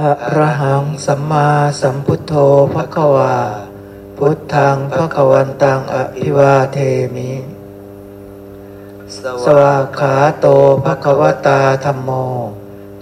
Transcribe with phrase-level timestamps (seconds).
[0.00, 1.48] อะระหังสัมมา
[1.80, 2.34] สัมพุทโธ
[2.74, 3.36] ภะควา
[4.16, 6.78] พุทธังภะควันตังอภิวาเท
[7.14, 7.32] มิ
[9.44, 10.46] สวากขาโต
[10.84, 12.10] ภะควตาธรรมโม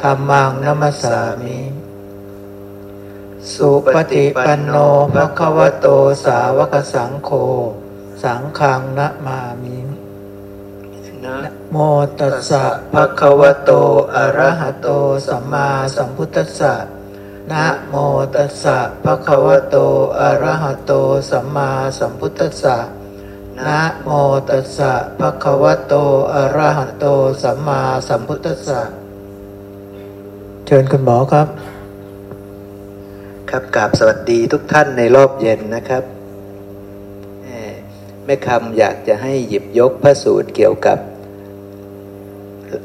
[0.03, 1.59] ธรรมังนัมสสามิ
[3.53, 4.77] สุปฏิปันโน
[5.15, 5.87] ภะควโต
[6.25, 7.31] สาวกสังโฆ
[8.23, 9.77] สังฆังนะมามิ
[11.25, 11.77] นะ โม
[12.21, 13.71] ตัสสะภะคะวะโต
[14.15, 14.89] อะระหะโต
[15.27, 16.75] สัมมาสัมพุทธัสสะ
[17.53, 17.95] นะโม
[18.35, 19.77] ตัสสะภะคะวะโต
[20.21, 20.93] อะระหะโต
[21.31, 22.77] สัมมาสัมพุทธัสสะ
[23.67, 24.11] นะโม
[24.49, 25.95] ตัสสะภะคะวะโต
[26.35, 27.07] อะระหะโต
[27.43, 28.81] สัมมาสัมพุทธัสสะ
[30.67, 31.49] เชิญคุณหมอครับ
[33.51, 36.03] ครับกราบสวัสดีทุกท่านในรอบเย็นนะครับ
[37.43, 37.63] แม่
[38.25, 40.99] แม่คำอยากจะให้หยิบยกพระสูตรเกี่ยวกับ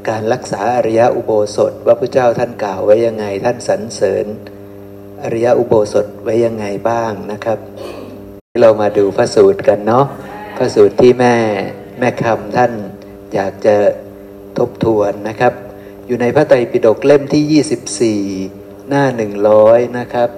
[0.09, 4.25] การรักษาอริยอุโบสถว่าพระเจ้าท่านกล่าวไว้ยังไง ท่านสรรเสริญ
[5.23, 7.59] อริยอุโบสถไว้ยังไงบ้างนะครับ
[8.61, 10.05] เรามาดูพระสูตรกันเนาะ
[10.57, 11.35] พระสูตรที่แม่
[11.99, 12.71] แม่คำท่าน
[13.33, 13.75] อยากจะ
[14.57, 15.53] ทบทวนนะครับ
[16.07, 18.17] อยู่ในพระไตรปิฎกเล่มที่
[18.49, 19.05] 24 หน้า
[19.49, 20.29] 100 นะครับ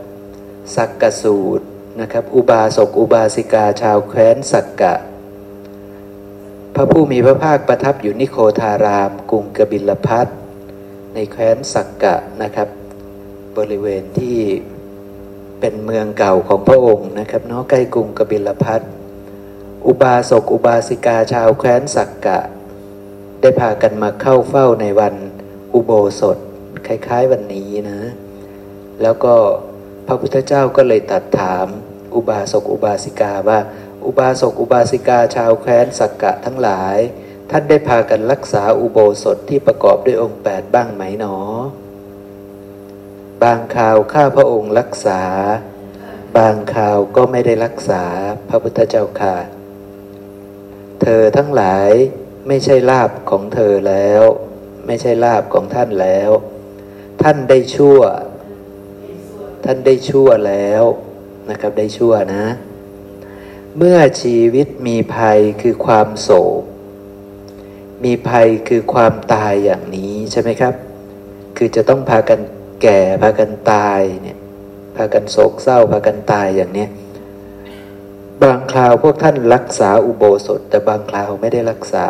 [0.75, 1.65] สักกสูตร
[2.01, 4.93] นะครับ อุบาสกอุบาสิกาชาวแคว้นสักกะ
[6.77, 10.27] พระผู้มีพระภาคประทับอยู่นิโคทาราม กรุงกบิลพัท
[11.13, 12.69] ในแคว้นสักกะนะครับ
[13.57, 14.39] บริเวณที่
[15.59, 18.81] เป็นเมืองเก่าของพระองค์นะครับเนาะใกล้กรุงกบิลพัท
[19.87, 22.39] อุบาสกอุบาสิกาชาวแคว้นสักกะ
[23.41, 25.15] ได้พากันมาเข้าเฝ้าในวัน
[25.73, 26.37] อุโบสถ
[26.87, 27.99] คล้ายๆวันนี้นะ
[29.01, 29.33] แล้วก็
[30.07, 31.67] พระพุทธเจ้าก็เลยตรัดถาม
[32.15, 33.59] อุบาสกอุบาสิกาว่า
[34.07, 36.97] อุบาสกอุบาสิกาชาวแคว้นสักกะทั้งหลาย
[37.49, 41.37] ท่านได้พากันรักษาอุโบสถที่ประกอบด้วยองค์แปดบ้างไหมหนอ
[43.43, 45.21] บางข่าวข้าพระองค์รักษา
[46.37, 48.03] บางข่าวก็ไม่ได้รักษา
[48.49, 49.35] พระพุทธเจ้าค่ะ
[51.01, 51.91] เธอทั้งหลาย
[52.47, 54.23] ไม่ใช่ลาบของเธอแล้ว
[54.85, 56.31] ไม่ใช่ลาบของท่านแล้ว
[57.21, 57.99] ท่านได้ชั่ว
[59.65, 60.83] ท่านได้ชั่วแล้ว
[61.49, 62.45] นะครับได้ชั่วนะ
[63.77, 66.29] เมื่อชีวิตมีภัยคือความโศ
[66.61, 66.63] ก
[68.03, 70.73] มีภัยคือความตายอย่างนี้ใช่ไหมครับ
[71.57, 72.39] คือจะต้องพากัน
[72.81, 74.37] แก่พากันตายเนี่ย
[74.95, 76.89] พากันโศกเศร้าพากันตายอย่างเนี้ย
[78.43, 82.07] บางคราวพวกท่านรักษาอุโบสถ แต่บางคราวไม่ได้รักษา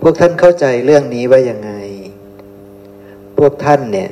[0.00, 1.72] พวกท่านเข้าใจเรื่องนี้ว่ายังไง
[3.38, 4.10] พวกท่านเนี่ย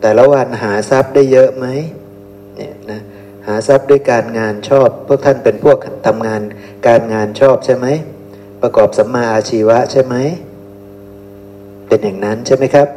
[0.00, 1.66] แต่ละวันหาทรัพย์ได้เยอะไหม
[2.56, 3.00] เนี่ยนะ
[3.46, 6.40] หาทรัพย์ด้วยการงานชอบ พวกท่านเป็นพวกทำงาน
[6.88, 7.86] การงานชอบใช่ไหม
[8.62, 10.14] ประกอบสัมมาอาชีวะใช่ไหม
[11.88, 12.88] เป็นอย่างนั้นใช่ไหมครับ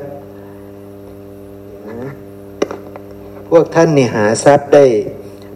[3.49, 4.85] พวกท่านนี่หาทรัพย์ได้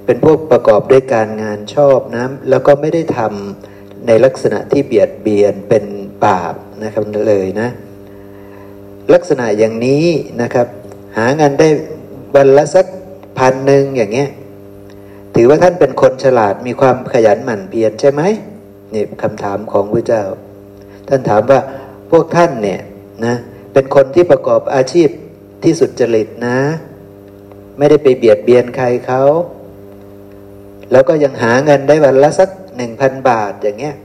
[0.06, 5.86] เป็นพวกประกอบด้วยการงานชอบนะแล้วก็ไม่ได้ทำในลักษณะที่เบียดเบียนเป็น
[6.26, 7.70] บาปนะครับเลยนะ
[9.14, 10.06] ลักษณะอย่างนี้
[10.42, 10.68] นะครับ
[11.18, 11.68] หางานได้
[12.36, 12.86] วันละสัก
[13.38, 14.30] พันหนึ่งอย่างเงี้ย
[15.36, 18.22] ถือว่าท่านเป็นคนฉลาดมีความขยันหมั่นเพียรใช่ไหม
[18.94, 20.24] นี่คำถามของพระเจ้า
[21.08, 21.60] ท่านถามว่า
[22.12, 22.82] พวกท่านเนี่ย
[23.26, 23.36] นะ
[23.74, 25.10] เป็นคนที่ประกอบอาชีพ
[25.64, 26.58] ที่สุดจริตนะ
[27.78, 29.24] ไม่ได้ไปเบียดเบียนใครเขา
[30.92, 33.96] แล้วก็ยังหาเงินได้วันละสักหนึ่งพันบาทอย่างเงี้ย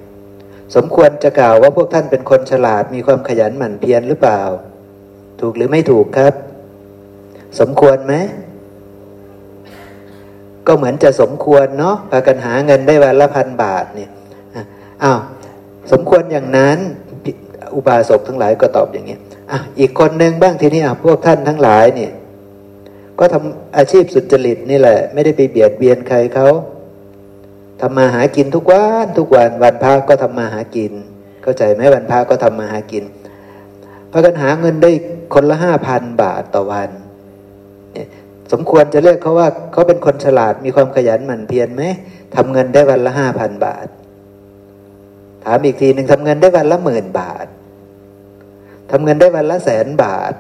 [0.75, 4.41] สมควรจะกล่าวว่าพวกท่านเป็นคนฉลาดมีความขยันหมั่นเพียรหรือเปล่า
[5.41, 6.35] ถูกหรือไม่ถูกครับ
[7.61, 8.15] สมควรไหม
[10.67, 14.11] ก็เหมือนจะสมควรเนาะพากันหาเงินได้วันละพันบาทเนี่ย
[15.03, 15.21] อ้าว
[15.93, 16.79] สมควรอย่างนั้น
[17.75, 19.17] อุบาสกทั้งหลายก็ตอบอย่างนี้
[19.51, 22.13] อะอีกคนหนึ่งบ้างทีนี้อะพวกท่านทั้งหลายเนี่ย
[23.19, 26.49] ก็ทำอาชีพสุจริตนี่แหละ ไม่ได้ไปเบียดเบียนใครเขา
[27.81, 30.93] ทำมาหากินทุกวันทุกวันวันพระก็ทำมาหากิน
[31.43, 33.05] เข้าใจไหมวันพระก็ทำมาหากิน
[34.13, 34.91] พากันหาเงินได้
[35.35, 36.91] คนละห้าพันบาทต่อวัน
[38.53, 41.83] สมควรจะเรียกเขาว่าเขาเป็นคนฉลาดมีความขยันหมั่นเพียรไหม
[42.35, 43.87] ทำเงินได้วันละห้าพันบาท
[45.45, 47.47] ถามอีกทีหนึ่งทำเงินได้วันละหมื่นบาท
[48.91, 50.35] ทำเงินได้วันละแสนบาท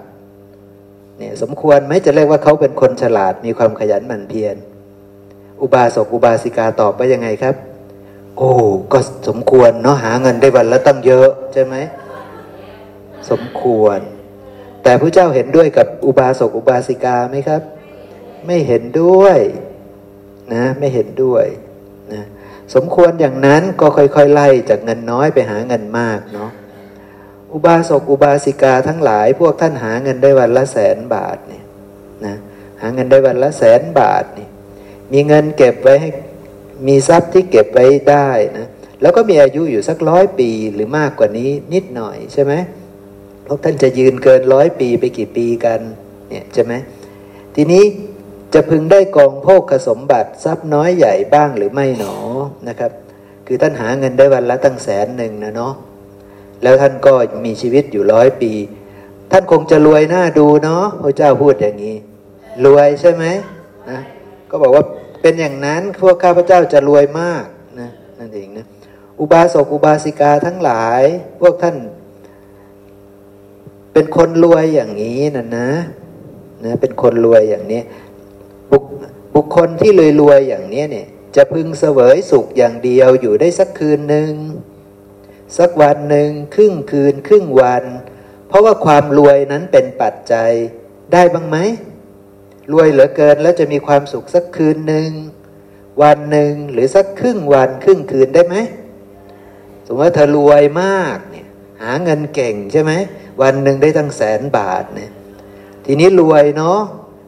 [1.19, 4.56] เนี่ยสมควรไหมจะเรียกว่าเขาเป็นคนฉลาดมีความขยันหมั่นเพียร
[5.61, 7.55] อุบาสกอุบาสิกาตอบว่ายังไงครับ
[8.37, 8.50] โอ้
[8.93, 8.99] ก็
[9.29, 11.75] สมควรเนาะหาเงินได้วันละตั้งเยอะใช่ไหม
[13.31, 13.99] สมควร
[14.82, 17.62] แต่พระเจ้าเห็นด้วยกับอุบาสกอุบาสิกาไหมครับ
[18.46, 19.38] ไม่เห็นด้วย
[20.54, 21.46] นะไม่เห็นด้วย
[22.12, 22.22] นะ
[22.75, 26.50] สมควรอย่างนั้นก็ค่อยๆไล่จากเงินน้อยไปหาเงินมากเนาะ
[27.50, 31.64] ออุบาสกอุบาสิกาทั้งหลาย พวกท่านหาเงินได้วันละแสนบาทเนี่ย
[32.26, 32.37] นะ
[32.81, 34.49] หาเงินได้วันละแสนบาทนี่
[35.12, 36.10] มีเงินเก็บไว้ให้
[36.87, 38.28] มีทรัพย์ที่เก็บไว้ได้
[38.58, 38.66] นะ
[39.02, 42.52] แล้วก็มีอายุอยู่สักร้อยปีหรือมากกว่านี้นิดหน่อยใช่ไหม
[43.46, 45.81] พวกท่านจะยืนเกินร้อยปีไปกี่ปีกัน
[46.28, 46.72] เนี่ยใช่ไหม
[47.54, 47.84] ทีนี้
[48.54, 52.16] จะพึงได้กองโภคสมบัติทรัพย์น้อยใหญ่บ้างหรือไม่หนอ
[52.69, 52.93] นะครับ
[53.46, 55.75] คือท่านหาเงินได้วันละตั้งแสนหนึ่งนะเนาะ
[56.62, 57.12] แล้วท่านก็
[57.44, 58.52] มีชีวิตอยู่ร้อยปี
[59.31, 61.96] ท่านคงจะรวยหน้าดูเนาะพระเจ้าพูดอย่างนี้
[62.64, 63.25] รวยใช่ไหม
[63.90, 64.00] นะ
[64.50, 64.84] ก็บอกว่า
[65.22, 67.44] เป็นอย่างนั้นพวกข้าพเจ้าจะรวยมาก
[67.81, 68.66] นะนั่นเองนะ
[69.20, 71.02] อุบาสกอุบาสิกาทั้งหลาย
[71.40, 71.76] พวกท่าน
[73.92, 75.70] เป็นคนรวยอย่างนี้นะนะ
[76.64, 77.81] นะเป็นคนรวยอย่างนี้
[79.37, 81.06] บุคคลที่รวยรวยอย่างนี้เนี่ย
[81.37, 84.33] จะพึงเสวยสุขอย่างเดียวอยู่ได้สักคืนหนึ่ง
[85.59, 87.85] สักวันหนึ่งครึ่งคืนครึ่งวัน
[88.49, 90.50] เพราะว่าความรวยนั้นเป็นปัจจัย
[91.12, 91.56] ได้บ้างไหม
[92.73, 95.11] รวยเหลือเกินแล้วจะมีความสุขสักคืนหนึ่ง
[96.03, 98.56] วันหนึ่งหรือสักครึ่งวันครึ่งคืนได้ไหม
[99.87, 101.47] สมมติว่าเธอรวยมากเนี่ย
[101.83, 102.93] หาเงินเก่งใช่ไหม
[103.43, 105.11] วันหนึ่งได้ตั้งแสนบาทเนี่ย
[105.87, 106.81] ทีนี้รวยเนาะ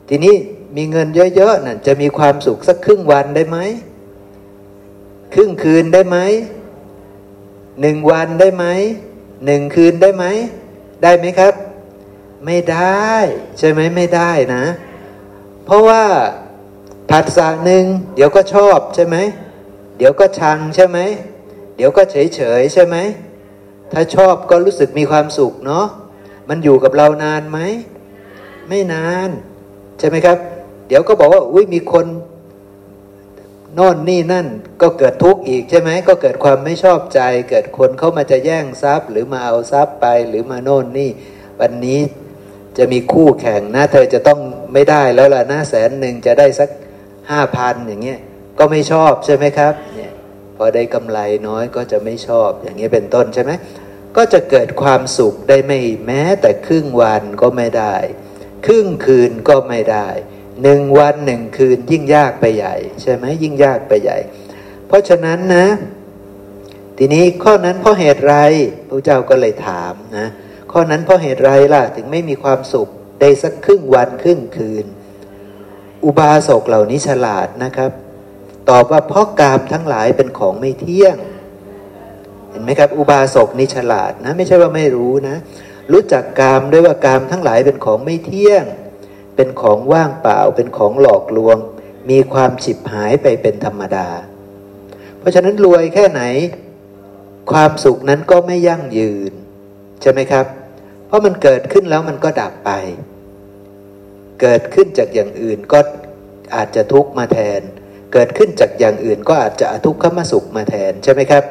[0.09, 0.35] ทีนี้
[0.77, 3.59] มีเงินเยอะๆน่ะจะมีความสุขสักครึ่งวันได้ไหม
[5.35, 6.19] ครึ่งคืนได้ไหม
[7.81, 8.65] หนึ่งวันได้ไหม
[9.47, 10.25] หนึ่งคืนได้ไหม
[11.03, 11.55] ได้ไหมครับ
[12.47, 13.09] ไม่ได้
[13.59, 14.65] ใช่ไหมไม่ได้นะ
[15.65, 16.05] เพราะว่า
[17.11, 19.17] ผัสสะหนึ่งเดี๋ยวก็ชอบใช่ไหม
[19.99, 20.99] เดี๋ยวก็ชังใช่ไหม
[21.77, 22.97] เดี๋ยวก็เฉยเฉยใช่ไหม
[23.93, 25.87] ถ้าชอบก็รู้สึกมีความสุขเนาะ
[26.49, 27.59] มันอยู่กับเรานานไหม
[28.69, 29.29] ไม่นาน
[29.99, 30.39] ใช่ไหมครับ
[30.89, 32.07] เดี๋ยวก็บอกว่าอุ้ยมีคน
[33.75, 34.47] โน่นนี่นั่น
[34.83, 37.21] ก็เกิดทุกข์อีกใช่ไหมก็เกิดความไม่ชอบใจ
[37.51, 41.11] เกิดคนเข้ามาจะแย่งทรัพย์ หรือมาเอาทรัพย์ไปหรือมาโน่นนี่
[41.61, 42.01] วันนี้
[42.79, 44.41] จะมีคู่แข่งนะเธอจะต้อง
[44.73, 46.69] ไม่ได้แล้วล่ะหน้าแสนหนึ่งจะได้สัก
[47.31, 48.21] ห้าพันอย่างเงี้ย
[48.59, 50.13] ก็ไม่ชอบใช่ไหมครับเนี่ย
[50.57, 51.19] พอได้กำไร
[51.49, 53.53] น้อยก็จะไม่ชอบอย่างเงี้ยเป็นต้นใช่ไหม
[54.17, 57.95] ก็จะเกิดความสุขได้ไม่แม้แต่ครึ่งวันก็ไม่ได้
[58.67, 60.09] ครึ่งคืนก็ไม่ได้
[60.63, 64.19] หนึ่งวันหนึ่งคืนยิ่งยากไปใหญ่ ใช่ไหมยิ่งยากไปใหญ่
[64.87, 65.67] เพราะฉะนั้นนะ
[66.99, 68.35] ทีนี้ข้อนั้นเพราะเหตุไร
[68.89, 70.27] พระเจ้าก็เลยถามนะ
[70.73, 72.89] ข้อนั้นเพราะเหตุไรล่ะถึงไม่มีความสุข
[73.21, 74.87] ได้สักครึ่งวันครึ่งคืน
[76.05, 77.91] อุบาสกเหล่านี้ฉลาดนะครับ
[78.71, 81.17] ตอบว่าเพราะกามทั้งหลายเป็นของไม่เที่ยง
[82.51, 85.37] เห็นไหมครับ อุบาสกนี่ฉลาดนะ ไม่ใช่ว่าไม่รู้นะ
[85.93, 88.65] รู้จักกามด้วยว่ากามทั้งหลายเป็นของไม่เที่ยง
[89.39, 91.57] เป็นของว่างเปล่าเป็นของหลอกลวง
[92.11, 94.09] มีความฉิบหายไปเป็นธรรมดา
[95.19, 96.23] เพราะฉะนั้นรวยแค่ไหน
[97.53, 99.33] ความสุขนั้นก็ไม่ยั่งยืน
[100.03, 100.47] ใช่ไหมครับ
[101.07, 102.71] เพราะมันเกิดขึ้นแล้วมันก็ดับไป
[104.41, 105.79] เกิดขึ้นจากอย่างอื่นก็
[106.55, 107.61] อาจจะทุกข์มาแทน
[108.13, 111.45] เกิดขึ้นจากอย่างอื่นก็อาจจะทุกข์ขมาสุขมาแทนใช่ไหมครับ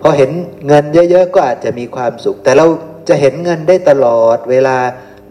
[0.00, 0.30] พอเห็น
[0.66, 2.66] เงินเยอะๆก็อาจจะมีความสุข แต่เรา
[3.08, 4.76] จะเห็นเงินได้ตลอดเวลา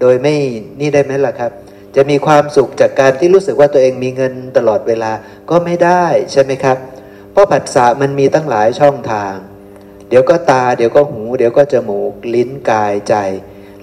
[0.01, 0.35] โดยไม่
[0.79, 1.51] นี่ได้ไหมล่ะครับ
[1.97, 5.11] จะมีความสุขจากการที่รู้สึกว่าตัวเองมีเงินตลอดเวลา
[5.49, 6.77] ก็ไม่ได้ใช่ไหมครับ
[7.31, 9.33] เพราะผัสสะมันมีตั้งหลายช่องทาง
[10.09, 13.15] เดี๋ยวก็ตา เดี๋ยวก็หู เดี๋ยวก็จมูก ลิ้นกายใจ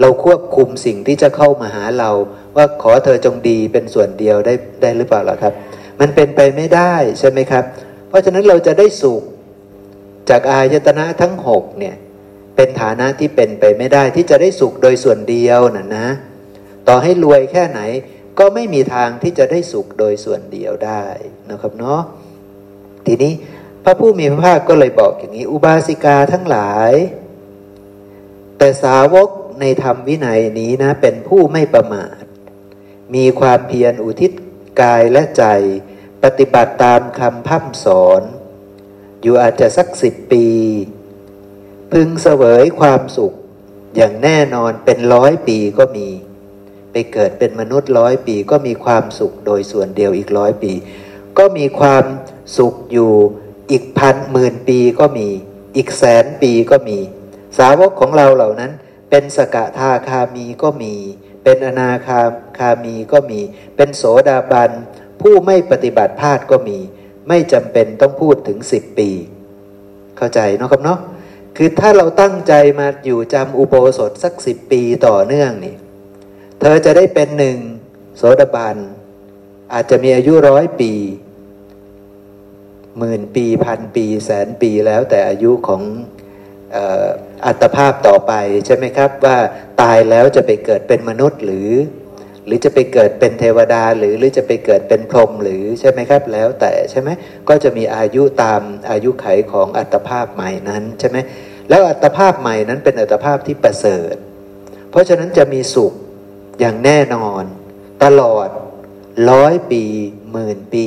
[0.01, 2.11] เราควบคุมสิ่งที่จะเข้ามาหาเรา
[2.57, 5.53] ว่าขอเธอจงดีเป็นส่วนเดียวได้ได้หรือเปล่าล่ะครับ
[6.01, 7.65] มันเป็นไปไม่ได้ใช่ไหมครับ
[8.09, 9.23] เพราะฉะนั้นเราจะได้สุข
[10.31, 11.95] จากอายตนะทั้งหกเนี่ย
[12.57, 16.07] เป็นฐานะที่เป็นไปไม่ได้ที่จะได้สุขโดยส่วนเดียวน่ะนะ
[16.89, 17.81] ต่อให้รวยแค่ไหน
[18.39, 21.05] ก็ไม่มีทางที่จะได้สุขโดยส่วนเดียวได้
[21.51, 22.01] นะครับเนาะ
[23.07, 23.33] ทีนี้
[23.85, 26.93] พระผู้มีพระภาคก็เลยบอกอย่างนี้อุบาสิกาทั้งหลาย
[28.59, 29.29] แต่สาวก
[29.61, 32.23] ในธรรมวินัยนี้นะ เป็นผู้ไม่ประมาท
[33.15, 34.33] มีความเพียรอุทิศ
[34.81, 35.45] กายและใจ
[36.23, 38.23] ปฏิบัติตามคำพัฒสอน
[39.23, 40.47] อยู่อาจจะสักสิบปี
[41.93, 43.33] พึงเสวยความสุข
[43.97, 46.09] อย่างแน่นอนเป็นร้อยปีก็มี
[46.95, 50.73] ไปเกิดเป็นมนุษย์ร้อยปี ก็มีความสุขโดยส่วนเดียวอีกร้อยปี
[51.39, 52.05] ก็มีความ
[52.59, 53.13] สุขอยู่
[53.71, 55.29] อีกพันหมื่นปีก็มี
[55.77, 56.99] อีกแสนปีก็มี
[57.59, 58.73] สาวกของเราเหล่านั้น
[59.11, 60.95] เป็นสกทาคามีก็มี
[61.45, 62.21] เป็นอนาคา
[62.59, 63.41] คามีก็มี
[63.77, 64.71] เป็นโสดาบัน
[65.21, 66.79] ผู้ไม่ปฏิบัติพลาดก็มี
[67.29, 69.11] ไม่จำเป็นต้องพูดถึงสิบปี
[70.17, 70.99] เข้าใจเนาะครับเนาะ
[71.57, 75.75] คือถ้าเราตั้งใจมาอยู่จำอุโบสถสักสิบปีต่อเนื่องนี่
[76.61, 77.59] เธอจะได้เป็นหนึ่ง
[78.17, 78.77] โสดาบัน
[79.73, 80.93] อาจจะมีอายุร้อยปี
[82.99, 85.83] หมื่นปีพันปีแสนปีแล้วแต่อายุของ
[87.47, 88.33] อัตภาพต่อไป
[88.67, 89.37] ใช่ไหมครับว่า
[89.81, 91.71] ตายแล้วจะไปเกิดเป็นมนุษย์หรือ
[92.47, 97.09] หรือจะไปเกิดเป็นเทวดาหรือหรือจะไปเกิดเป็นพรหมหรือใช่ไหมครับ แล้วแต่ใช่ไหม
[97.49, 101.19] ก็จะมีอายุตามอายุไขของอัตภาพใหม่นั้นใช่ไหม
[101.69, 104.15] แล้วอัตภาพใหม่นั้นเป็นอัตภาพที่ประเสริฐ
[104.91, 105.93] เพราะฉะนั้นจะมีสุข
[106.61, 107.45] อย่างแน่นอน
[108.05, 108.49] ตลอด
[109.31, 109.83] ร้อยปี
[110.33, 110.87] หมื่นปี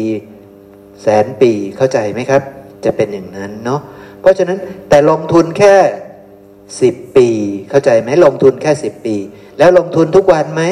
[1.04, 2.42] แสนปีเข้าใจไหมครับ
[2.86, 3.82] จะเป็นอย่างนั้นเนาะ
[4.22, 4.60] เพราะฉะนั้น
[4.90, 5.76] แต่ลงทุนแค่
[6.82, 7.30] สิบปี
[7.70, 9.16] เข้าใจไหมลงทุนแค่สิบปี
[9.58, 10.64] แล้วลงทุนทุกวันไหม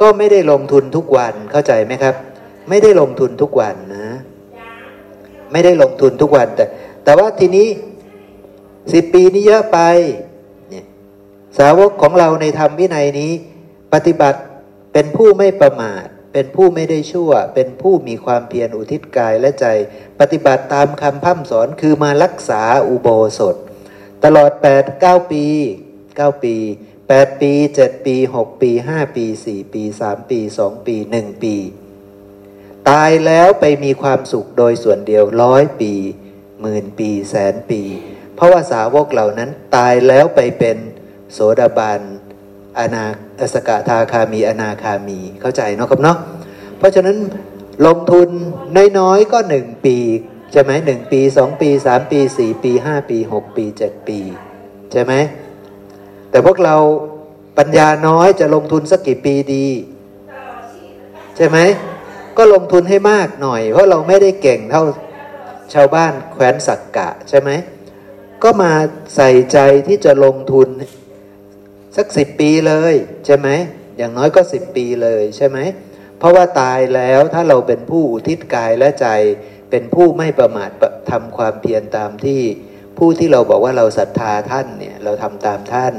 [0.00, 2.14] ก็ไม่ได้ลงทุนทุกวันเข้าใจไหมครับ
[2.68, 4.08] ไม่ได้ลงทุนทุกวันนะ
[5.52, 6.64] ไม่ได้ลงทุนทุกวันแต่
[7.04, 7.68] แต่ว่าทีนี้
[8.92, 9.78] สิบปีนี้เยอะไป
[10.70, 10.84] เนี่ย
[11.58, 13.32] สาวกของเราในธรรมวินัยนี้
[13.92, 14.40] ปฏิบัติ
[14.92, 19.66] เป็นผู้ไม่ประมาท เป็นผู้ไม่ได้ชั่ว เป็นผู้มีความเพียรอุทิศกายและใจ
[20.20, 23.08] ปฏิบัติตามคำพั่มสอนคือมารักษาอุโบ
[23.38, 23.56] สถ
[24.24, 25.46] ตลอด 8 9 ปี
[25.94, 26.56] 9 ปี
[26.98, 31.42] 8 ปี 7 ปี 6 ปี 5 ปี 4 ปี 3 ปี 2 ปี 1
[31.42, 31.56] ปี
[32.88, 35.92] ตายแล้วไปมีความสุขโดยส่วนเดียวร้อยปี
[36.60, 37.82] หมื่นปีแสนปี
[38.34, 40.76] เพราะว่าสาวกเหล่านั้นตายแล้วไปเป็น
[41.32, 42.00] โสดาบัน
[42.78, 43.04] อนา
[43.54, 46.16] สกทาคามี อนาคามีเข้าใจเนาะครับเนาะ
[46.78, 47.16] เพราะฉะนั้น
[47.86, 48.28] ลงทุน
[48.98, 49.96] น้อยๆก็หนึ่งปี
[50.52, 54.18] ใช่ไหมหนึ่งปีสองปีสามปีสี่ปีห้าปีหกปีเจ็ดปี
[54.92, 55.12] ใช่ไหม
[56.30, 56.76] แต่พวกเรา
[57.58, 59.66] ปัญญาน้อยจะลงทุนสักกี่ปีดี
[61.36, 61.58] ใช่ไหม
[62.38, 64.82] ก็ลงทุนให้มากหน่อย เพราะเราไม่ได้เก่งเท่า
[65.74, 67.50] ชาวบ้านแคว้นสักกะใช่ไหม
[68.42, 68.72] ก็มา
[69.16, 70.68] ใส่ใจที่จะลงทุน
[71.96, 72.94] สักสิบปีเลย
[73.26, 73.48] ใช่ไหม
[73.98, 75.58] อย่างน้อยก็สิบปีเลยใช่ไหม
[76.18, 79.08] เพราะว่าตายแล้วถ้าเราเป็นผู้อุทิศกายและใจ
[79.70, 80.70] เป็นผู้ไม่ประมาท
[81.10, 82.42] ทำความเพียรตามที่
[82.98, 85.94] ผู้ที่เราบอกว่าเราศรัทธาท่านเนี่ยเราทำตามท่าน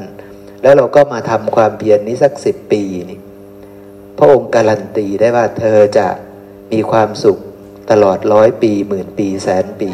[0.62, 3.20] แล้วเราก็มาทำความเพียรนนี้สักสิบปีนี่
[4.18, 6.08] พระองค์การันตีได้ว่าเธอจะ
[6.72, 7.40] มีความสุข
[7.92, 9.90] ตลอดร้อยปีหมื่นปีแสนปี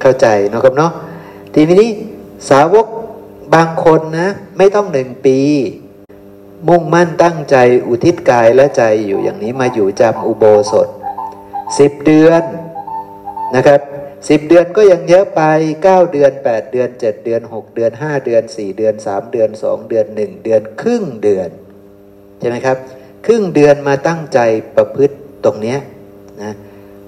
[0.00, 0.92] เข้าใจนะครับเนาะ
[1.54, 1.86] ทีนี้
[2.50, 2.79] สาวก
[3.54, 4.28] บางคนนะ
[4.58, 5.38] ไม่ต้องหนึ่งปี
[6.68, 7.56] มุ่งมั่นตั้งใจ
[7.88, 10.88] อุทิศกายและใจอยู่อย่างนี้มาอยู่จำอุโบสถ
[11.78, 12.42] สิบเดือน
[13.56, 13.80] นะครับ
[14.28, 15.42] สิบเดือนก็ยังเยอะไป
[15.82, 21.50] เก้าเดือนแปดเดือนเจ็ดเดือนหกเดือนห้าเดือนสี่เดือนสามเดือนสองเดือนหนึ่งเดือนครึ่งเดือน
[22.38, 22.76] ใช่ไหมครับ
[23.26, 24.38] ครึ่งเดือนมาตั้งใจ
[24.76, 25.78] ประพฤติตรงเนี้ย
[26.42, 26.52] นะ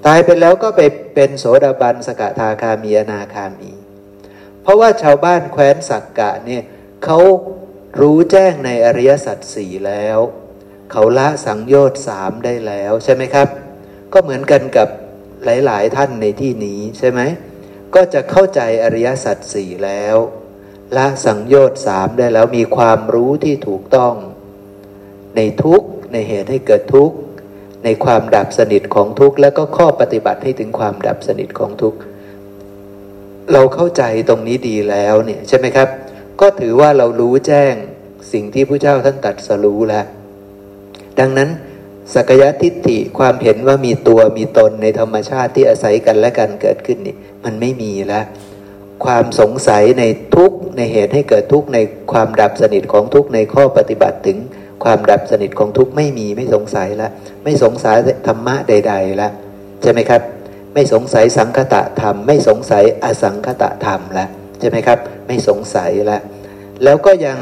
[0.06, 0.80] ตายไปแล้วก็ไป
[1.14, 3.72] เป็นโสดาบันสกทาคามีอนาคามี
[4.62, 6.62] เพราะว่าชาวบ้านแคว้นสักกะเนี่ย
[7.04, 7.18] เขา
[8.00, 10.18] รู้แจ้งในอริยสัจสี่แล้ว
[10.92, 13.48] เขาละสังโยชน์สามได้แล้วใช่ไหมครับ
[14.12, 14.88] ก็เหมือนกันกับ
[15.44, 17.20] หลาย ๆ ท่านในที่นี้ใช่ไหม
[17.94, 20.16] ก็จะเข้าใจอริยสัจสี่แล้ว
[20.96, 24.14] ละสังโยชน์สามได้แล้วมีความรู้ที่ถูกต้อง
[25.36, 27.10] ในทุกในเหตุให้เกิดทุก
[27.84, 31.98] ในความดับสนิทของทุกข์แล้วก็ข้อปฏิบัติให้ถึงความดับสนิทของทุกข์
[33.52, 35.88] เราเข้าใจตรงนี้ดีแล้วเนี่ยใช่ไหมครับ
[36.40, 37.74] ก็ถือว่าเรารู้แจ้ง
[38.32, 40.04] สิ่งที่พระเจ้าท่านตัดสรู้แล้ว
[41.18, 41.48] ดังนั้น
[42.14, 48.24] สักยะทิฏฐิความเห็นว่ามีตัวมีตนในธรรมชาติที่อาศัยกันและกันเกิดขึ้นนี่มันไม่มีแล้ว
[49.04, 51.78] ความสงสัยในทุกในเหตุให้เกิดทุกใน
[52.12, 54.38] ความดับสนิทของทุกในข้อปฏิบัติถึง
[54.84, 57.10] ความดับสนิทของทุกไม่มีไม่สงสัยแล้ว
[57.44, 57.96] ไม่สงสัย
[58.26, 59.32] ธรรมะใด ๆ แล้ว
[59.82, 60.22] ใช่ไหมครับ
[60.74, 66.22] ไม่สงสัยสังคตะธรรม ไม่สงสัยอสังคตะธรรมแล้วใช่ไหมครับ ไม่สงสัยแล้ว
[66.84, 67.38] แล้วก็ยัง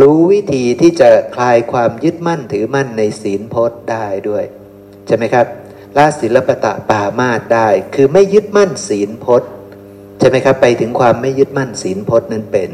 [0.00, 4.44] รู้วิธีที่จะคลายความยึดมั่นถือมั่นในศีลพจน์ได้ด้วย
[5.06, 5.46] ใช่ไหมครับ
[5.96, 9.50] ละศิลปตะปามาตได้ คือไม่ยึดมั่นศีลพจน์
[10.18, 12.70] ใช่ไหมครับ ไปถึงความไม่ยึดมั่นศีลพจน์นั้นเป็น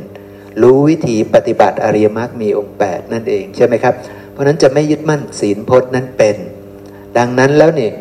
[0.62, 3.94] รู้วิธีปฏิบัติอริยมรรคมีองค์8นั่นเองใช่ไหมครับ
[4.32, 6.36] เพราะนั้นจะไม่ยึดมั่นศีลพจน์นั้นเป็น
[7.18, 7.92] ดังนั้นแล้วเนี่ย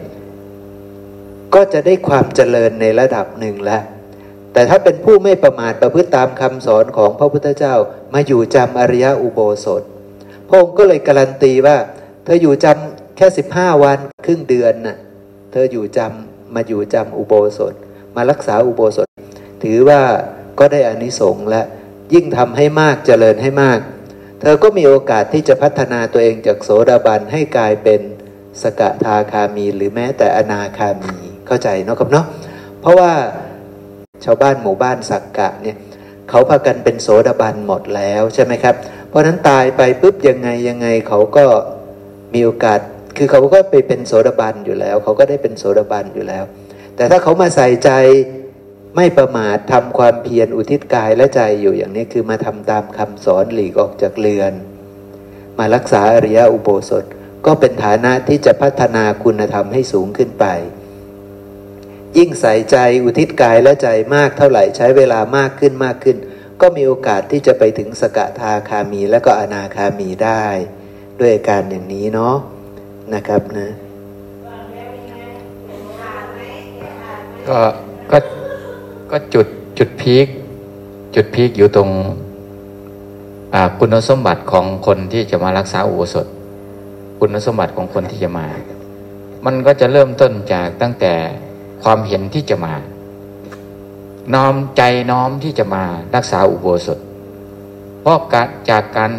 [1.54, 3.84] ก็จะได้ความเจริญในระดับหนึ่งแล้ว
[4.54, 7.76] แต่ถ้าเป็นผู้ไม่ประมาทประพฤติตามคำสอนของพระพุทธเจ้า
[8.14, 9.82] มาอยู่จำอริยอุโบสถ
[10.48, 11.78] พระองค์ก็เลยการันตีว่า
[12.24, 14.98] เธออยู่จำแค่สิบห้าวันครึ่งเดือนน่ะ
[15.52, 17.74] เธออยู่จำมาอยู่จำอุโบสถ
[18.16, 19.08] มารักษาอุโบสถ
[19.64, 20.02] ถือว่า
[20.60, 21.62] ก็ได้อานิสงส์และ
[22.14, 23.80] ยิ่งทำให้มากเจริญให้มาก
[24.42, 28.02] เธอก็มีโอกาสที่จะพัฒนาตัวเองจากโสดาบันให้กลายเป็น
[28.62, 31.16] สกทาคามีหรือแม้แต่อนาคามี
[31.48, 32.26] เข้าใจเนาะครับเนาะ
[32.82, 33.12] เพราะว่า
[34.26, 35.78] ชาวบ้านหมู่บ้านสักกะเนี่ย
[36.30, 38.76] เขาพากันเป็นโสดาบันหมดแล้วใช่ไหมครับ
[39.10, 41.46] เพราะนั้นตายไปปุ๊บยังไงยังไงเขาก็
[42.34, 42.80] มีโอกาส
[43.18, 46.44] คือเขาก็ไปเป็นโสดาบันอยู่แล้ว เขาก็ได้เป็นโสดาบันอยู่แล้ว
[46.96, 47.92] แต่ถ้าเขามาใส่ใจ
[48.96, 54.54] ไม่ประมาททำความเพียรอุทิศกายและใจอยู่อย่างนี้คือมาทำตามคำสอนหลีกออกจากเรือน
[55.60, 57.06] มารักษาอริยอุโบสถ
[57.46, 60.46] ก็เป็นฐานะที่จะพัฒนาคุณธรรมให้สูงขึ้นไป
[62.18, 66.18] ยิ่งใส่ใจอุทิศกายและใจมากเท่าไหร่ใช้เวลามากขึ้นมากขึ้น
[66.62, 70.46] ก็มีโอกาสที่จะไปถึงสกทาคามีและก็อนาคามีได้
[71.22, 72.36] ด้วยการอย่างนี้เนาะ
[73.14, 73.70] นะครับนะ
[77.48, 77.60] ก็
[78.12, 78.18] ก็
[79.12, 79.48] ก็จุด
[79.78, 80.28] จุดพีค
[81.16, 81.90] จุดพีคอยู่ตรง
[83.80, 86.28] คุณสมบัติของคนที่จะมารักษาอุโบสถ
[87.20, 88.48] คุณสมบัติของคนที่จะมา
[89.46, 91.14] มันก็จะเริ่มต้นจากตั้งแต่
[91.90, 92.74] ความเห็นที่จะมา
[94.34, 95.84] น้อมใจน้อมที่จะมา
[96.16, 97.00] รักษาอุโบสถ
[98.02, 99.12] เพราะการจากการ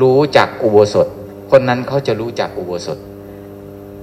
[0.00, 1.06] รู้จักอุโบสถ
[1.50, 2.98] คนนั้นเขาจะรู้จักอุโบสถ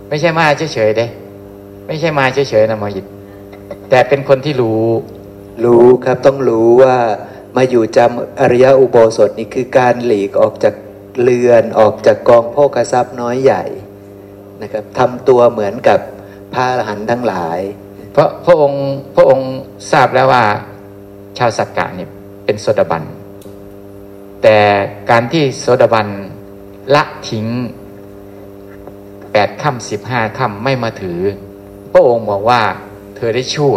[0.08, 1.06] ไม่ใช่มาเฉยๆเด้
[1.88, 3.06] ไม่ใช่มาเฉยๆนะมอยิด
[3.90, 4.86] แต่เป็นคนที่รู้
[5.66, 6.96] รู้ครับต้องรู้ว่า
[7.56, 10.74] มาอยู่จำอริยอุโบสถนี่คือการหลีกออกจาก
[11.22, 13.64] เรือนออกจากกองโภกทรัพย์น้อยใหญ่
[14.62, 16.00] นะครับทำตัวเหมือนกับ
[16.54, 17.60] พระอรหันต์ทั้งหลาย
[18.16, 18.84] เพราะพระองค์
[19.16, 19.50] พระองค์
[19.92, 20.44] ทราบแล้วว่า
[21.38, 22.10] ชาวสักกะเนี่ย
[22.46, 23.04] เป็นโสดาบัน
[24.42, 24.58] แต่
[25.10, 26.08] การที่โสดาบัน
[26.96, 27.48] ละทิ้ง
[29.32, 31.20] แปดค่ำสิบห้าค่ำไม่มาถือ
[31.92, 32.62] พระองค์บอกว่า
[33.16, 33.76] เธอได้ชั่ว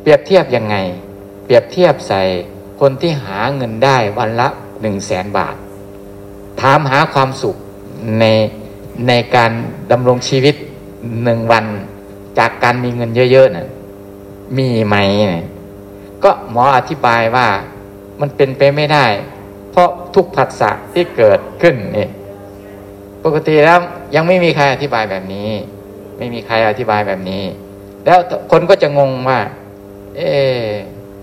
[0.00, 0.76] เปรียบเทียบยังไง
[1.44, 2.22] เปรียบเทียบใส่
[2.80, 4.48] คนที่หาเงินได้วันละ
[4.80, 5.56] หนึ่งแสนบาท
[6.60, 7.56] ถามหาความสุข
[8.20, 8.24] ใน
[9.08, 9.50] ในการ
[9.90, 10.54] ดำรงชีวิต
[11.24, 11.66] หนึ่งวัน
[12.38, 13.68] จากการมีเงินเยอะๆนะ่ะ
[14.58, 14.96] มีไหม
[15.28, 15.46] เนี่ย
[16.24, 17.46] ก็หมออธิบายว่า
[18.20, 19.06] มันเป็นไปไม่ได้
[19.70, 22.08] เพราะทุกผัสสะที่เกิดขึ้นนี่
[23.24, 23.78] ปกติแล้ว
[24.14, 25.50] ยังไม่มีใครอธิบายแบบนี้
[26.18, 27.44] ไม่มีใครอธิบายแบบนี้
[28.04, 28.18] แล้ว
[28.50, 29.40] คนก็จะงงว่า
[30.16, 30.30] เอ๊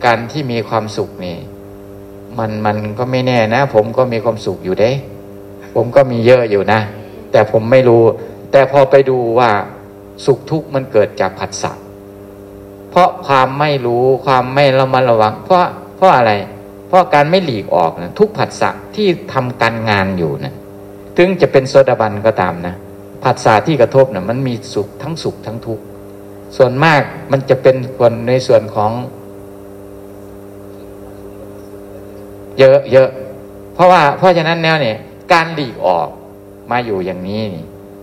[0.05, 1.37] การที่มีความสุขนี่
[2.39, 4.91] มันมันก็ไม่แน่นะ ผมก็มีความสุขอยู่เด้
[5.75, 6.79] ผมก็มีเยอะอยู่นะ
[7.31, 8.03] แต่ผมไม่รู้
[8.51, 9.49] แต่พอไปดูว่า
[10.25, 11.71] สุขทุกข์มันเกิดจากผัสสะ
[12.91, 15.65] เพราะความไม่รู้ความไม่ระมัดระวัง เพราะ
[15.97, 16.31] เพราะอะไร
[16.87, 20.53] เพราะการไม่หลีกออกนะทุกผัสสะที่ทำการงานอยู่นะ
[21.17, 22.75] ถึงจะเป็นโซดาบันก็ตามนะ
[23.23, 25.83] ผัสสะที่กระทบนะ่ะมันมีสุขทั้งสุขทั้งทุกข์
[26.57, 28.91] ส่วนมากมันจะเป็นคนในส่วนของ
[32.59, 33.09] เยอะเยอะ
[33.73, 34.97] เพราะว่าเพราะฉะนั้นแนวเนี่ย
[35.33, 36.07] การหลีกออก
[36.71, 37.43] มาอยู่อย่างนี้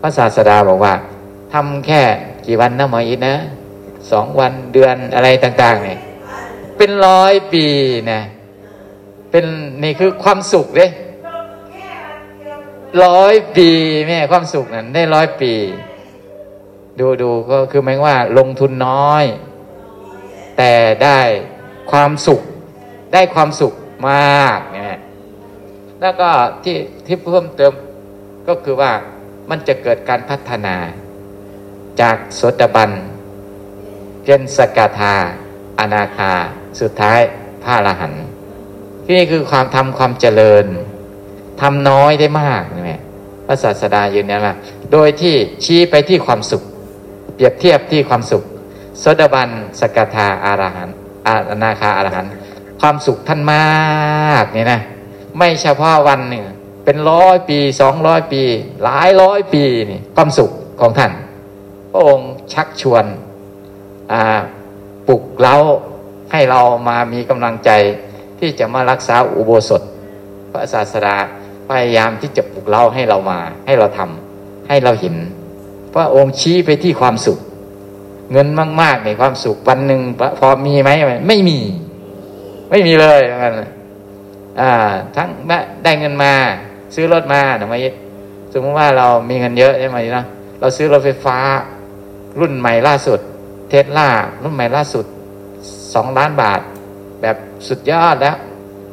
[0.01, 0.94] พระศาสดาบอกว่า
[1.53, 2.03] ทำแค่
[2.47, 3.35] กี่วันนะหมออินนะ
[4.11, 5.99] สองวันเดือนอะไรต่าง ๆ เนี่ย
[6.77, 7.67] เป็นร้อยปี
[8.13, 8.21] นะ
[9.31, 9.45] เป็น
[9.83, 10.91] นี่คือความสุขเลย
[13.05, 13.71] ร้อยปี
[14.09, 15.53] แม่ความสุขนั้นได้ร้อยปี
[17.01, 19.25] ดูดูก็คือหมายว่าลงทุนน้อย
[20.57, 20.73] แต่
[21.05, 21.21] ได้
[21.91, 22.41] ความสุข
[23.13, 23.75] ได้ความสุข
[24.09, 25.01] มากเนี่ย
[26.01, 26.29] แล้วก็
[26.65, 27.73] ที่ที่เพิ่มเติม
[28.49, 28.93] ก็คือว่า
[29.51, 30.77] มันจะเกิดการพัฒนา
[32.01, 32.91] จากสดบัน
[34.25, 35.15] เป็นสกทา
[35.79, 36.33] อนาคา
[36.81, 37.21] สุดท้าย
[37.63, 38.25] พระอรหันต์
[39.05, 40.67] ที่นี่คือความทำความเจริญ
[41.61, 42.99] ทำน้อยได้มากนี่
[43.47, 44.55] พระศาสดายืนยันว่า
[44.93, 45.35] โดยที่
[45.65, 46.63] ชี้ไปที่ความสุข
[47.35, 48.43] เปรียบเทียบที่ความสุข
[49.03, 49.49] สดบัน
[49.81, 50.89] สกทาอารหัน
[51.51, 52.27] อนาคาอารหัน
[52.81, 54.81] ความสุขท่านมากนี่นะ
[55.39, 56.45] ไม่เฉพาะวันหนึ่ง
[56.85, 58.43] เป็นร้อยปีสองร้อยปี
[58.85, 61.13] หลายร้อยปีนี่ความสุขของท่าน
[61.90, 63.05] พระองค์ชักชวน
[65.09, 65.57] ปลุกเล้า
[66.33, 67.70] ให้เรามามีกำลังใจ
[68.38, 69.83] ที่จะมารักษาอุโบสถ
[70.50, 71.16] พระศาสดา
[71.68, 75.14] พยายามที่จะปลุกเราให้เรามา ให้เราทำให้เราเห็น
[75.94, 77.38] พระองค์ชี้ไปที่ความสุข
[78.33, 78.48] เงิน
[78.83, 80.00] มากๆในความสุขวันหนึ่ง
[80.38, 80.90] พอมีไหม
[81.29, 81.59] ไม่มี
[82.70, 83.53] ไม่มีเลยมัน
[84.61, 84.70] อ่า
[85.16, 85.29] ทั้ง
[85.85, 86.33] ได้เงินมา
[86.94, 87.74] ซื้อรถมาทำไม
[88.53, 90.24] สมมติว่าเรามีเงินเยอะใช่ไหมนะ
[90.61, 91.38] เราซื้อรถไฟฟ้า
[92.40, 93.21] รุ่นใหม่ล่าสุด
[93.69, 94.09] เทสลา
[94.43, 95.05] รุ่นใหม่ล่าสุด
[95.95, 96.61] สองล้านบาท
[97.21, 97.37] แบบ
[97.69, 98.37] สุดยอดแล้ว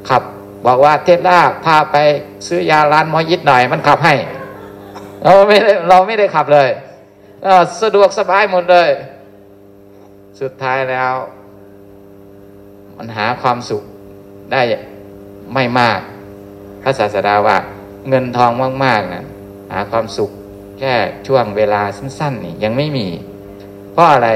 [0.10, 0.24] ขับ
[0.66, 1.98] บอกว่าเทสลาพาไป
[2.48, 4.16] ซื้อยาร้านมอยิดหน่อยมันขับให้
[5.24, 6.70] เราไม่ได้เราไม่ได้ขับเลย
[7.82, 8.90] สะดวกสบายหมดเลย
[10.42, 11.14] สุดท้ายแล้ว
[12.98, 13.84] มันหาความสุข
[14.52, 14.62] ได้
[15.54, 16.00] ไม่มาก
[16.84, 17.58] พระศาสดาว่า
[18.10, 18.52] เงินทอง
[18.86, 19.26] มากๆนะ
[19.74, 20.32] หาความสุข
[20.80, 20.94] แค่
[21.28, 23.08] ช่วงเวลาสั้นๆนี่ยังไม่มี
[23.94, 24.30] เพราะอะไร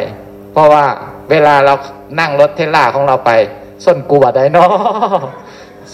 [0.51, 0.85] เพราะว่า
[1.29, 1.73] เวลาเรา
[2.19, 3.31] นั่งรถเทสลาของเราไป
[3.85, 4.67] ส้นกูบาดได้นอ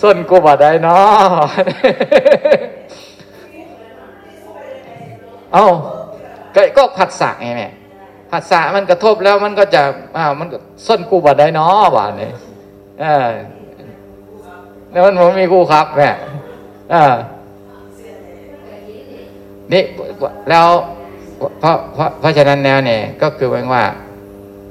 [0.02, 1.48] ส้นกูบาดได้นาะ
[5.54, 5.66] เอา
[6.78, 7.70] ก็ผัดสะไงแม่
[8.32, 9.82] ภาษามันกระทบแล้วมันก็จะ
[10.18, 10.48] อ้าวมัน
[10.88, 12.34] ส้นกูบัดได้นาะบาดเนี่ย
[13.02, 13.30] เออ
[14.92, 16.10] แล้วมันผมมีกูครับแม่
[16.92, 17.16] เออ
[19.74, 19.84] นี่
[20.50, 20.68] แล้ว
[21.60, 23.84] เพราะเพราะเพราะฉะนั้นแนวเนี่ยก็คือว่า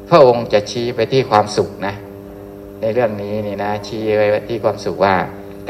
[0.09, 1.95] พระองค์จะชี้ไปที่ความสุขนะ
[2.81, 5.15] ในเรื่องนี้นี่นะ ชี้ไปที่ความสุขว่า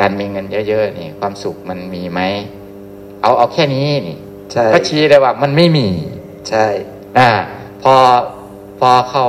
[0.00, 2.20] การมีเงินเยอะๆนี่ ความสุขมันมีไหม
[3.22, 4.18] เอาเอาแค่นี้นี่
[4.52, 5.88] ใช่ก็ชี้เลยว่ามันไม่มี
[6.48, 6.66] ใช่
[7.18, 7.30] อ่า
[7.82, 7.94] พอ
[8.78, 9.26] พอเข้า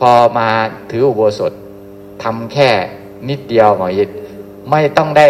[0.00, 0.48] พอมา
[0.90, 1.52] ถืออุโบสถ
[2.22, 2.70] ทำแค่
[3.28, 4.10] นิดเดียวหมออิด
[4.70, 5.26] ไม่ต้องได้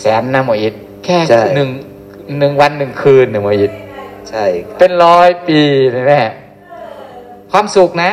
[0.00, 1.18] แสนนะหมออิดแค่
[1.54, 1.68] หนึ่ง
[2.38, 3.72] หนึ่งวันหนึ่งคืนหนึ่งหมออิด
[4.30, 4.44] ใช่
[4.78, 5.60] เป็นร้อยปี
[5.92, 6.22] เลยแม่
[7.52, 8.12] ความสุขนะ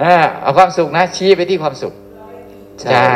[0.00, 1.92] เออเอาความสุขนะ ชี้ไปที่ความสุข
[2.82, 3.06] ใช่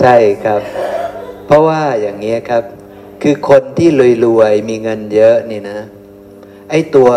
[0.00, 0.60] ใช่ครับ
[1.46, 2.64] เพราะว่าอย่างนี้ครับ
[3.22, 3.88] คือคนที่
[4.24, 5.78] รวยๆมีเงินเยอะนี่นะ
[6.70, 7.10] ไอ้ตัว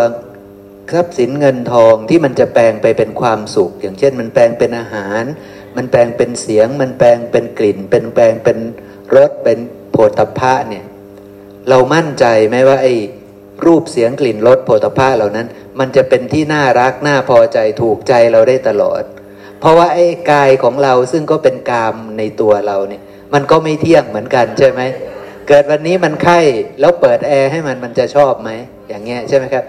[0.94, 5.24] ทรัพย์สินเงินทองที่มันจะแปลงไปเป็นความสุข อย่างเช่น มันแปลงเป็นอาหาร
[5.78, 8.58] มันแปลงเป็นเสียง มันแปลงเป็นกลิ่น เป็นแปลงเป็น
[9.16, 9.60] รสเป็น
[9.92, 10.86] โผฏฐะเนี่ย
[11.70, 12.94] เรามั่นใจไหมว่าไอ้
[13.66, 15.48] รูปเสียงกลิ่นรสโผฏฐะเหล่านั้น
[15.80, 19.04] มันจะเป็นที่น่ารักน่าพอใจถูกใจเราได้ตลอด
[19.60, 23.02] เพราะว่าไอ้กายของเราซึ่งก็เป็นกามในตัวเราเนี่ย
[23.34, 24.82] มันก็ไม่เที่ยงเหมือนกันใช่ไหม
[25.48, 26.40] เกิดวันนี้มันไข้
[26.80, 28.50] แล้วเปิดแอร์ให้มันมันจะชอบไหม
[28.90, 29.64] อย่างเงี้ยใช่ไหมครับ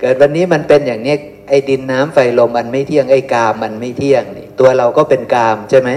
[0.00, 1.14] เกิดวันนี้มันเป็นอย่างนี้
[1.48, 5.90] ไอ้ดินน้ำไฟลมมันไม่เที่ยงไอ้กามมันไม่เที่ยงนี่ตัวเราก็เป็นกามใช่ไหม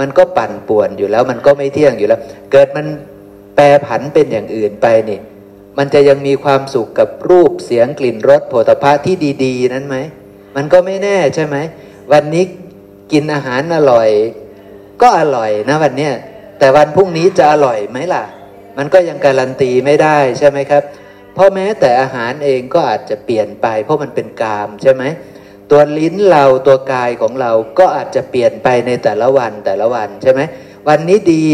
[0.00, 2.20] มันก็ปั่นป่วนอยู่แล้ว มันก็ไม่เที่ยงอยู่แล้ว
[2.52, 2.86] เกิดมัน
[3.56, 5.18] แปรผันเป็นอย่างอื่นไปนี่
[5.78, 9.96] มันจะยังมีความสุขกับรูปเสียงกลิ่นรสโผฏฐะที่ดี ๆ นั้นไหม
[10.56, 11.56] มันก็ไม่แน่ใช่ไหม
[12.12, 12.44] วันนี้
[13.12, 14.08] กินอาหารอร่อย
[15.02, 16.12] ก็อร่อยนะวันเนี้ย
[16.58, 18.24] แต่วันพรุ่งนี้จะอร่อยไหมล่ะ
[18.78, 20.82] มันก็ยังการันตีไม่ได้ใช่ไหมครับ
[21.34, 25.02] เพราะแม้แต่อาหารเองก็อาจจะเปลี่ยนไป เพราะมันเป็นกามใช่ไหม
[25.70, 30.40] ตัวลิ้นเราตัวกายของเราก็อาจจะเปลี่ยนไปในแต่ละวันแต่ละวันใช่ไหม
[30.88, 31.44] วันนี้ดี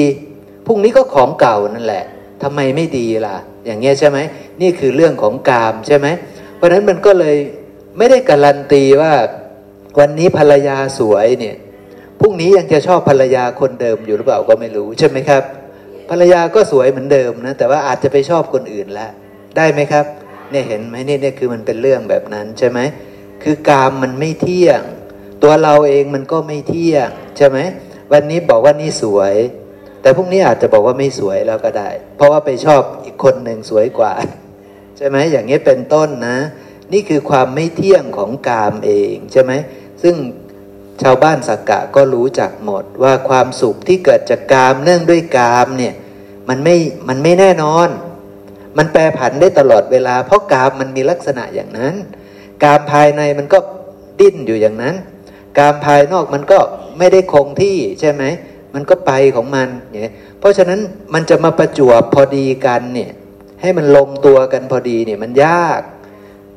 [0.66, 2.04] พรุ่งนี้ก็ของเก่านั่นแหละ
[2.42, 3.36] ทำไมไม่ดีล่ะ
[3.66, 4.18] อย่างเงี้ยใช่ไหม
[4.60, 6.06] นี่คือเรื่องของกามใช่ไหม
[6.56, 7.36] เพราะฉะนั้นมันก็เลย
[7.98, 9.12] ไม่ได้การันตีว่า
[9.98, 11.56] วันนี้ภรรยาสวยเนี่ย
[12.20, 15.42] พรุ่งนี้ยังจะชอบภรรยาคนเดิมอยู่หรือเปล่าก็ไม่รู้ใช่ไหมครับ
[16.10, 19.10] ภรรยาก็สวยเหมือนเดิมนะแต่ว่าอาจจะไปชอบคนอื่นแล้ว
[19.58, 20.06] ได้ไหมครับ
[20.50, 22.78] เนี่ยเห็นไหมนี่เนี่ยคือมันเป็นเรื่องแบบนั้นใช่ไหม
[23.42, 24.80] คือกามมันไม่เที่ยง
[25.42, 27.58] ตัวเราเองมันก็ไม่เที่ยงใช่ไหม
[28.12, 29.34] วันนี้บอกว่านี่สวย
[30.02, 34.12] แต่พรุ่งนี้อาจจะบอกว่าไม่สวยแล้วก็ได้ เพราะว่าไปชอบอีกคนหนึ่งสวยกว่า
[34.96, 36.38] ใช่ไหมอย่างนี้เป็นต้นนะ
[36.92, 39.52] นี่คือความไม่เที่ยงของกามเองใช่ไหม
[40.02, 40.14] ซึ่ง
[41.02, 45.94] ชาวบ้านสักกะก็รู้จักหมดว่าความสุขที่เกิดจากกามเนื่องด้วยกามเนี่ย
[46.48, 46.76] มันไม่
[47.08, 47.88] มันไม่แน่นอน
[48.78, 51.94] มันแปรผันได้ตลอดเวลา เพราะกามมันมีลักษณะอย่างนั้น
[52.62, 53.58] กามภายในมันก็
[54.20, 54.94] ดิ้นอยู่อย่างนั้น
[55.58, 56.58] กามภายนอกมันก็
[56.98, 58.24] ไม่ได้คงที่ใช่ไหม
[58.74, 60.80] มันก็ไปของมันเนี่ยเพราะฉะนั้น
[61.14, 63.10] มันจะมาประจวบพอดีกันเนี่ย
[63.60, 65.80] ให้มันลงตัวกันพอดีเนี่ยมันยาก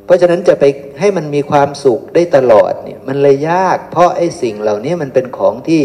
[0.05, 0.65] เพราะฉะนั้นจะไป
[0.99, 5.83] ให้มันมีความสุขได้ตลอดเนี่ยมันเลยยาก เพราะไอ้สิ่งเหล่านี้มันเป็นของที่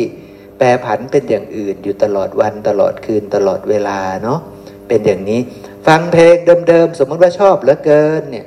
[0.58, 4.40] แปรผันเป็นอย่างอื่นอยู่ตลอดวันตลอดคืนตลอดเวลาเนาะ
[4.88, 5.40] เป็นอย่างนี้
[5.86, 6.36] ฟังเพลง
[6.68, 8.46] เดิมๆ สมมติว่าชอบเหลือเกินเนี่ย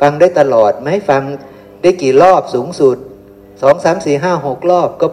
[0.00, 1.22] ฟังได้ตลอดไหมฟัง
[1.82, 2.96] ได้กี่รอบสูงสุด
[3.62, 5.08] สองสามสี่ห้าหกรอบก็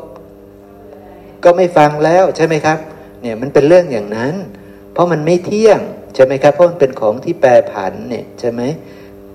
[1.43, 2.79] ก็ไม่ฟังแล้วใช่ไหมครับ
[3.21, 4.35] เนี่ยมันเป็นเรื่องอย่างนั้น
[4.93, 5.79] เพราะมันไม่เที่ยง
[6.15, 8.61] ใช่ไหมครับ เพราะมันเป็นของที่แปรผันเนี่ยใช่ไหม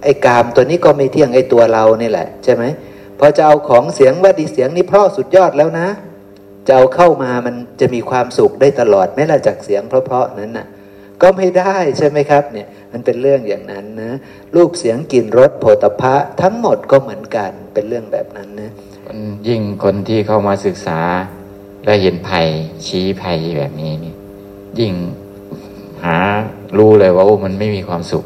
[0.03, 2.65] ไอ้กามตัวนี้ก็ไม่เที่ยงไอ้ตัวเรานี่แหละใช่ไหม
[3.19, 5.89] พอจะเอาของเสียงว่าดีเสียงนี้เพราะสุดยอดแล้วนะ
[6.67, 10.67] จะเอาเข้ามามันจะมีความสุขได้ตลอดไม่ละจากเสียงเพราะๆนั้นน่ะ
[11.23, 14.13] ก็ไม่ได้ใช่ไหมครับเนี่ยมันเป็นเรื่องอย่างนั้นนะ
[14.55, 18.73] รูปเสียงกลิ่นรสโผฏฐะทั้งหมดก็เหมือนกันเป็นเรื่องแบบนั้นนะ
[19.49, 21.01] ยิ่งคนที่เข้ามาศึกษา
[21.85, 22.47] และเห็นภัย
[22.87, 24.15] ชี้ภัยแบบนี้นี่
[24.79, 24.93] ยิ่ง
[26.05, 26.17] หา
[26.79, 28.25] รู้เลยว่าโอ้มันไม่มีความสุข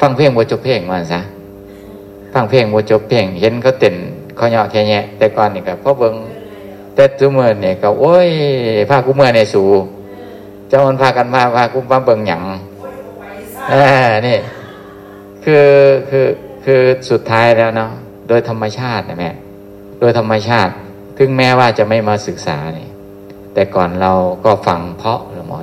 [0.00, 1.20] ฟังเพลงโมจบเพลงมันซะ
[2.34, 3.94] ฟังเพลงโมจบเพลงเห็นเขาเต้น
[4.36, 6.14] เขาเหยาะแค่แยะแต่ก่อนนี่ก็พ่อเบิง
[6.94, 8.28] แต่ทุเมื่อเนี่ยก็โอ้ย
[8.90, 9.66] พากูเมื่อในสู่
[10.74, 12.42] จ้ามันพากันมาพากูมาเบิงหยัง
[13.72, 13.86] อ่า
[14.28, 14.38] นี่
[15.44, 15.66] คือ
[16.10, 16.26] คือ
[16.64, 17.90] คือสุดท้ายแล้วเนาะ
[18.28, 19.30] โดยธรรมชาตินะแม่
[20.00, 20.72] โดยธรรมชาติ
[21.18, 22.90] ถึงแม้ว่าจะไม่มาศึกษาเนี่ย
[23.54, 24.12] แต่ก่อนเรา
[24.44, 25.60] ก็ฟังเพาะหรือหมอ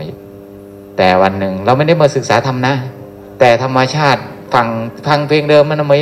[0.97, 2.73] แต่วันหนึ่งเราไม่ได้มาศึกษาทำนะ
[3.39, 4.21] แต่ธรรมชาติ
[4.53, 4.67] ฟัง
[5.07, 5.99] ฟังเพลงเดิมมันไม่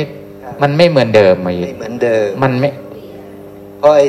[0.62, 2.68] มันไม่เหมือนเดิมไหมไม่เหมือนเดิมมันไม่
[3.78, 4.06] เพราะไอ้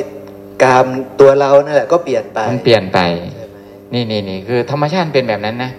[0.62, 0.86] กาม
[1.20, 2.98] ตัวเรานั่นแหละก็เปลี่ยนไปมันเปลี่ยนไป
[3.36, 3.41] ใช่ไหม
[3.92, 5.70] นี่นี่นี่คือ ธรรมชาติเป็นแบบนั้นนะ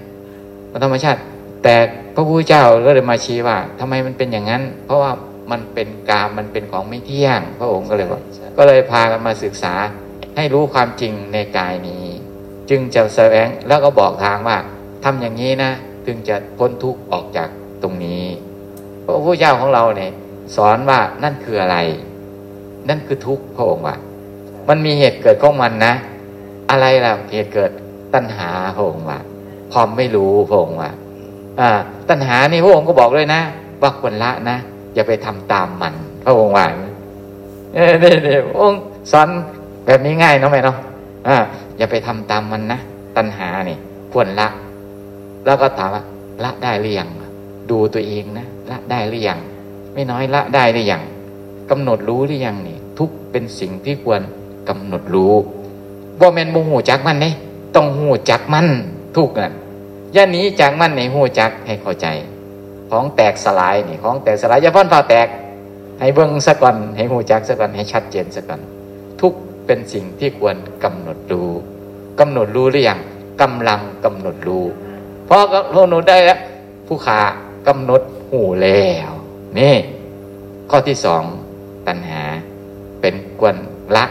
[0.83, 1.19] ธรรมชาติ
[1.63, 1.75] แต่
[2.15, 5.11] พระพุทธเจ้าก็เลยมาชี้ว่าทำไมมันเป็นอย่างนั้น เพราะว่า
[5.51, 8.21] มันเป็นกามมันเป็นของไม่เที่ยง พระองค์ก็เลยบอก
[8.57, 9.73] ก็เลยพากันมาศึกษา
[10.35, 12.03] ให้รู้ความจริงในกายนี้
[12.69, 14.57] จึงจะแสวงแล้วก็บอกทางว่า
[15.03, 15.71] ทำอย่างนี้นะ
[16.05, 17.49] จึงจะพ้นทุกข์ออกจาก
[17.83, 18.23] ตรงนี้
[19.05, 20.11] พระพุทธเจ้าของเราเนี่ย
[20.55, 21.77] สอนว่านั่นคืออะไร
[22.89, 23.95] นั่นคือทุกข์พระองค์ว่า
[24.69, 25.93] มันมีเหตุเกิดของมันนะ
[26.69, 27.71] อะไรล่ะเหตุเกิด
[28.13, 29.19] ตัณหาพระองค์ว่า
[29.73, 30.91] ความไม่รู้พระองค์ว่า
[31.59, 31.69] อ่า
[32.09, 33.41] ตัณหานี่พระองค์ก็บอกเลยนะ
[33.81, 34.57] ว่าควรละนะ
[34.93, 35.93] อย่าไปทำตามมัน
[36.25, 36.65] พระองค์ว่า
[37.73, 39.27] เอ้นี่นี่พระองค์สอน
[39.85, 40.77] แบบนี้ง่ายเนาะไหมเนาะ
[41.27, 41.37] อ่า
[41.77, 42.79] อย่าไปทำตามมันนะ
[43.17, 43.77] ตัณหานี่
[44.13, 44.47] ควรละ
[45.45, 46.03] แล้วก็ถามว่า
[46.43, 47.09] ละได้หรือยัง
[47.71, 49.39] ดูตัวเองนะละได้หรือยัง
[49.93, 51.01] ไม่น้อยละได้หรือยัง
[51.69, 54.21] กำหนดรู้หรือยังนี่ ทุกเป็นสิ่งที่ควร
[54.69, 55.33] กำหนดรู้
[56.19, 57.33] ว่าแมนโมหูจักมันเนี่ย
[57.75, 58.67] ต้องหูจักมัน
[59.15, 59.53] ทุกนั่น
[60.15, 62.07] ย่านี้จากมันในหูจักให้เข้าใจ
[62.89, 65.27] ของแตกสลายนี่ของแตกสลายอย่าพ่นฟ้าแตก
[65.99, 68.61] ให้เบิ้งสักก่อนให้หูจักสักก่อนให้ชัดเจนสักก่อน
[69.21, 69.33] ทุก
[69.65, 71.49] เป็นสิ่งที่ควรกำหนดรู้
[72.19, 72.99] กำหนดรู้หรือยัง
[73.41, 74.63] กำลังกำหนดรู้
[75.25, 76.39] เพราะกำหนดได้แล้ว
[76.87, 77.19] ผู้ขา
[77.67, 79.11] กำหนดหูแล้ว
[79.59, 79.75] นี่
[80.69, 81.23] ข้อที่สอง
[81.87, 82.21] ตัณหา
[83.01, 83.55] เป็นกวน
[83.95, 84.05] ละ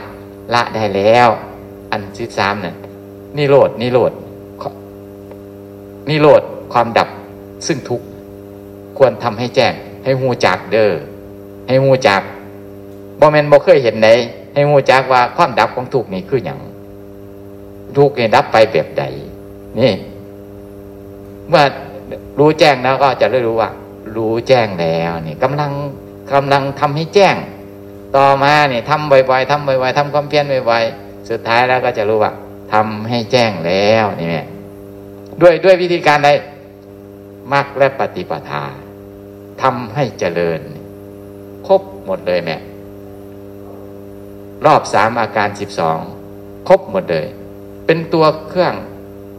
[0.54, 1.28] ละได้แล้ว
[1.92, 2.74] อันที่สามเนี่ย
[3.38, 4.12] นิโรดนิโรด
[6.08, 6.42] นิโรด
[6.72, 7.08] ความดับ
[7.66, 8.00] ซึ่งทุก
[8.98, 9.72] ควรทำให้แจ้ง
[10.04, 10.92] ให้หูจักเด้อ
[11.68, 12.22] ให้หูจัก
[13.20, 14.08] บ่แมนบ่เคยเห็นไหน
[14.54, 16.58] ให้หูจักว่าความดับของทุกนี่คืออย่าง
[17.96, 19.04] ทุกนี่ดับไปแบบใด
[19.80, 19.92] นี่
[21.48, 21.64] เมื่อ
[22.38, 23.70] รู้แจ้งแล้วก็จะได้รู้ว่า
[24.16, 25.70] รู้แจ้งแล้วนี่กำลัง
[26.34, 27.36] กำลังทำให้แจ้ง
[28.16, 32.32] ต่อมาเนี่ยทำบ่อยๆทำบ่อยๆทำความเพียรบ่อยๆสุดท้ายแล้วก็จะรู้ว่า
[32.72, 34.42] ทำให้แจ้งแล้วนี่แม่
[35.40, 36.30] ด้วยด้วยวิธีการใด
[37.52, 38.64] มรรคและปฏิปทา
[39.62, 40.60] ทำให้เจริญ
[41.66, 42.56] ครบหมดเลยแม่
[44.66, 45.98] รอบสามอาการสิบสอง
[46.68, 47.26] ครบหมดเลย
[47.86, 48.74] เป็นตัวเครื่อง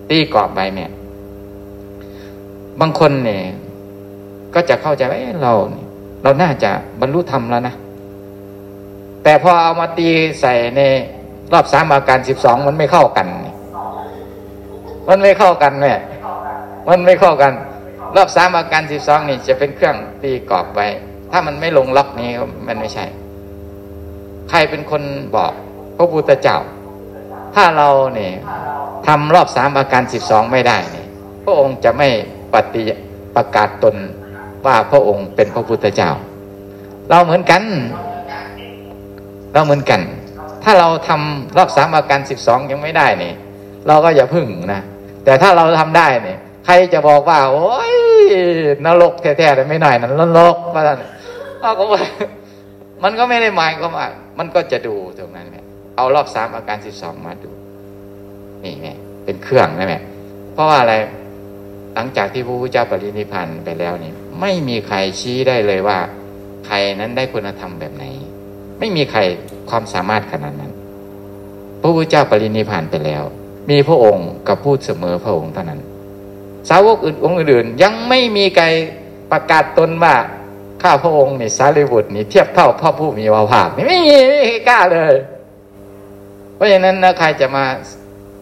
[0.10, 0.86] ตีกรอบไปแม่
[2.80, 3.44] บางคนเนี่ย
[4.54, 5.54] ก็จะเข้าใจว่าเรา
[6.24, 7.76] เราน่าจะบรรลุธรรมแล้วนะ
[9.24, 10.10] แต่พอเอามาตี
[10.42, 10.82] ใส่ใน
[11.54, 13.28] รอบสามอาการสิบสองมันไม่เข้ากัน
[15.10, 15.96] มันไม่เข้ากันเนี่
[16.90, 17.54] มันไม่เข้ากัน
[18.16, 20.88] รอบสามอาการสิบสองนี่จะเป็นเครื่องตีกรอบไว้
[21.32, 22.30] ถ้ามันไม่ลงล็อกนี้
[22.68, 23.06] มันไม่ใช่
[24.50, 25.04] ใครเป็นคน
[25.36, 25.52] บอก
[25.98, 26.58] พระพุทธเจ้า
[27.56, 28.34] ถ้าเราเนี่ย
[29.08, 31.08] ทำรอบสามอาการสิบสองไม่ได้เนี่ย
[31.44, 32.08] พระองค์จะไม่
[32.54, 32.84] ปฏิ
[33.36, 33.96] ประกาศตน
[34.66, 36.12] ว่าพระองค์เป็นพระพุทธเจ้า
[37.10, 37.64] เราเหมือนกัน
[39.54, 40.02] เราเหมือนกัน
[40.64, 43.36] ถ้าเราทำรอบสามอาการสิบสองยังไม่ได้เนี่ย
[43.88, 44.82] เราก็อย่าพึ่งนะ
[45.26, 47.94] แต่ถ้าเราทำได้เนี่ยใครจะบอกว่า โอ้ย
[48.86, 51.00] นรกแท้ๆแต่ไม่หน่อยนั้นนรกว่าท่าน
[51.80, 52.02] ก็ว่า
[53.04, 54.08] มันก็ไม่ได้หมายก็ว่า
[54.40, 55.66] มันก็จะดูตรงนั้นแหละ
[55.98, 57.52] เอารอบสามอาการสิบสองมาดู
[58.64, 58.90] นี่ไง
[59.26, 60.00] เป็นเครื่องนะแม่
[60.54, 60.94] เพราะว่าอะไร
[61.96, 65.98] หลังจากที่พระพุทธเจ้าปรินิพพานไปแล้วนี่ไม่มีใครชี้ได้เลยว่า
[66.68, 68.04] ใครนั้นได้คุณธรรมแบบไหน
[68.80, 69.20] ไม่มีใคร
[69.70, 70.72] ความสามารถขนาดนั้น
[71.82, 73.24] พระพุทธเจ้าปรินิพานไปแล้ว
[73.70, 75.80] มีพระองค์กับพูดเสมอพระองค์เท่านั้น
[76.70, 78.66] สาวกอื่นองค์อื่นยังไม่มีใคร
[79.32, 80.16] ประกาศตนว่า
[80.82, 85.16] ข้าพระองค์นี่สารีบุตรนี่เทียบเท่าพ่อผู้มีวาภาพไม่มีไม่กล้าเลย
[86.56, 87.66] เพราะฉะนั้นนะใครจะมา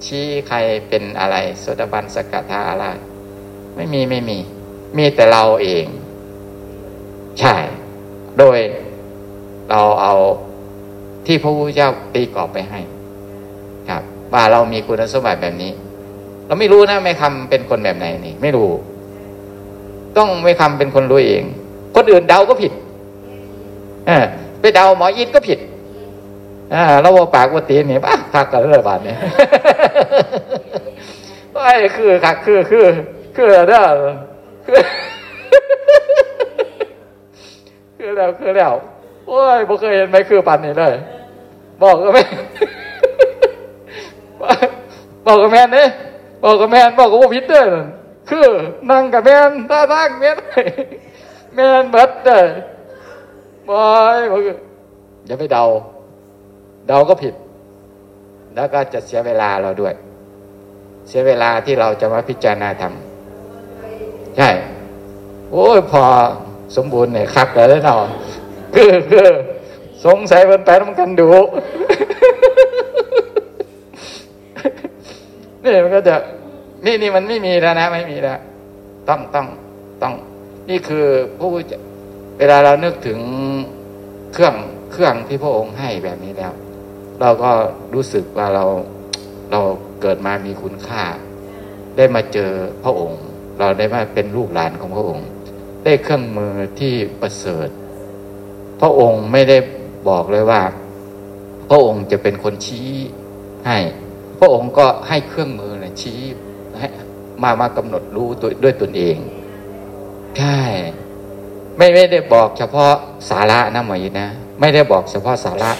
[0.05, 2.85] ชี้ใครเป็นอะไรโสดาบันสกทาอะไร
[3.75, 4.37] ไม่มีไม่มี
[4.97, 5.85] มีแต่เราเอง
[7.39, 7.55] ใช่
[8.39, 8.59] โดย
[9.71, 10.13] เราเอา
[11.25, 12.79] ที่พระพุทธเจ้าตีกรอบไปให้
[13.89, 14.01] ครับ
[14.33, 15.71] ว่าเรามีคุณสมบัติแบบนี้
[16.47, 18.69] เราไม่รู้นะไม่คำเป็นคนแบบไหนนี่ ไม่รู้
[20.17, 21.43] ต้องไม่คำเป็นคนรู้เอง
[21.95, 22.71] คนอื่นเดาก็ผิด
[24.07, 24.25] เออ
[24.59, 25.59] ไปเดาหมอยินก็ผิด
[26.73, 29.17] อ่าเราว่าปากว่าตีนี่บ้าคักกันเลยบาทเนี่ย
[31.63, 32.85] ไอ้คือคักคือคือ
[33.35, 33.83] คือเด้อ
[34.65, 34.79] คือ
[37.97, 38.73] คือแล้วคือแล้ว
[39.31, 40.93] โอ้ยบ่เคยเห็นไหมคือปันนี่เลย
[41.81, 42.23] บอกก็ไม่
[45.25, 45.87] บอกกับแม่เนี่ย
[46.43, 47.65] บอกกับแม่บอกกับว่าพิษเด้อ
[48.29, 48.47] คือ
[48.89, 49.37] นั่งกับแม่
[49.69, 50.29] ท่าทางแม่
[51.55, 52.41] แม่เบิดเด้อ
[53.69, 54.41] บอยบอก
[55.27, 55.63] อย่าไปเดา
[56.87, 57.33] เดาก็ผิด
[58.55, 59.93] แล้วก็จะเสียเวลาเราด้วย
[61.07, 64.49] เสียเวลาที่เราจะมาพิจารณาทำใช่
[65.51, 66.03] โอ้ยพอ
[66.75, 68.01] สมบูรณ์เนี่ยคักแล้วเนาะ
[68.75, 69.27] คือคือ
[70.05, 71.29] สงสัยมันไปมันกันดู
[75.63, 76.15] นี่มันก็จะ
[76.85, 78.39] นี่นี่มันไม่มีแล้วนะ ไม่มีแล้ว
[79.09, 79.47] ต้องต้อง
[80.01, 80.13] ต้อง
[80.69, 81.05] นี่คือ
[81.37, 81.73] พระพุทธ
[82.37, 83.19] เวลาเรานึกถึง
[84.33, 84.55] เครื่อง
[84.91, 86.53] เครื่องที่พระองค์ให้แบบนี้แล้ว
[87.21, 87.51] เราก็
[87.93, 88.65] รู้สึกว่าเรา
[89.51, 89.59] เรา
[90.01, 91.03] เกิดมามีคุณค่า
[91.97, 92.51] ได้มาเจอ
[92.83, 93.21] พระองค์
[93.59, 95.27] เราได้มาเป็นลูกหลานของพระองค์
[95.85, 97.69] ได้เครื่องมือที่ประเสริฐ
[98.81, 99.57] พระองค์ไม่ได้
[100.09, 100.61] บอกเลยว่า
[101.69, 102.89] พระองค์จะเป็นคนชี้
[103.67, 103.77] ให้
[104.39, 106.19] พระองค์ก็ให้เครื่องมือนะชี้
[106.77, 106.87] ให้
[107.43, 109.17] มามากำหนดรู้ด้วด้วยตนเอง
[110.37, 110.59] ใช่
[111.77, 112.93] ไม่ไม่ได้บอกเฉพาะ
[113.29, 114.27] สาระนะหมอยินะ
[114.59, 115.71] ไม่ได้บอกเฉพาะสาระ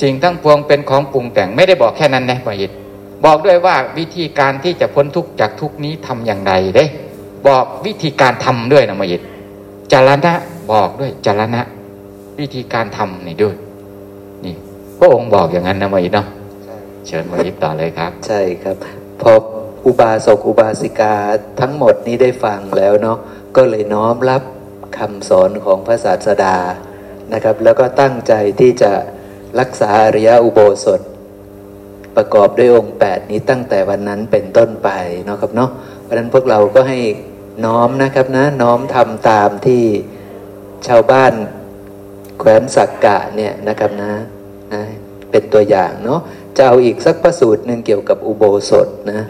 [0.00, 2.66] สิ่งทั้งปวงเป็นของปรุงแต่งไม่ได้บอกแค่นั้นนะหมอยิ
[3.24, 6.84] บอกด้วยว่าวิธีการที่จะพ้นทุกข์จากทุกนี้ทำอย่างไรเด้
[7.46, 9.16] บอกวิธีการทำด้วยนะหมอยิ
[9.92, 10.32] จารณะ
[10.72, 11.62] บอกด้วยจารณะ
[12.40, 13.56] วิธีการทำนี่ด้วย
[14.44, 14.54] นี่
[14.98, 16.26] พระองค์บอกอย่างนั้นนะหมอยิเนาะ
[17.06, 18.76] เชิญหมอยิต่อเลยครับ ใช่ครับ
[19.20, 19.32] พอ
[19.86, 21.14] อุบาสกอุบาสิกา
[21.60, 23.18] ทั้งหมดนี้ได้ฟังแล้วเนาะ
[23.56, 24.42] ก็เลยน้อมรับ
[24.98, 26.56] คำสอนของพระศาสดา
[27.32, 28.92] นะครับ แล้วก็ตั้งใจที่จะ
[29.60, 31.00] รักษาอริยอุโบสถ
[32.16, 34.88] ประกอบด้วยองค์ 8 นี้ตั้งแต่วันนั้นเป็นต้นไป
[35.24, 35.70] เนาะครับเนาะ
[36.02, 36.98] เพราะฉะนั้นพวกเราก็ให้
[37.66, 39.84] น้อมนะครับนะน้อมทำตามที่
[40.86, 41.32] ชาวบ้าน
[42.38, 44.12] แขวนสักกะเนี่ยนะครับนะ
[44.72, 44.82] นะ
[45.30, 46.20] เป็นตัวอย่างเนาะ
[46.56, 49.20] จะเอาอีกสักประสูตรหนึ่งเกี่ยวกับอุโบสถนะ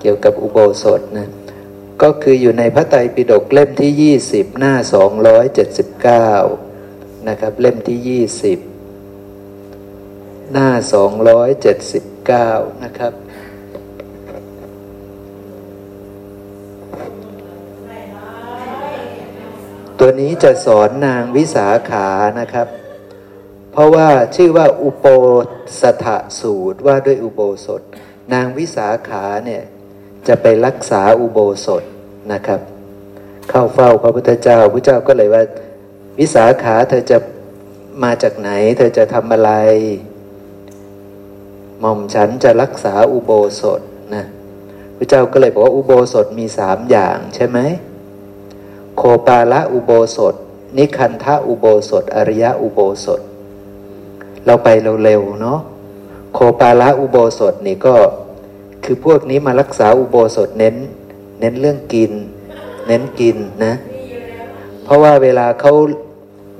[0.00, 1.26] เกี่ยวกับอุโบสถนะ
[2.02, 4.74] ก็คืออยู่ในพระไตรปิฎกเล่มที่ 20 หน้า
[6.40, 8.58] 279 นะครับ เล่มที่ 20
[10.52, 10.68] หน้า
[11.96, 13.12] 279 นะครับ
[20.00, 22.08] ตัวนี้จะสอนนางวิสาขา
[22.40, 22.68] นะครับ
[23.72, 25.06] เพราะว่าชื่อว่าอุโป
[25.80, 26.06] สถ
[26.40, 27.82] สูตรว่าด้วยอุโบสถ
[28.32, 29.62] นางวิสาขาเนี่ย
[30.28, 31.82] จะไปรักษาอุโบสถ
[32.32, 32.60] นะครับ
[33.50, 35.42] เข้าเฝ้าพระพุทธเจ้าพระเจ้าก็เลยว่า
[36.18, 37.18] วิสาขาเธอจะ
[38.02, 39.52] มาจากไหน เธอจะทำอะไร
[41.80, 43.80] หม่อมฉันจะรักษาอุโบสถ
[44.14, 44.24] นะ
[44.96, 47.58] พระเจ้าก็เลยบอกว่าอุโบสถมีสามอย่างใช่ไหม
[48.96, 50.34] โคปาละอุโบสถ
[50.76, 53.20] นิคันทะอุโบสถ อริยะอุโบสถ
[54.46, 54.68] เราไป
[55.04, 55.58] เร็วๆเนาะ
[56.34, 57.94] โคปาละอุโบสถนี่ก็
[58.84, 60.76] คือพวกนี้มารักษาอุโบสถเน้น
[61.40, 62.12] เน้นเรื่องกิน
[62.86, 63.74] เน้นกินนะ
[64.84, 65.72] เพราะว่าเวลาเขา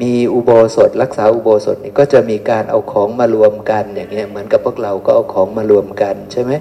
[0.02, 6.52] มีอุโบสถ รักษาอุโบสถนี่ก็จะมีการเอาของมารวมกันอย่างเงี้ยเหมือนกับพวกเราก็เอาของมารวมกันใช่ไหม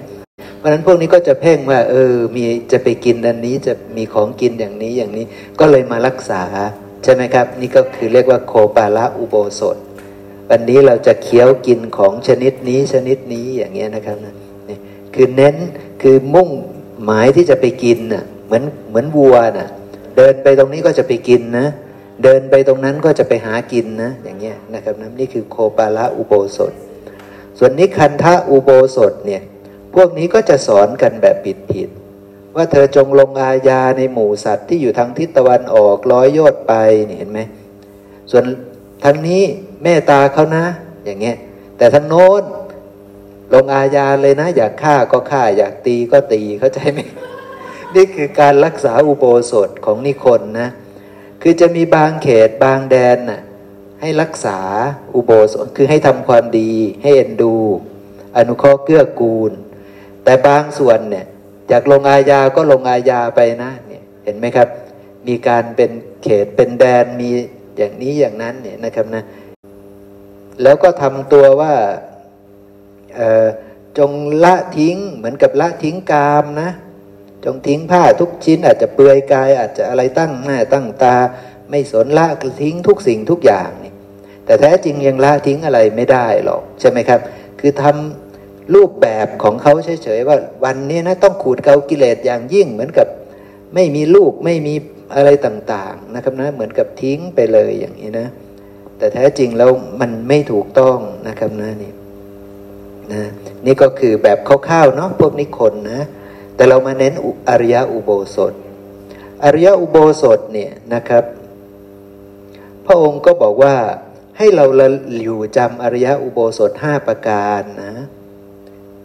[0.66, 5.24] ราะนั้นพวกนี้ก็จะเพ่งว่า เออ มีจะไปกินอันนี้จะมีของกินอย่างนี้อย่างนี้
[5.60, 6.42] ก็เลยมารักษา
[7.04, 9.76] ใช่ไหมครับ นี่ก็คือเรียกว่าโคปาละอุโบสถ
[10.50, 14.34] วันนี้เราจะเคี้ยวกินของชนิดนี้ชนิดนี้อย่างเงี้ยนะครับนะ
[15.14, 15.56] คือเน้น
[16.02, 16.48] คือมุ่ง
[17.04, 19.68] หมายที่จะไปกินน่ะเหมือนเหมือนวัวน่ะ
[20.16, 21.66] เดินไปตรงนี้ก็จะไปกินนะ
[22.24, 26.72] เดินไปตรงนั้นก็จะไปหากินนะอย่างเงี้ยนะครับนะนี่คือโคปาละอุโบสถ
[27.58, 29.42] ส่วนนิคันทะอุโบสถเนี่ย
[29.98, 31.88] พวกนี้ก็จะสอนกันแบบผิดผิด
[32.56, 36.72] ว่าเธอจงลงอาญาในหมู่สัตว์ที่อยู่ทางทิศตะวันออกร้อยโยชน์ไป
[37.18, 37.40] เห็นไหม
[38.30, 38.44] ส่วน
[39.04, 39.42] ทางนี้
[39.82, 40.64] เมตตาเขานะ
[41.04, 41.36] อย่างเงี้ย
[41.78, 42.42] แต่ทางโน้น
[43.54, 47.00] ลงอาญาเลยนะ อยากฆ่าก็ฆ่า อยากตีก็ตีเข้าใจไหม
[47.94, 50.68] นี่คือการรักษาอุโบสถของนิคนนะ
[51.42, 53.40] คือจะมีบางเขตบางแดนน่ะ
[54.00, 54.58] ให้รักษา
[55.14, 57.56] อุโบสถคือให้ทำความดี ให้เอ็นดู
[58.36, 59.52] อนุเคราะห์เกื้อกูล
[60.26, 61.26] แต่บางส่วนเนี่ย
[61.68, 64.68] อยากลงอาญาก็ลงอาญาไปนะเนี่ยเห็นไหมครับ
[65.28, 65.90] มีการเป็น
[66.22, 67.30] เขตเป็นแดนมี
[67.76, 69.22] อย่างนี้อย่างนั้นเนี่ยนะครับนะ
[70.62, 71.74] แล้วก็ทำตัวว่า
[73.98, 74.10] จง
[74.44, 76.70] ละทิ้งเหมือนกับละทิ้งกามนะ
[77.44, 81.16] จงทิ้งผ้าทุกชิ้น อาจจะเปลือยกาย อาจจะอะไรตั้งหน้าตั้งตา
[81.70, 82.26] ไม่สนละ
[82.62, 83.92] ทิ้งทุกสิ่งทุกอย่างนี่
[84.44, 87.20] แต่แท้จริงยังละทิ้งอะไรไม่ได้หรอกใช่ไหมครับ
[87.60, 88.25] คือทำ
[88.74, 93.06] รูปแบบของเขาเฉยๆว่าวันนี้นะต้องขูดเกากิเลสอย่างยิ่งเหมือนกับ
[93.74, 94.74] ไม่มีลูกไม่มี
[95.14, 98.26] อะไรต่างๆนะครับนะเหมือนกับทิ้งไปเลยอย่างนี้นะ
[98.98, 100.98] แต่แท้จริงแล้วมันไม่ถูกต้อง
[101.28, 101.92] นะครับนะนี่
[103.12, 103.22] นะ
[103.66, 106.00] นี่ก็คือแบบคร่าวๆเนาะพวกนิคนนะ
[106.56, 107.14] แต่เรามาเน้น
[107.48, 108.52] อริยอุโบสถ
[109.44, 111.24] อริยอุโบสถเนี่ยนะครับ
[112.86, 113.74] พระองค์ก็บอกว่า
[114.36, 114.88] ให้เราละ
[115.22, 117.94] อยู่จำอริยอุโบสถห้าประการนะ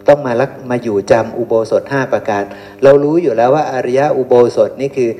[0.08, 2.42] ต้องมาลักมาอยู่จำอุโบสถห้าประการ
[2.82, 5.10] เรารู้อยู่แล้วว่าอริยะอุโบสถนี่คือ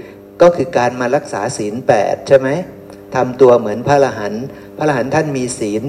[0.42, 2.48] ก็คือการมารักษาศีลแปดใช่ไหม
[3.14, 4.34] ทำตัวเหมือนพระอรหัน
[4.76, 5.82] พระอรหันท่านมีศีล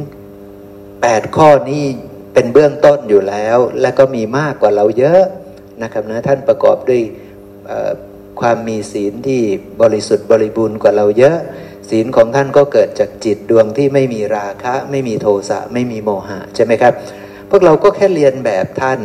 [1.02, 1.84] แปดข้อนี้
[2.34, 5.22] เป็นเบื้องต้นอยู่แล้ว และก็มีมากกว่าเราเยอะ
[5.84, 7.02] นะครับนะท่านประกอบด้วย
[8.42, 9.42] ความมีศีลที่
[9.82, 11.38] บริสุทธิ์บริบูรณ์กว่าเราเยอะ
[11.90, 16.94] ศีลของท่านก็เกิดจากจิตดวงที่ไม่มีราคะ ไม่มีโทสะไม่มีโมหะใช่ไหมครับ
[17.56, 19.00] วกเราก็แค่เรียนแบบท่าน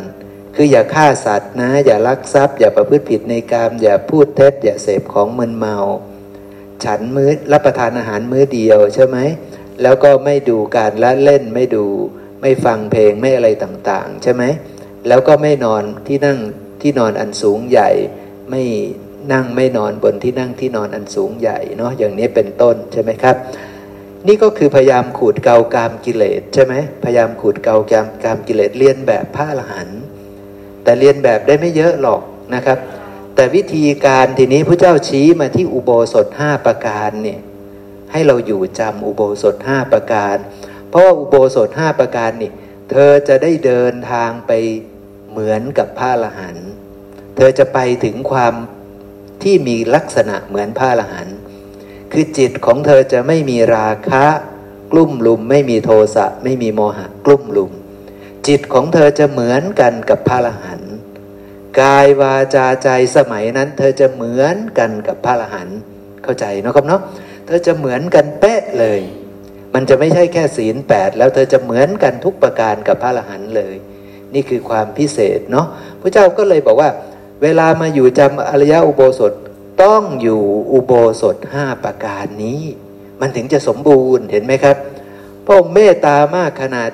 [0.55, 5.77] คืออย่าฆ่าสัตว์นะ อย่าลักทรัพย์ อย่าประพฤติผิดในกาม อย่าพูดเท็จ อย่าเสพของมึนเมา
[6.85, 9.19] ฉันมื้อรับประทานอาหารมื้อเดียวใช่ไหม
[9.83, 11.87] แล้วก็ไม่ดูการละเล่นไม่ดู
[12.41, 14.43] ไม่ฟังเพลงไม่อะไรต่างๆ ใช่ไหม
[15.09, 16.39] แล้วก็ไม่นอนที่นั่ง
[16.83, 17.91] ที่นอนอันสูงใหญ่
[18.51, 18.63] ไม่
[19.33, 23.37] นั่งไม่นอนบนที่นั่งที่นอนอันสูงใหญ่เนาะอย่างนี้เป็นต้นใช่ไหมครับ
[24.27, 30.01] นี่ก็คือพยายามขูดเกากามกิเลสใช่ไหมพยายามขูดเกากามกามกิเลสเรียนแบบพระอรหันต์
[30.83, 32.23] แต่เรียนแบบได้ไม่เยอะหรอก
[32.55, 32.79] นะครับ
[33.35, 37.41] แต่วิธีการทีนี้พระเจ้าชี้มาที่อุโบสถห้าประการเนี่ย
[38.13, 40.37] ให้เราอยู่จำอุโบสถห้าประการ
[40.91, 42.51] เพราะว่าอุโบสถห้าประการนี่
[42.91, 44.53] เธอจะได้เดินทางไป
[45.31, 46.69] เหมือนกับพระอรหันต์
[47.37, 48.55] เธอจะไปถึงความ
[49.43, 51.37] ที่มีลักษณะเหมือนพระอรหันต์
[52.13, 54.25] คือจิตของเธอจะไม่มีราคะ
[54.93, 57.73] กลุ่มลุม ไม่มีโทสะไม่มีโมหะ กลุ่มลุม
[58.47, 60.95] จิตของเธอจะเหมือนกันกับพระอรหันต์
[61.81, 65.79] กายวาจาใจสมัยนั้น เธอจะเหมือนกันกับพระอรหันต์
[66.25, 67.01] เข้าใจนะครับเนาะ
[67.47, 69.01] เธอจะเหมือนกันเป๊ะเลย
[69.75, 73.75] มันจะไม่ใช่แค่ศีลแปดแล้วเธอจะเหมือนกันทุกประการกับพระอรหันต์เลย
[74.35, 75.67] นี่คือความพิเศษเนาะ
[76.01, 76.91] พระเจ้าก็เลยบอกว่า
[77.43, 79.33] เวลามาอยู่จำอริยอุโบสถ
[79.83, 82.63] ต้องอยู่อุโบสถห้าประการนี้
[83.21, 84.77] มันถึงจะสมบูรณ์เห็นไหมครับ
[85.45, 86.91] พระองค์เมตตามากขนาด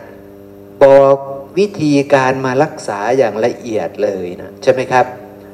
[0.85, 1.16] บอก
[1.59, 5.07] วิธีการมารักษาอย่างละเอียดเลยนะใช่ไหมครับ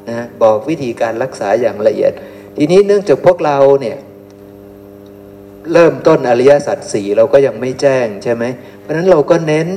[0.09, 2.13] นะบอกวิธีการรักษาอย่างละเอียด
[2.57, 3.99] ทีนี้เนื่องจากพวกเราเนี่ย
[5.73, 8.45] เริ่มต้นอริยสัจสี่เราก็ยังไม่แจ้งใช่ไหม
[8.81, 9.69] เพราะนั้นเราก็เน้น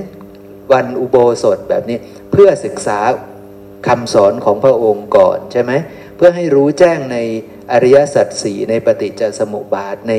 [0.74, 1.98] วันอุโบสถแบบนี้
[2.32, 3.00] เพื่อศึกษา
[3.88, 5.72] คำสอนของพระองค์ก่อนใช่ไหม
[6.26, 7.18] พื่อให้รู้แจ้งใน
[7.72, 10.14] อริยสัจสี่ในปฏิจจสมุปบาทใน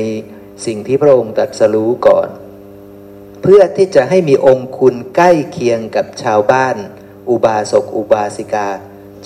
[0.65, 2.29] สิ่งที่พระองค์ตรัสรู้ก่อน
[3.41, 6.75] เพื่อที่จะให้มีองค์คุณใกล้เคียงกับชาวบ้าน
[7.29, 8.69] อุบาสกอุบาสิกา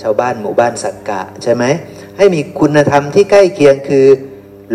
[0.02, 1.64] ชาวบ้านหมู่บ้านสักกะใช่ไหม
[2.16, 4.06] ให้มีคุณธรรมที่ใกล้เคียงคือ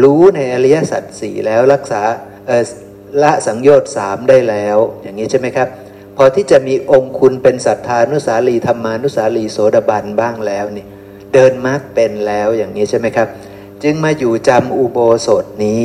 [0.03, 2.01] รู้ในอริยสัจสี่แล้วรักษา
[3.24, 5.68] ละสังโยชน์สามได้แล้ว อย่างนี้ใช่ไหมครับ
[6.18, 10.88] พอที่จะมีองค์คุณเป็นศรัทธานุสาลีธรรมานุสาลีโสดาบันบ้างแล้วนี่
[11.36, 13.28] เดินมรรคเป็นแล้วอย่างนี้ใช่ไหมครับ
[13.84, 15.84] จึงมาอยู่จำอุโบสถนี้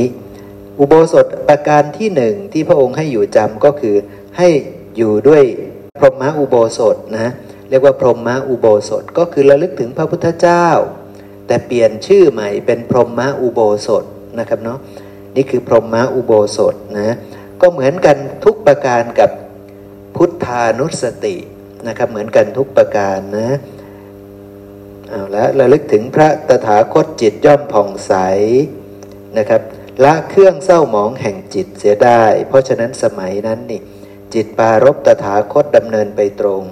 [0.79, 3.97] อุโบสถประการที่หนึ่งที่พระองค์ให้อยู่จำก็คือ
[4.39, 4.49] ให้
[4.97, 5.43] อยู่ด้วย
[6.01, 7.33] พรหมอุโบสถนะ
[7.69, 10.67] เรียกว่าพรหมอุโบสถก็คือระลึกถึงพระพุทธเจ้า
[11.47, 14.05] แต่เปลี่ยนชื่อใหม่เป็นพรหมอุโบสถ
[14.39, 14.79] นะครับเนาะ
[15.37, 17.17] นี่คือพรหมอุโบสถนะ
[17.61, 19.31] ก็เหมือนกันทุกประการกับ
[20.17, 21.37] พุทธานุสติ
[21.89, 23.59] นะครับเหมือนกันทุกประการนะ
[25.13, 28.13] เอาละระลึกถึงพระตถาคตจิตย่อมผ่องใส
[29.39, 29.63] นะครับ
[30.05, 33.81] ละเครื่องเศร้าหมองแห่งจิตเสียได้ เพราะฉะนั้นสมัยนั้นนี่
[34.35, 36.63] จิตปารบตถาคตดำเนินไปตรง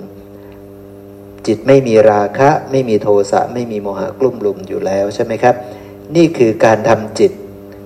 [1.46, 5.54] จิตไม่มีราคะ ไม่มีโทสะไม่มีโมหะกลุ่มลุมอยู่แล้วใช่ไหมครับ
[6.16, 7.32] นี่คือการทำจิต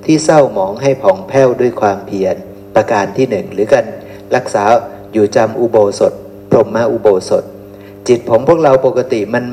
[0.05, 2.37] ที่เศร้าหมองให้ผ่องแผ้วด้วยความเพียร
[2.75, 3.87] ประการที่หนึ่งหรือการ
[4.37, 4.65] รักษา
[5.13, 6.13] อยู่จำอุโบสถ
[6.51, 7.45] พรหมอุโบสถ
[8.09, 9.45] จิตของพวกเราปกติมัน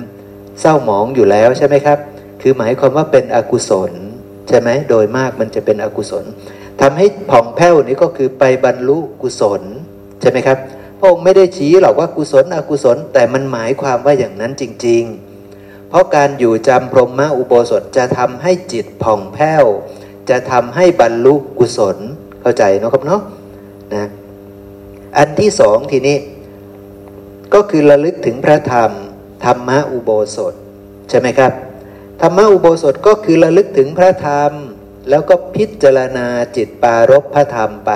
[0.59, 1.97] เศร้าหมองอยู่แล้วใช่ไหมครับ
[2.41, 3.91] คือหมายความว่าเป็นอกุศล
[4.47, 6.25] ใช่ไหมโดยมากมันจะเป็นอกุศล
[6.81, 9.61] ทำให้ผ่องแผ้วนี้ก็คือไปบรรลุกุศล
[10.21, 10.57] ใช่ไหมครับ
[10.99, 15.03] พระองค์ไม่ได้ชี้หรอกว่ากุศลอกุศล แต่มันหมายความว่าอย่างนั้นจริง
[15.45, 19.65] ๆ เพราะการอยู่จำพรหมอุโบสถจะทำให้จิตผ่องแผ้ว
[20.29, 21.97] จะทำให้บรรลุกุศล
[22.41, 23.21] เข้าใจนะครับเนาะ
[23.93, 24.09] นะ
[25.17, 26.17] อันที่สองทีนี้
[27.53, 28.91] ก็คือระลึกถึงพระธรรม
[29.45, 30.53] ธรรมะอุโบสถ
[31.09, 31.51] ใช่ไหมครับ
[32.21, 34.51] ธรรมะอุโบสถก็คือระลึกถึงพระธรรม
[35.09, 37.91] แล้วก็พิจารณาจิตปารบพระธรรมไป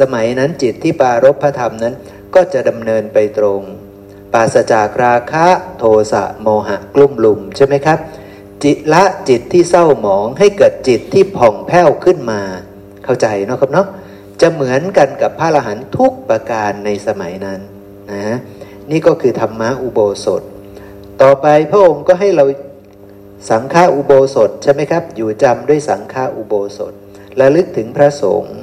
[0.00, 1.94] สมัยนั้นจิตที่ปารบพระธรรมนั้น
[2.34, 3.60] ก็จะดำเนินไปตรง
[4.32, 5.46] ปราศจากราคะ
[5.78, 7.98] โทสะโมหะกลุ่มลุมใช่ไหมครับ
[8.64, 12.40] จิตละจิตที่เศร้าหมองให้เกิดจิตที่ผ่องแผ้วขึ้นมา
[13.04, 13.86] เข้าใจเนาะครับเนาะ
[14.40, 17.60] จะเหมือนกันกับพระอรหันต์ทุกประการในสมัยนั้น
[18.12, 18.38] นะ
[18.90, 20.42] นี่ก็คือธรรมะอุโบสถ
[21.22, 22.44] ต่อไปพระองค์ก็ให้เรา
[23.50, 26.92] สังฆาอุโบสถใช่ไหมครับ อยู่จำด้วยสังฆาอุโบสถ
[27.40, 28.54] ระลึกถึงพระสงฆ์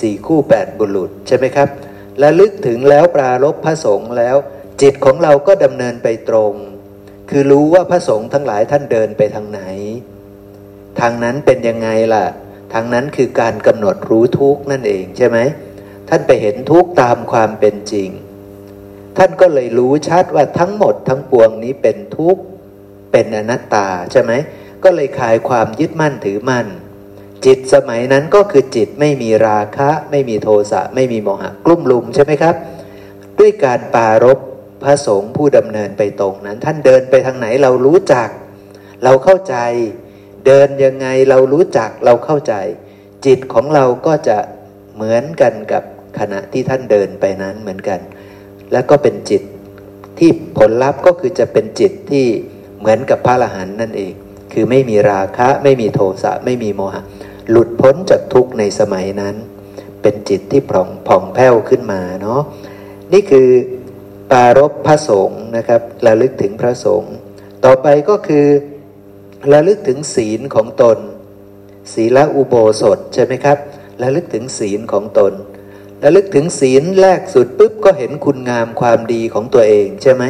[0.00, 1.68] สี่คู่แปดบุรุษใช่ไหมครับ
[2.22, 4.36] ระลึกถึงแล้วปรารบพระสงฆ์แล้ว
[4.82, 6.52] จิตของเราก็ดำเนินไปตรง
[7.30, 9.60] คือรู้ว่าพระสงฆ์ทั้งหลายท่านเดินไปทางไหน
[11.00, 12.26] ทางนั้นเป็นยังไงล่ะ
[12.72, 15.38] ทางนั้นคือการกำหนดรู้ทุกนั่นเองใช่ไหม
[16.08, 18.08] ท่านไปเห็นทุกตามความเป็นจริง
[19.16, 22.42] ท่านก็เลยรู้ชัดว่าทั้งหมดทั้งปวงนี้เป็นทุกข์
[23.12, 24.32] เป็นอนัตตาใช่ไหม
[24.84, 26.66] ก็เลยคลายความยึดมั่นถือมั่น
[27.44, 32.54] จิตสมัยนั้นก็คือจิตไม่มีราคะ ไม่มีโทสะไม่มีโมหะกลุ่มลุมใช่ไหมครับ
[33.38, 34.38] ด้วยการปารบ
[34.82, 38.28] พระสงฆ์ผู้ดำเนินไปตรงนั้น ท่านเดินไปทางไหนเรารู้จัก
[39.04, 39.56] เราเข้าใจ
[40.46, 42.54] เดินยังไงเรารู้จักเราเข้าใจ
[43.26, 44.38] จิตของเราก็จะ
[44.94, 45.82] เหมือนกันกับ
[46.18, 48.00] ขณะที่ท่านเดินไปนั้นเหมือนกัน
[48.72, 49.42] แล้วก็เป็นจิต
[50.18, 52.26] ที่ผลลัพธ์ก็คือจะเป็นจิตที่
[52.78, 54.12] เหมือนกับพระอรหันต์นั่นเอง
[54.52, 57.02] คือไม่มีราคะไม่มีโทสะไม่มีโมหะ
[57.50, 59.34] หลุดพ้นจากทุกข์ในสมัยนั้น
[60.02, 62.40] เป็นจิตที่ผ่องผ่องแผ้วขึ้นมาเนาะ
[63.12, 63.48] นี่คือ
[64.30, 67.14] ปารบพระสงฆ์นะครับระลึกถึงพระสงฆ์
[67.64, 68.46] ต่อไปก็คือ
[69.52, 70.98] ระลึกถึงศีลของตน
[71.92, 73.58] ศีลอุโบสถใช่ไหมครับ
[74.02, 75.32] ระลึกถึงศีลของตน
[76.04, 80.24] ระลึกถึงศีลแรกสุดปุ๊บก็เห็นคุณงามความดีของตัวเองใช่ไหม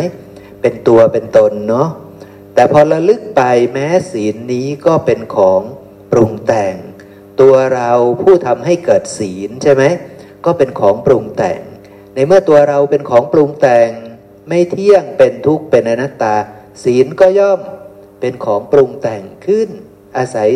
[0.61, 1.89] เป็นตัวเป็นตนเนาะ
[2.55, 3.43] แต่พอระลึกไป
[3.73, 5.61] แม้ศีลนี้ก็เป็นของ
[6.13, 6.75] ปรุงแต่ง
[7.41, 7.91] ตัวเรา
[8.23, 9.83] ผู้ทำให้เกิดศีลใช่ไหม
[10.45, 11.61] ก็เป็นของปรุงแต่ง
[12.15, 13.91] ในเมื่อตัวเราเป็นของปรุงแต่ง
[14.49, 16.37] ไม่เที่ยงเป็นทุกข์เป็นอนัตตา
[16.85, 17.61] ศีลก็ย่อม
[18.21, 19.69] เป็นของปรุงแต่งขึ้น
[20.17, 20.49] อาศัย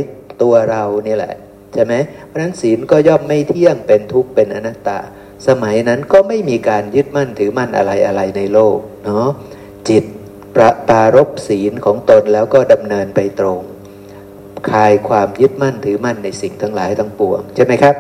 [0.43, 1.35] ตัวเรานี่แหละ
[1.75, 1.95] ใช่ไหม
[2.27, 4.99] เพราะนั้นศีลก็ย่อมไม่เที่ยงเป็นทุกข์เป็นอนัตตา
[5.49, 9.29] สมัยนั้นก็ไม่มีการยึดมั่นถือมั่นอะไรอะไรในโลกเนาะ
[9.89, 10.05] จิต
[10.55, 13.61] ประปารบศีลของตนแล้วก็ดำเนินไปตรง
[14.71, 17.95] คลายความยึดมั่นถือมั่นในสิ่งทั้งหลายทั้งปวงใช่ไหมครับ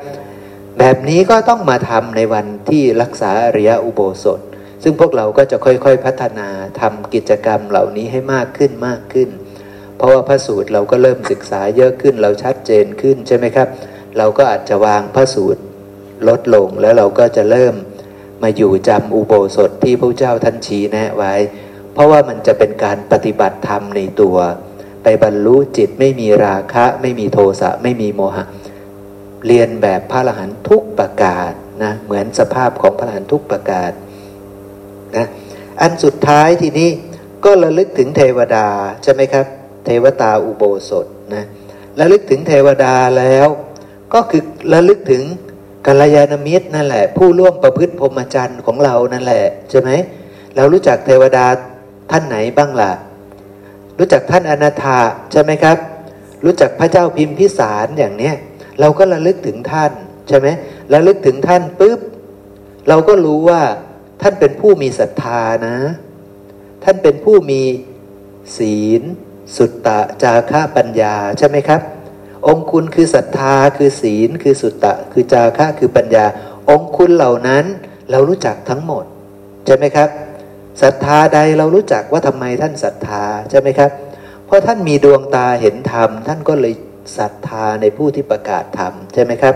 [0.79, 4.41] แบบนี้ก็ต้องมาทำในวันที่รักษาอริยอุโบสถ
[4.83, 6.49] ซึ่งพวกเราก็จะค่อยๆพัฒนา
[6.81, 9.29] ทำกิจกรรมเหล่านี้ให้มากขึ้นมากขึ้น
[9.97, 13.69] เพราะว่าพระสูตรเราก็เริ่มศึกษาเยอะขึ้นเราชัดเจนขึ้นใช่ไหมครับ
[14.19, 15.63] เราก็อาจจะวางพระสูตร
[16.29, 17.75] ลดลงแล้วเราก็จะเริ่ม
[18.43, 21.35] มาอยู่จำอุโบสถที่พระเจ้าท่านชี้แนะไว้
[21.93, 24.37] เพราะว่ามันจะเป็นการปฏิบัติธรรมในตัว
[25.03, 28.45] ไปบรรลุจิตไม่มีราคะ ไม่มีโทสะไม่มีโมหะ
[29.47, 33.93] เรียนแบบพระอรหันทุกประกาศนะเหมือนสภาพของพระอรหันทุกประกาศ
[35.17, 35.27] นะ
[35.81, 36.91] อันสุดท้ายทีนี้
[37.45, 38.67] ก็ระลึกถึงเทวดา
[39.03, 39.47] ใช่ไหมครับ
[39.87, 41.45] เทวตาอุโบสถนะ
[41.99, 43.49] ระลึกถึงเทวดาแล้ว
[44.15, 45.23] ก็คือระลึกถึง
[45.87, 49.91] กัลยาณมิตรนั่นแหละ ผู้ร่วมประพฤติพรหมจรรย์ของเรานั่นแหละใช่ไหม
[50.57, 51.47] เรารู้จักเทวดา
[52.11, 52.93] ท่านไหนบ้างล่ะ
[53.99, 54.99] รู้จักท่านอนาถา
[55.33, 55.77] ใช่ไหมครับ
[56.45, 58.35] รู้จักพระเจ้าพิมพิสารอย่างเนี้ย
[58.81, 59.93] เราก็ระลึกถึงท่าน
[60.29, 60.49] ใช่ไหม
[60.93, 62.01] ระลึกถึงท่านปุ๊บ
[62.89, 63.63] เราก็รู้ว่า
[64.23, 65.77] ท่านเป็นผู้มีศรัทธานะ
[66.85, 67.63] ท่านเป็นผู้มี
[68.59, 69.03] ศีล
[69.57, 71.81] สุตตะจาระปัญญาใช่ไหมครับ
[72.49, 76.25] องคุณคือศรัทธาคือศีล คือสุตตะ คือจาระคือปัญญา
[76.71, 77.65] องคุณเหล่านั้น
[78.11, 79.05] เรารู้จักทั้งหมด
[79.67, 80.09] ใช่ไหมครับ
[80.83, 83.91] ศรัทธาใดเรารู้จักว่าทำไมท่านศรัทธาใช่ไหมครับ
[84.47, 86.75] เพราะท่านมีดวงตาเห็นธรรม ท่านก็เลย
[87.19, 89.55] ศรัทธาในผู้ที่ประกาศธรรมใช่ไหมครับ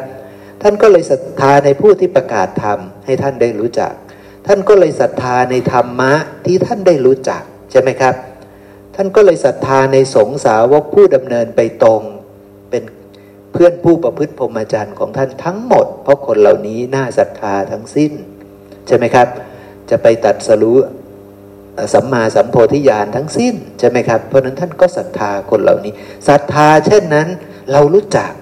[0.62, 3.93] ท่านก็เลยศรัทธาในผู้ที่ประกาศธรรมให้ท่านได้รู้จัก
[4.47, 6.12] ท่านก็เลยศรัทธาในธรรมะ
[6.47, 12.03] ที่ท่านได้รู้จักใช่ไหมครับานก็เลยศรัทธาในสงสาวกผู้ดำเนินไปตรง
[12.70, 12.82] เป็น
[13.53, 18.12] เพื่อนผู้ประพฤติพรหมจรรย์ของท่านทั้งหมด เพราะคนเหล่านี้น่าศรัทธาทั้งสิ้น
[18.86, 19.28] ใช่ไหมครับ
[19.90, 20.78] จะไปตัดสรู้
[21.94, 25.92] สัมมาสัมโพธิญาณทั้งสิ้นใช่ไหมครับ เพราะนั้นท่านก็ศรัทธาคนเหล่านี้
[26.28, 27.28] ศรัทธาเช่นนั้น
[27.72, 28.32] เรารู้จัก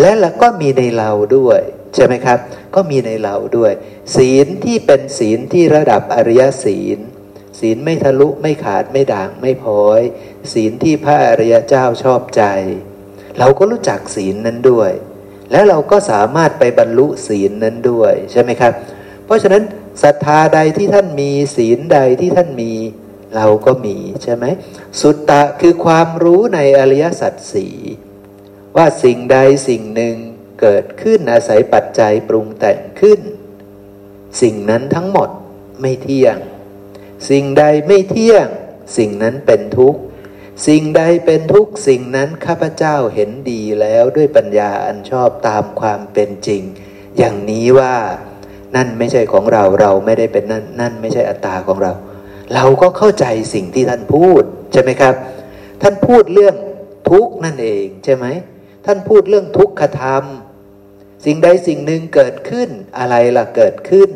[0.00, 1.60] และเราก็มีในเราด้วย
[1.94, 2.38] ใช่ไหมครับ
[2.74, 3.72] ก็มีในเราด้วย
[4.16, 6.98] ศีลที่เป็นศีลที่ระดับอริยศีล
[7.64, 10.00] ศีลไม่ทะลุไม่ขาดไม่ด่างไม่พ้อย
[10.52, 12.42] ศีลที่พระอริยเจ้าชอบใจ
[13.38, 14.90] เราก็รู้จักศีลนั้นด้วย
[15.50, 18.72] แล้วเราก็สามารถไปบรรลุศีลนั้นด้วยใช่ไหมครับ
[19.24, 19.62] เพราะฉะนั้น
[20.02, 22.72] ศรัทธาใดที่ท่านมีศีลใดที่ท่านมี
[23.36, 24.44] เราก็มีใช่ไหม
[25.00, 27.68] สุตตะคือความรู้ในอริยสัจสี
[28.76, 29.38] ว่าสิ่งใด
[29.68, 30.16] สิ่งหนึ่ง
[30.60, 33.20] เกิดขึ้นอาศัยปัจจัยปรุงแต่งขึ้น
[34.42, 35.28] สิ่งนั้นทั้งหมด
[35.80, 36.36] ไม่เที่ยง
[37.30, 38.46] สิ่งใดไม่เที่ยง
[38.96, 40.00] สิ่งนั้นเป็นทุกข์
[40.66, 46.62] สิ่งใดเป็นทุกข์ สิ่งนั้นข้าพเจ้าเห็นดีแล้วด้วยปัญญาอันชอบตามความเป็นจริง
[47.18, 47.94] อย่างนี้ว่า
[48.76, 51.92] นั่นไม่ใช่ของเราเราไม่ได้เป็นนั่นนั่นไม่ใช่อัตตาของเรา
[52.54, 55.14] เราก็เข้าใจสิ่งที่ท่านพูดใช่ไหมครับ
[55.82, 56.56] ท่านพูดเรื่อง
[57.10, 58.26] ทุกข์นั่นเองใช่ไหม
[58.86, 60.24] ท่านพูดเรื่องทุกขธรรม
[61.24, 62.68] สิ่งใดสิ่งหนึ่งเกิดขึ้น
[62.98, 64.10] อะไรล่ะเกิดขึ้น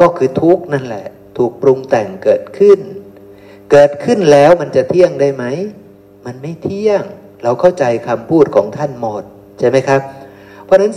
[0.00, 1.06] ก็คือทุกข์นั่นแหละ
[1.38, 2.80] ถูกปรุงแต่งเกิดขึ้น
[3.70, 5.44] เกิดขึ้นแล้วมันจะเที่ยงได้ไหม
[6.26, 7.02] มันไม่เที่ยง
[7.42, 9.24] เราเข้าใจคำพูดของท่านหมด
[9.58, 10.00] ใช่ไหมครับ
[10.64, 10.92] เพราะนั้น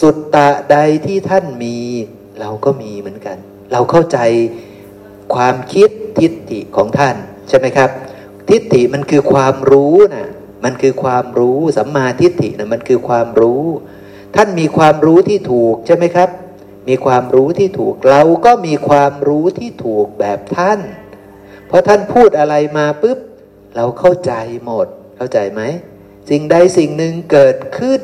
[0.00, 1.76] สุตตะใดที่ท่านมี
[2.40, 3.36] เราก็มีเหมือนกัน
[3.72, 4.18] เราเข้าใจ
[5.34, 7.16] ความคิดทิฏฐิของท่าน
[7.48, 7.90] ใช่ไหมครับ
[8.48, 10.26] ททิฏฐิมันคือความรู้นะ
[10.64, 13.62] มันคือความรู้สัมมาทิฏฐินะมันคือความรู้
[14.36, 16.28] ท่านมีความรู้ที่ถูกใช่ไหมครับ
[16.88, 20.80] มีความรู้ที่ถูกเราก็มีความรู้ที่ถูกแบบท่าน
[21.66, 23.18] เพราะท่านพูดอะไรมาปุ๊บ
[23.76, 24.32] เราเข้าใจ
[24.64, 25.62] หมด เข้าใจไหม
[26.30, 28.00] สิ่งใดสิ่งหนึ่งเกิดขึ้น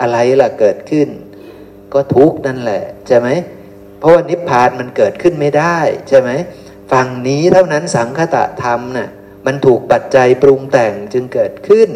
[0.00, 1.08] อะไรล่ะเกิดขึ้น
[1.92, 3.28] ก็ทุกนั่นแหละใช่ไหม
[3.98, 5.78] เพราะว่านิพพานมันเกิดขึ้นไม่ได้
[6.08, 6.30] ใช่ไหม
[6.92, 9.08] ฝั่งนี้เท่านั้นสังคตะธรรมนะ่ะ
[9.46, 11.90] มันถูกปัจจัยปรุงแต่งจึงเกิดขึ้น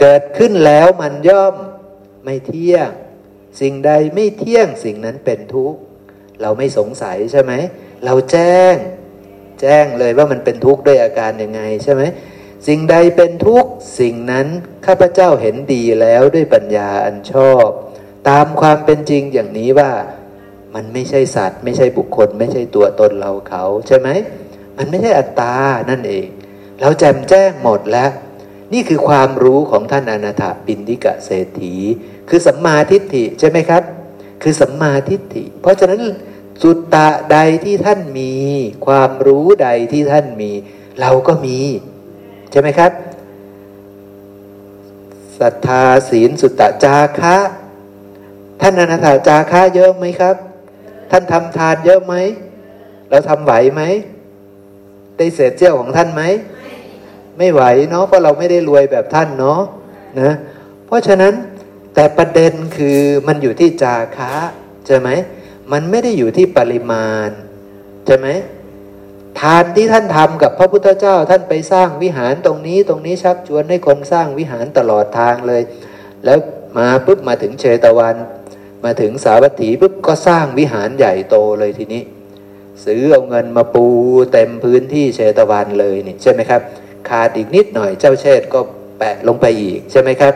[0.00, 1.54] เกิดขึ้นแล้วมันย่อม
[2.24, 2.90] ไม่เที่ยง
[3.60, 5.78] สิ่งใดไม่เที่ยงสิ่งนั้นเป็นทุกข์
[6.42, 7.52] เราไม่สงสัยใช่ไหม
[8.04, 8.74] เราแจ้ง
[9.60, 12.02] แจ้งเลยว่ามันเป็นทุกข์ด้วยอาการยังไงใช่ไหม
[12.68, 14.46] สิ่งใดเป็นทุกข์ สิ่งนั้น
[14.86, 17.66] ข้าพเจ้าเห็นดีแล้วด้วยปัญญาอันชอบ
[18.28, 19.92] ตามความเป็นจริงอย่างนี้ว่า
[20.74, 24.08] มันไม่ใช่สัตว์ ไม่ใช่บุคคล ไม่ใช่ตัวตนเราเขาใช่ไหม
[24.76, 25.54] มันไม่ใช่อัตตา
[25.90, 26.26] นั่นเอง
[26.80, 28.10] เราแจมแจ้งหมดแล้ว
[28.72, 31.74] นี่คือความรู้ของท่านอนาถปินทิกะเศรษฐี
[32.28, 33.82] คือสัมมาทิฏฐิใช่ไหมครับ
[34.42, 36.02] คือสัมมาทิฏฐิ เพราะฉะนั้น
[36.62, 38.32] สุตตะใดที่ท่านมี
[38.86, 40.50] ความรู้ใดที่ท่านมี
[41.00, 41.58] เราก็มี
[42.50, 42.92] ใช่ไหมครับ
[45.40, 47.36] ศรัทธาศีลสุตตะจาคะ
[48.60, 50.36] ท่านอนาถาจาคะเยอะไหมครับ
[51.10, 52.14] ท่านทำทานเยอะไหม
[53.10, 53.82] เราทำไหวไหม
[55.16, 56.22] ได้เศษเจ้าของท่านไหม
[57.38, 59.60] ไม่ไหวเนาะเพราะเราไม่ได้รวยแบบท่านเนาะ
[60.20, 60.32] นะ
[60.86, 61.34] เพราะฉะนั้น
[61.94, 64.34] แต่ประเด็นคือมันอยู่ที่จาคะ
[64.86, 65.08] ใช่ไหม
[65.72, 67.28] มันไม่ได้อยู่ที่ปริมาณ
[68.06, 68.28] ใช่ไหม
[69.40, 75.62] ทานที่ท่านทำกับพระพุทธเจ้าท่านไปสร้างวิหารตรงนี้ตรงนี้ชักชวนให้คนสร้างวิหารตลอดทางเลย
[76.24, 76.38] แล้ว
[76.78, 78.16] มาปุ๊บมาถึงเชตวัน
[78.84, 82.02] มาถึงสาวัตถีปุ๊บก็สร้างวิหารใหญ่โตเลยทีนี้
[82.84, 83.86] ซื้อเอาเงินมาปู
[84.32, 86.60] เต็มพื้นที่เชตวันเลยนี่ใช่ไหมครับ
[87.08, 88.60] ขาดอีกนิดหน่อยเจ้าเชษก็
[88.98, 90.34] แปะลงไปอีกใช่ไหมครับ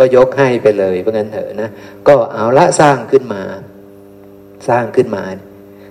[0.00, 1.70] ก็ยกให้ไปเลยเพราะงั้นเถอะนะ
[2.08, 3.42] ก็เอาละสร้างขึ้นมา
[4.68, 5.22] สร้างขึ้นมา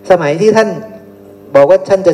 [0.10, 0.70] สมัยที่ท่าน
[1.56, 2.14] บอกว่าท่านจะ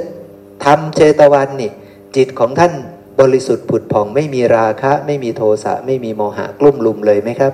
[0.66, 1.72] ทำเจตวันนี่
[2.16, 2.74] จิตของท่าน
[3.20, 7.54] บริสุทธิ์ผุดผ่องไม่มีราคะ ไม่มีโทสะไม่มีโมหะกลุ่มลุมเลยไหมครับ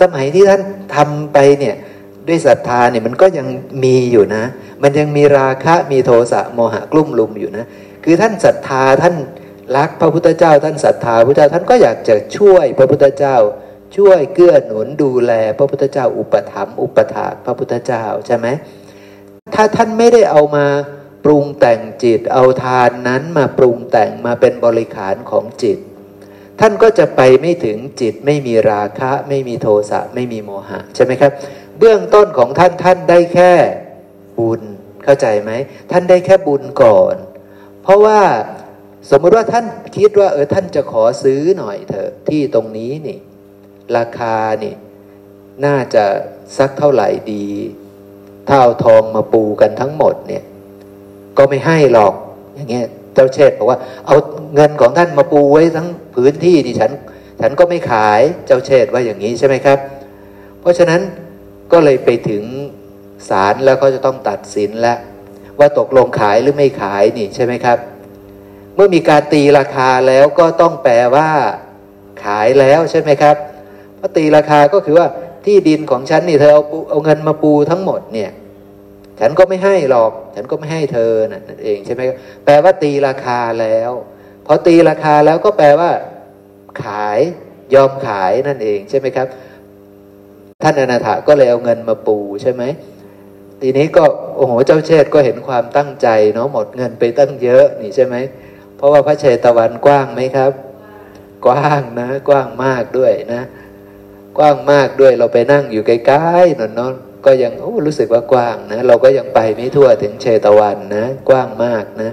[0.00, 0.62] สมัยที่ท่าน
[0.96, 1.74] ทำไปเนี่ย
[2.28, 3.46] ด้วยศรัทธาเนี่ยมันก็ยัง
[3.84, 4.44] มีอยู่นะ
[4.82, 7.64] มันยังมีราคะมีโทสะโมหะกลุ่มลุมอยู่นะ
[8.04, 9.14] คือท่านศรัทธาท่าน
[9.76, 13.36] รักพระพุทธเจ้าท่านศรัทธาพระพุทธเจ้าท่านก็อยากจะช่วยพระพุทธเจ้า
[13.96, 18.46] ช่วยเกื้อหนุนดูแล พระพุทธเจ้าอุปถัมภ์อุปถากพระพุทธเจ้าใช่ไหม
[19.54, 20.66] ถ้าท่านไม่ได้เอามา
[21.24, 25.78] ปรุงแต่งจิตเอาทานนั้นมาปรุงแต่งมาเป็นบริขารของจิต
[26.60, 31.32] ท่านก็จะไปไม่ถึงจิตไม่มีราคะ ไม่มีโทสะไม่มีโมหะใช่ไหมครับ
[31.78, 33.52] เบื้องต้นของท่านท่านได้แค่
[34.38, 34.62] บุญ
[35.04, 35.50] เข้าใจไหม
[35.90, 37.14] ท่านได้แค่บุญก่อน
[37.82, 38.20] เพราะว่า
[39.10, 39.64] สมมติว่าท่าน
[39.96, 43.18] คิดว่าเออท่านจะขอซื้อหน่อยเถอะที่ตรงนี้นี่
[43.96, 44.74] ราคานี่
[45.64, 46.04] น่าจะ
[46.58, 47.46] สักเท่าไหร่ดี
[48.48, 50.44] ถ้าเอาทองมาปูกันทั้งหมดเนี่ย
[51.38, 52.14] ก็ไม่ให้หรอก
[52.54, 54.16] อย่างเงี้ยเจ้าเชษบอกว่า เอา
[54.54, 56.90] เงินของท่านมาปูไว้ทั้งพื้นที่ดิฉัน
[57.40, 59.78] ฉันก็ไม่ขายเจ้าเชษว่าอย่างนี้ใช่ไหมครับ
[60.60, 61.00] เพราะฉะนั้น
[61.72, 62.44] ก็เลยไปถึง
[63.28, 64.98] ศาลแล้วก็จะต้องตัดสินแล้ว
[65.58, 67.78] ว่าตกลงขายหรือไม่ขายนี่ใช่ไหมครับ
[68.78, 71.28] เมื่อมีการตีราคาแล้วก็ต้องแปลว่า
[72.24, 73.36] ขายแล้วใช่ไหมครับ
[73.98, 75.06] พอตีราคาก็คือว่า
[75.44, 78.30] ที่ดินของฉันนี่เธอเอาเอาเงินมาปูทั้งหมดเนี่ย
[79.20, 82.00] ฉันก็ไม่ให้หรอก ฉันก็ไม่ให้เธอนั่นเองใช่ไหม
[82.44, 83.90] แปลว่าตีราคาแล้ว
[84.46, 85.90] พอตีราคาแล้วก็แปลว่า
[86.84, 87.18] ขาย
[87.74, 89.26] ยอมขายนั่นเองใช่ไหมครับ
[90.62, 92.62] ท่านอนาถาก็เลยเอาเงินมาปูใช่ไหม
[93.60, 94.04] ทีนี้ก็
[94.36, 98.16] โอ้โหเจ้าเชษก็เห็นความตั้งใจเนาะหมดเงินไปตั้งเยอะนี่ใช่ไหม
[98.78, 100.52] เพราะว่าพระเชตวันกว้างไหมครับ
[101.46, 103.42] กว้างนะ กว้างมากด้วยนะ
[104.38, 106.94] กว้างมากด้วยเราไปนั่งอยู่ใกล้ๆนนนน
[107.26, 112.10] ก็ยังโอ้รู้สึกว่ากว้างนะ เราก็ยังไปไม่ทั่วถึงเชตวันนะ กว้างมากนะ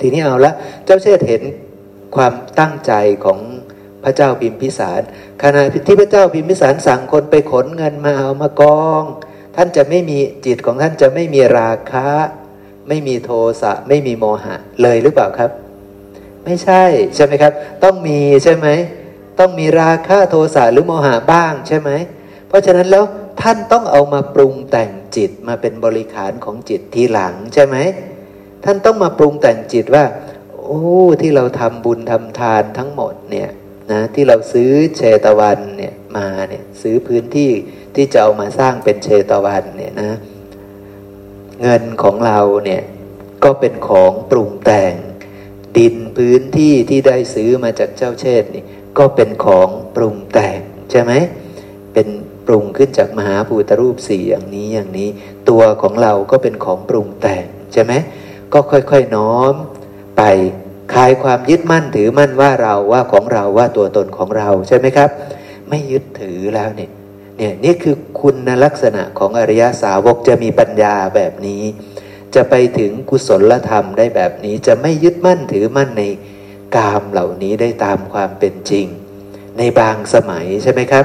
[0.00, 0.52] ทีนี้เอาละ
[0.84, 1.42] เจ้าเชษเห็น
[2.16, 2.92] ความตั้งใจ
[3.24, 3.40] ของ
[4.04, 5.02] พระเจ้าพิมพิสาร
[5.42, 9.02] ขณะที่พระเจ้าพิมพิสารสั่งคนไปขนเงินมาเอามากอง
[9.56, 12.08] ท่านจะไม่มีจิตของท่านจะไม่มีราคะ
[12.88, 13.30] ไม่มีโท
[13.62, 15.50] สะไม่มีโมหะเลยหรือเปล่าครับ
[16.44, 16.82] ไม่ใช่
[17.14, 17.52] ใช่ไหมครับ
[17.84, 18.68] ต้องมีใช่ไหม
[19.38, 21.90] ต้องมีราคะโทสะหรือโมหะบ้างใช่ไหม
[22.48, 23.04] เพราะฉะนั้นแล้ว
[23.40, 27.76] ท่านต้องเอามาปรุงแต่งจิตมาเป็นบริขารของจิตทีหลังใช่ไหม
[28.64, 30.04] ท่านต้องมาปรุงแต่งจิตว่า
[30.62, 30.82] โอ้
[31.20, 33.50] ที่เราทำบุญทำทานทั้งหมดเนี่ย
[33.92, 37.50] นะที่เราซื้อเชตวันเนี่ยมาเนี่ยซื้อพื้นที่
[37.94, 40.12] ที่จะเอามาสร้างเป็นเชตวันเนี่ยนะ
[41.62, 42.82] เงินของเราเนี่ย
[43.44, 44.94] ก็เป็นของปรุงแต่ง
[45.76, 48.64] ดินพื้นที่ที่ได้ซื้อมาจากเจ้าเชษนี่
[48.98, 50.58] ก็เป็นของปรุงแต่ง
[50.90, 51.12] ใช่ไหม
[51.92, 52.08] เป็น
[52.46, 55.08] ปรุงขึ้นจากมหาภูตรูปสี่อย่างนี้อย่างนี้
[55.48, 57.92] ตัวของเราก็เป็นของปรุงแต่งใช่ไหม
[58.52, 59.54] ก็ค่อยๆน้อม
[60.16, 60.22] ไป
[60.92, 65.10] คลายความยึดมั่นถือมั่นว่าเราว่าของเราว่าตัวตนของเราใช่ไหมครับ
[65.68, 66.90] ไม่ยึดถือแล้วเนี่ย
[67.36, 71.62] เนี่ยนี่คือคุณลักษณะของอริยสาวกจะมีปัญญาแบบนี้
[72.34, 76.02] จะไปถึงกุศลธรรมได้แบบนี้จะไม่ยึดมั่นถือมั่นใน
[76.76, 78.86] กามเหล่านี้ได้ตามความเป็นจริง
[79.58, 81.04] ในบางสมัยใช่ไหมครับ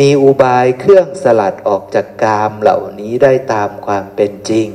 [0.00, 4.68] มีอุบายเครื่องสลัดออกจากกามเหล่านี้ได้ตามความเป็นจริง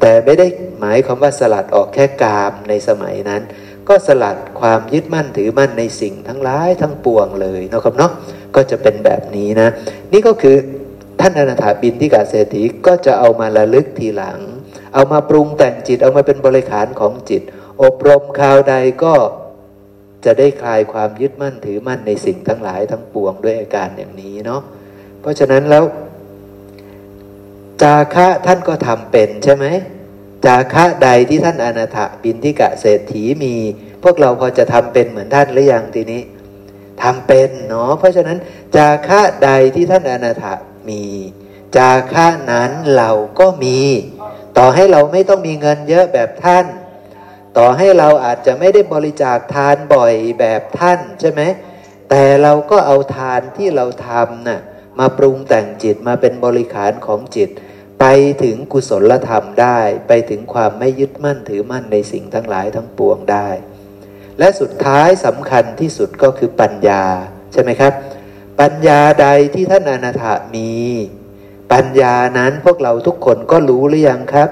[0.00, 0.46] แต่ไม่ได้
[0.80, 3.42] หมายความว่าสลัดออกแค่กามในสมัยนั้น
[3.88, 8.12] ก็สลัดความยึดมั่นถือมั่นในสิ่งทั้งหลายทั้งปวงเลยนะครับเนาะ
[8.56, 9.68] ก็จะเป็นแบบนี้นะ
[10.12, 10.56] นี่ก็คือ
[11.20, 14.38] ท่านอนาถาบินที่กาเศรษฐีก็จะเอามาระลึกทีหลัง
[14.94, 17.42] เอามาปรุงแต่งจิตเอามาเป็นบริขารของจิต
[17.82, 18.74] อบรมคราวใด
[19.04, 19.14] ก็
[20.24, 24.60] จะได้คลายความยึดมั่นถือมั่นในสิ่งทั้งหลายทั้งปวงด้วยอาการอย่างนี้เนาะ
[25.20, 25.84] เพราะฉะนั้นแล้ว
[27.82, 29.66] จาคะท่านก็ทำเป็นใช่ไหม
[30.44, 33.54] จาคะใดที่ท่านอนาถบินทิกะเศรษฐีมี
[34.02, 36.22] พวกเราพอจะทำเป็นเหมือนท่านหรือยังทีนี้
[37.02, 38.38] ทำเป็นเนาะเพราะฉะนั้น
[38.76, 40.44] จาคะใดที่ท่านอนาถ
[40.88, 41.04] มี
[41.76, 43.10] จาคะนั้นเรา
[43.40, 43.80] ก็มี
[44.58, 46.66] ต่อให้เราไม่ต้องมีเงินเยอะแบบท่าน
[47.58, 51.42] ต่อให้เราอาจจะไม่ได้บริจาคทานบ่อยแบบท่านใช่ไหม
[52.10, 54.60] แต่เราก็เอาทานที่เราทำนะ่ะ
[54.98, 57.50] มาปรุงแต่งจิตมาเป็นบริขารของจิต
[58.00, 58.06] ไป
[58.42, 59.78] ถึงกุศลธรรมได้
[60.08, 63.48] ไปถึงความไม่ยึดมั่นถือมั่นในสิ่งทั้งหลายทั้งปวงได้
[64.38, 67.02] และสุดท้ายสำคัญที่สุดก็คือปัญญา
[67.52, 67.92] ใช่ไหมครับ
[68.60, 70.72] ปัญญาใดที่ท่านอนาถามี
[71.72, 74.50] ปัญญานั้นพวกเราทุกคนก็รู้หรือยังครับ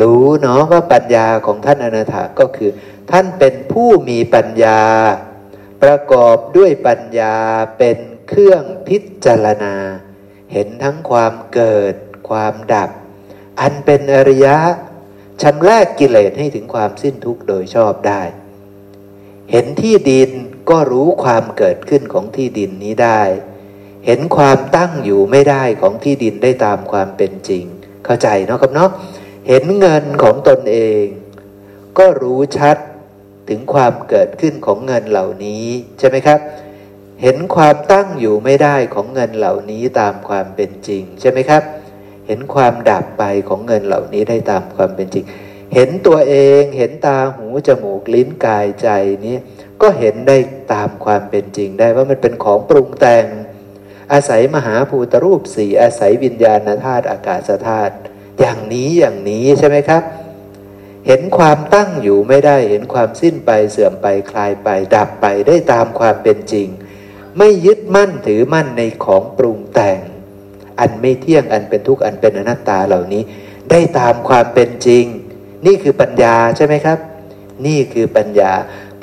[0.00, 2.70] รู้เนาะว่าปัญญาของท่านอนาถาก็คือ
[3.10, 4.80] ท่านเป็นผู้มีปัญญา
[5.82, 7.36] ประกอบด้วยปัญญา
[7.78, 7.98] เป็น
[8.28, 9.74] เครื่องพิจารณา
[10.52, 11.94] เห็นทั้งความเกิด
[12.30, 12.90] ความดับ
[13.60, 14.56] อันเป็นอริยะ
[15.42, 18.22] ชำระกกิเลสให้ถึงความสิ้นทุกข์โดยชอบได้
[19.50, 20.30] เห็นที่ดิน
[20.70, 23.22] ก็รู้ความเกิดขึ้นของที่ดินนี้ได้
[24.06, 27.64] เห็นความตั้งอยู่ไม่ได้ของที่ดินได้ตามความเป็นจริง
[28.04, 28.90] เข้าใจเนาะครับเนาะ
[29.48, 31.04] เห็นเงินของตนเอง
[31.98, 32.76] ก็รู้ชัด
[33.48, 35.66] ถึงความเกิดขึ้นของเงินเหล่านี้
[35.98, 36.40] ใช่ไหมครับ
[37.22, 41.62] เห็นความตั้งอยู่ไม่ได้ของเงินเหล่านี้ตามความเป็นจริงใช่ไหมครับ
[42.30, 45.24] เห็นความดับไปของเงินเหล่านี้ได้ตามความเป็นจริง
[45.74, 48.88] เห็นตัวเองเห็นตาหูจมูกลิ้นกายใจ
[49.26, 49.36] นี้
[49.82, 50.36] ก็เห็นได้
[50.72, 53.24] ตามความเป็นจริงได้ว่ามันเป็นของปรุงแต่ง
[54.12, 57.94] อาศัยมหาภูตรูปสี่อาศัยวิญญาณธาตุอากาศธาตุ
[58.40, 60.02] อย่างนี้อย่างนี้ใช่ไหมครับ
[61.06, 66.68] เห็นความตั้งอยู่ไม่ได้เห็นความสิ้นไปเสื่อมไปคลายไป ดับไปได้ตามความเป็นจริง
[67.38, 69.98] ไม่ยึดมั่นถือมั่นในของปรุงแต่ง
[70.80, 73.22] อันไม่เที่ยงอันเป็นทุกข์อันเป็นอนัตตาเหล่านี้
[73.70, 75.04] ได้ตามความเป็นจริง
[75.66, 76.98] นี่คือปัญญาใช่ไหมครับ
[77.66, 78.52] นี่คือปัญญา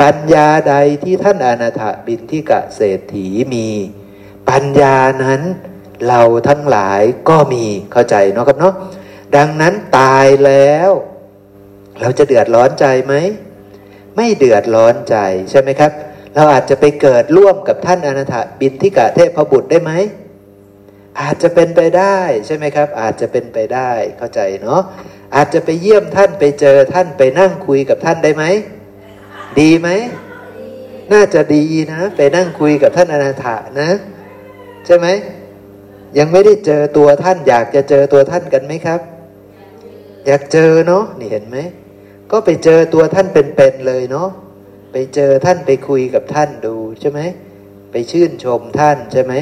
[0.01, 3.67] ปัญญาใดที่ท่านอนาถบินที่กะเศรษฐีมี
[4.49, 5.41] ปัญญานั้น
[6.07, 8.73] เราทั้งหลายก็มีเข้าใจเนาะครับเนาะ
[9.35, 10.89] ดังนั้นตายแล้ว
[12.01, 13.13] เราจะเดือดร้อนใจไหม
[14.15, 15.15] ไม่เดือดร้อนใจ
[15.49, 15.91] ใช่ไหมครับ
[16.35, 19.91] เราอาจจะไปเกิดร่วมกับท่านอนาถบินทิกะเทพบุตรได้ไหม
[21.21, 24.81] อาจจะเป็นไปได้ใช่ไหมครับ อาจจะเป็นไปได้เข้าใจเนาะ
[25.35, 28.43] อาจจะไปเยี่ยมท่านไปเจอท่านไปนั่งคุยกับท่านได้ไหม
[29.59, 29.89] ดีไหม
[31.13, 31.63] น่าจะดี
[31.93, 33.91] นะ ไปนั่งคุยกับท่านอนาถานะ
[34.85, 35.07] ใช่ไหม
[36.17, 39.01] ยังไม่ได้เจอตัวท่าน อยากจะเจอตัวท่านกันไหมครับ
[40.27, 41.57] อยากเจอเนาะนี่เห็นไหม
[42.31, 44.29] ก็ไปเจอตัวท่านเป็นๆเเลยเนาะ
[44.91, 47.19] ไปเจอท่านไปคุยกับท่านดูใช่ไหม
[47.91, 49.33] ไปชื่นชมท่านใช่ไหม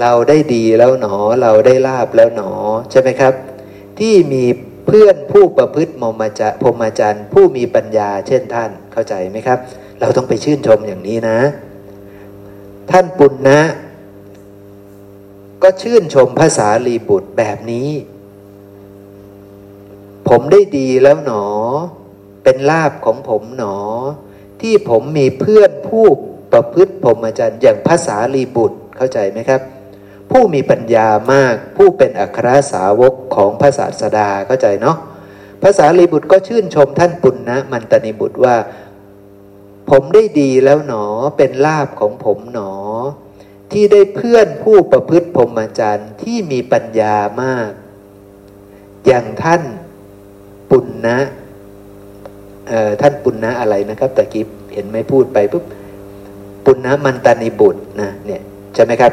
[0.00, 2.50] เราได้ดีแล้วหนอเราได้ลาบแล้วหนอ
[2.90, 3.34] ใช่ไหมครับ
[3.98, 4.44] ที่มี
[4.86, 9.58] เพื่อนผู้ประพฤติมมจพรมจารย์ผู้มีปัญญาเช่นท่านเข้าใจไหมครับ
[10.00, 11.38] เราต้องไปชื่นชมอย่างนี้นะ
[12.90, 13.60] ท่านปุณณนะ
[15.62, 17.90] ก็ชื่นชมภาษาลีบุตรแบบนี้
[20.28, 21.46] ผมได้ดีแล้วหนอ
[22.44, 23.76] เป็นลาบของผมหนอ
[24.60, 26.06] ที่ผมมีเพื่อนผู้
[26.52, 29.60] ประพฤติพรมจารย์อย่างภาษาลีบุตรเข้าใจไหมครับ
[30.30, 34.96] ผู้มีปัญญามาก ผู้เป็นอัครสาวกของพระศาสดาเข้าใจเนาะ
[35.62, 38.56] ภาษาลีบุตรก็ชื่นชมท่านปุณณะมันตนิบุตรว่า
[39.90, 41.04] ผมได้ดีแล้วหนอ
[41.36, 42.74] เป็นลาบของผมหนอ
[43.72, 47.70] ที่ได้เพื่อนผู้ประพฤติพรหมจรรย์ที่มีปัญญามาก
[49.06, 49.62] อย่างท่าน
[50.70, 51.18] ปุณณะ
[53.00, 55.64] ท่านปุณณะอะไรนะครับตะกี้เห็นไม่พูดไปปุ๊บ
[56.64, 58.42] ปุณณะมันตานิบุตรนะเนี่ย
[58.74, 59.12] ใช่ไหมครับ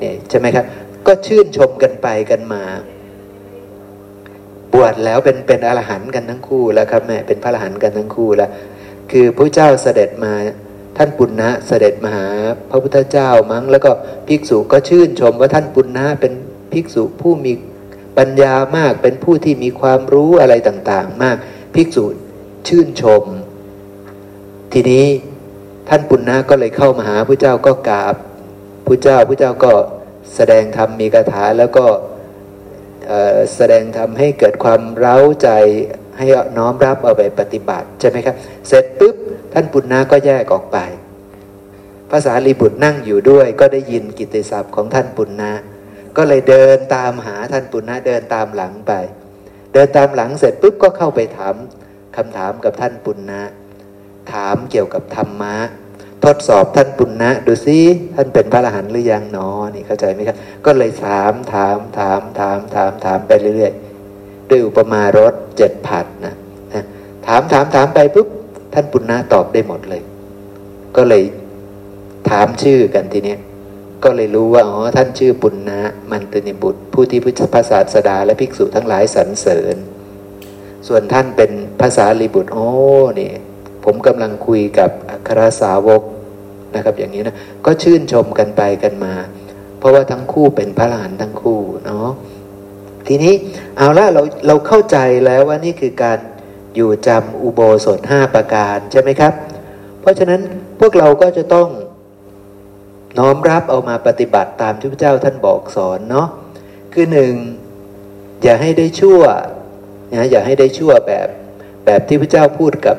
[0.00, 0.64] เนี่ยใช่ไหมครับ
[1.06, 2.62] ก็ชื่นชมกันไปกันมา
[4.72, 8.50] บวชแล้วเป็นเป็นอรหันต์กันทั้งคู่แล้วครับแม่เป็นพระอรหันต์กันทั้งคู่แล้ว
[9.10, 10.32] คือพระเจ้าเสด็จมา
[10.96, 12.26] ท่านปุณณะเสด็จมาหา
[12.70, 13.90] พระพุทธเจ้ามั้ง แล้วก็
[14.28, 16.32] ภิกษุก็ชื่นชมว่าท่านปุณณะเป็น
[16.72, 17.52] ภิกษุผู้มี
[18.18, 21.36] ปัญญามากเป็นผู้ที่มีความรู้อะไรต่างๆ มาก
[21.74, 22.04] ภิกษุ
[22.68, 23.24] ชื่นชม
[24.72, 25.06] ทีนี้
[25.88, 28.14] ท่านปุณณะก็เลยเข้ามาหาพระเจ้าก็กราบ
[28.90, 29.72] พระเจ้าพระเจ้าก็
[30.36, 31.86] แสดงธรรมมีคาถาแล้วก็
[33.56, 35.48] แสดงธรรมให้เกิดความเร้าใจ
[36.18, 36.26] ให้
[36.58, 38.36] น้อมรับเอาไปปฏิบัติใช่ไหมครับ
[38.68, 39.16] เสร็จปุ๊บ
[39.52, 40.78] ท่านปุณณะก็แยกออกไป
[42.10, 45.52] ภาษาลีบุตรนั่งอยู่ด้วย ก็ได้ยินกิตติศัพท์ของท่านปุณณะ
[46.16, 48.92] ก็เลยเดินตามหาท่านปุณณะเดินตามหลังไป
[49.72, 51.54] เดินตามหลังเสร็จปุ๊บก็เข้าไปถาม
[52.16, 53.42] คำถามกับท่านปุณณะ
[54.32, 55.56] ถามเกี่ยวกับธรรมะ
[56.24, 57.78] ทดสอบท่านปุณณะดูซิ
[58.14, 66.34] ท่านเป็นพระอรหันต์หรือยังนอนี่เข้าใจไหมครับ ก็เลยถามถามถามถามถามถามไปเรื่อยๆด้วยอุปมารถเจ็ดผัดนะ
[66.72, 66.84] นะ
[67.26, 68.28] ถามถามถามไปปุ๊บ
[68.74, 70.02] ท่านปุณณะตอบได้หมดเลย
[70.96, 71.22] ก็เลย
[72.30, 73.40] ถามชื่อกันทีเนี้ย
[74.04, 79.76] ก็เลยรู้ว่าอ๋อท่านชื่อปุณณะมันตนิบุตร ผู้ที่พุทธภาษาสดาและภิกษุทั้งหลายสรรเสริญ
[80.88, 81.50] ส่วนท่านเป็น
[81.80, 82.68] ภาษาลีบุตรโอ้
[83.20, 83.32] นี่
[83.84, 86.02] ผมกำลังคุยกับอัครสาวก
[86.74, 89.14] นะครับ อย่างนี้นะก็ชื่นชมกันไปกันมา
[89.78, 92.08] เพราะว่าทั้งคู่เป็นพระหลานทั้งคู่เนาะ
[93.06, 93.34] ทีนี้
[93.76, 96.18] เอาละเราเราเข้าใจแล้วว่านี่คือการ
[96.74, 99.32] อยู่จำอุโบสถห้าประการใช่ไหมครับ
[100.00, 100.40] เพราะฉะนั้น
[100.80, 101.68] พวกเราก็จะต้อง
[103.18, 106.28] น้อมรับเอามาปฏิบัติตามที่พระเจ้าท่านบอกสอนเนาะ
[106.92, 107.34] คือหนึ่ง
[108.42, 109.22] อย่าให้ได้ชั่ว
[110.14, 111.28] นะอย่าให้ได้ชั่วแบบ
[111.84, 112.96] แบบที่พระเจ้าพูดกับ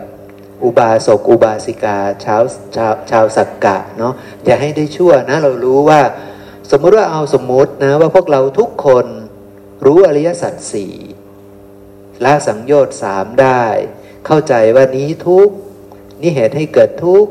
[0.64, 2.42] อุบาสกอุบาสิกาชาว
[2.76, 4.14] ชาวชาวสักกะเนาะ
[4.46, 6.02] อย่าให้ได้ชั่วนะเรารู้ว่า
[6.72, 9.06] สมมติว่าเอาสมมตินะว่าพวกเราทุกคน
[9.86, 10.94] รู้อริยสัจสี่
[12.26, 13.64] ละสังโยชน์สามได้
[14.26, 15.50] เข้าใจว่านี้ทุก
[16.22, 17.26] นี้เหตุให้เกิดทุก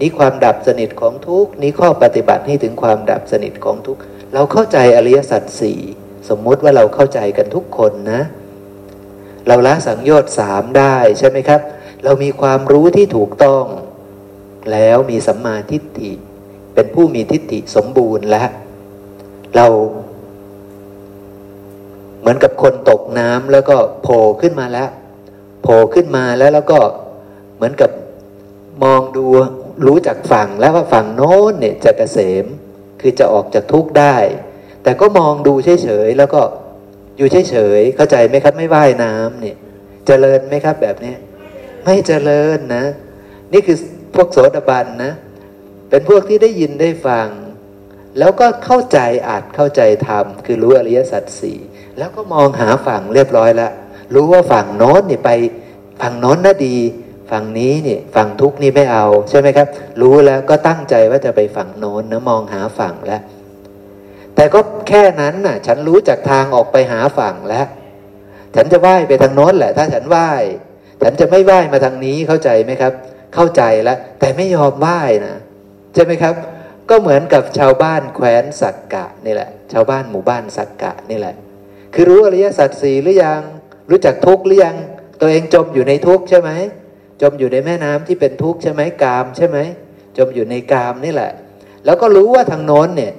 [0.00, 3.98] นี้ความดับสนิทของทุกนี้ข้อปฏิบัติให้ถึงความดับสนิทของทุก
[4.34, 5.80] เราเข้าใจอริยสัจสี่
[6.28, 8.22] สมมติว่าเราเข้าใจกันทุกคนนะ
[9.48, 11.60] เราละสังโยชน์สามได้ใช่ไหมครับ
[12.04, 13.64] เรามีความรู้ที่ถูกต้อง
[14.72, 16.12] แล้วมีสัมมาทิฏฐิ
[16.74, 18.48] เป็นผู้มีทิฏฐิสมบูรณ์แล้ว
[19.56, 19.66] เรา
[22.20, 24.88] เหมือนกับคนตกน้ำแล้วก็โผล่ขึ้นมาแล้ว
[25.62, 26.78] โผล่ขึ้นมาแล้วแล้วก็
[27.56, 27.90] เหมือนกับ
[28.84, 29.24] มองดู
[29.86, 32.44] รู้จากฝั่งแล้วว่าฝั่งโน้นเนี่ยจะกะเกษม
[33.00, 34.16] คือจะออกจากทุกข์ได้
[34.82, 36.40] แต่ก็มองดูเฉยๆแล้วก็
[37.16, 39.60] อยู่เฉยๆเข้าใจไหมครับไม่ว่ายน้ำเนี่ยจ
[40.06, 41.14] เจริญไหมครับแบบนี้
[41.84, 42.84] ไม่เจริญนะ
[43.52, 43.78] นี่คือ
[44.14, 45.12] พวกโสดาบันนะ
[45.90, 47.28] เป็นพวกที่ได้ยินได้ฟัง
[48.18, 51.58] แล้วก็เข้าใจอาจเข้าใจธรรมคือรู้อริยสัจสี่
[51.98, 53.72] แล้วก็มองหาฝั่งเรียบร้อยล้ว
[54.14, 55.30] รู้ว่าฝั่งโน้นนี่ไป
[56.00, 56.76] ฝั่งโน้นน่ะดี
[57.30, 59.66] ฝั่งนี้นี่ฝั่งทุกนี่ไม่เอาใช่ไหมครับ
[60.00, 63.22] รู้แล้วก็ตั้งใจว่าจะไปฝั่งโน้นนะมองหาฝั่งแล้ว
[64.34, 67.66] แต่ก็แค่นั้นน่ะ ฉันรู้จากทางออกไปหาฝั่งแล้ว
[68.56, 70.42] ฉันจะว่ายไปทางโน้นแหละ ถ้าฉันว่าย
[71.02, 72.92] ฉันจะไม่ไหว้มาทางนี้เข้าใจไหมครับ
[73.34, 75.36] เข้าใจแล้วแต่ไม่ยอมไหว้นะ
[75.94, 76.34] ใช่ไหมครับ
[76.90, 81.34] ก็เหมือนกับชาวบ้านแคว้นสักกะนี่แหละ ชาวบ้านหมู่บ้านสักกะนี่แหละ
[81.94, 83.40] คือรู้อริยสัจสี่หรือยัง
[83.90, 84.76] รู้จักทุกข์หรือยัง
[85.20, 86.50] ตัวเองจมอยู่ในทุกข์ใช่ไหม
[87.22, 89.58] จมอยู่ในแม่น้ำที่เป็นทุกข์ใช่ไหมกามใช่ไหม
[90.18, 91.32] จมอยู่ในกามนี่แหละ
[91.84, 93.12] แล้วก็รู้ว่าทางโน้นเนี่ย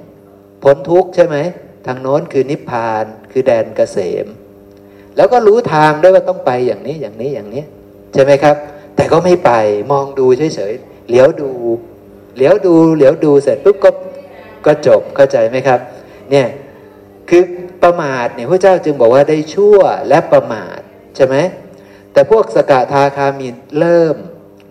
[0.63, 1.37] พ้นทุกข์ใช่ไหม
[1.87, 4.27] ทางโน้นคือนิพพานคือแดนเกษม
[5.17, 7.63] แล้วก็รู้ทางด้วยว่าต้องไปอย่างนี้อย่างนี้อย่างนี้
[8.13, 8.55] ใช่ไหมครับ
[8.95, 9.51] แต่ก็ไม่ไป
[9.91, 11.51] มองดูเฉยๆเหลียวดู
[12.35, 13.89] เหลียวดูเหลียวดูเสร็จปุ๊บก็
[14.65, 15.79] ก็จบเข้าใจไหมครับ
[16.31, 16.47] เนี่ย
[17.29, 17.43] คือ
[17.83, 19.77] ประมาทเนี่ยพระเจ้าจึงบอกว่าได้ชั่ว
[20.09, 20.79] และประมาท
[21.15, 21.35] ใช่ไหม
[22.13, 23.47] แต่พวกสกทาคามี
[23.79, 24.15] เริ่ม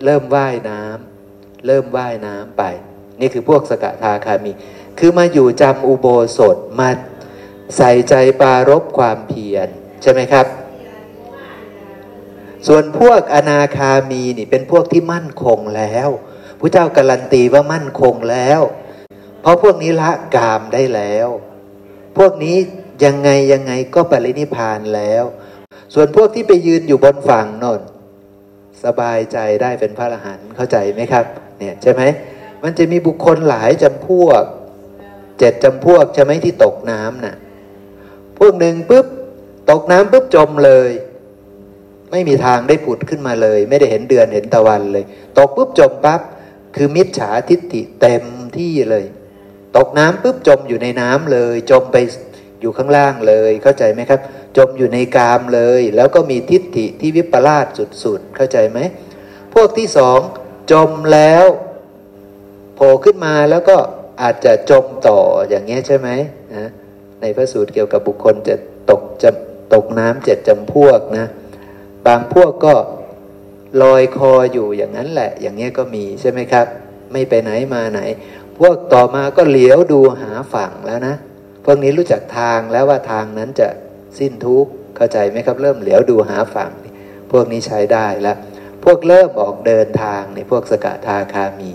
[0.05, 2.63] เริ่มว่ายน้ำเริ่มว่ายน้ำไป
[3.21, 4.53] นี่คือพวกสกทาคามี
[4.99, 6.07] คือมาอยู่จำอุโบ
[6.39, 6.89] สถมา
[7.77, 9.69] ใส่ใจปารบความเพียร
[10.03, 10.47] ใช่ไหมครับ
[12.67, 16.09] ส่วนพวกอนาคามีนี่เป็นพวกที่มั่นคงแล้ว
[16.61, 18.61] พระเจ้าการันตีว่ามั่นคงแล้ว
[19.43, 21.29] เพราะพวกนี้ละกามได้แล้ว
[22.19, 22.57] พวกนี้
[23.05, 25.25] ยังไงยังไงก็ปรินิพานแล้ว
[25.95, 27.81] ส่วนพวกที่ไปยืนอยู่บนฝั่งนน
[28.85, 31.25] สบายใจได้เป็นพระอรหันต์เข้าใจไหมครับ
[31.59, 32.03] เนี่ยใช่ไหม
[32.63, 34.43] มันจะมีบุคคลหลายจำพวก
[35.39, 37.37] เจ็ดจำพวกใช่ไหมที่ตกน้ำนะ่ะ
[38.39, 39.07] พวกหนึ่งปุ๊บ
[39.71, 40.91] ตกน้ำปุ๊บจมเลย
[42.11, 45.05] ไม่มีทางได้ผุดขึ้นมาเลย ไม่ได้เห็นเดือนเห็นตะวันเลย
[45.39, 46.21] ตกปุ๊บจมปั๊บ
[46.77, 48.25] คือมิจฉาทิฏฐิเต็ม
[48.57, 49.05] ที่เลย
[49.77, 51.97] ตกน้ำปุ๊บจมอยู่ในน้ำเลย จมไป
[52.61, 54.21] อยู่ข้างล่างเลย เข้าใจไหมครับ
[54.57, 57.67] จมอยู่ในกามเลย แล้วก็มีทิฏฐิที่วิปลาส
[58.03, 58.79] สุดๆ เข้าใจไหม
[59.55, 60.19] พวกที่สอง
[60.73, 61.45] จมแล้ว
[62.75, 63.77] โผล่ขึ้นมาแล้วก็
[64.23, 66.09] อาจจะจมต่ออย่างเงี้ยใช่ไหม
[66.55, 66.69] นะ
[67.21, 68.55] ในพระสูตรเกี่ยวกับบุคคลจะ
[68.91, 69.31] ตกจะ
[69.75, 71.27] ตกน้ำเจ็ดจำพวกนะ
[72.07, 72.75] บางพวกก็
[73.83, 76.67] ลอยคออยู่อย่างนั้นแหละ อย่างเงี้ยก็มีใช่ไหมครับ
[77.13, 78.01] ไม่ไปไหนมาไหน
[78.59, 81.15] พวกต่อมาก็เหลียวดูหาฝั่งแล้วนะ
[81.65, 83.69] พวกนี้รู้จักทางแล้วว่าทางนั้นจะ
[84.19, 86.71] สิ้นทุกข์เข้าใจไหมครับ เริ่มเหลียวดูหาฝั่ง
[87.33, 88.37] พวกนี้ใช้ได้แล้ว
[88.85, 91.73] พวกเริ่มออกเดินทางในพวกสกทาคามี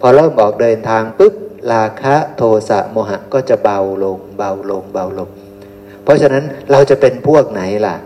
[0.00, 1.34] พอเริ่มออกเดินทางปุ๊บ
[1.72, 5.28] ราคะโทสะโมหะก็จะเบาลง เบาลงเบาลง
[6.06, 7.96] เพราะฉะนั้นเราจะเป็นพวกไหนล่ะ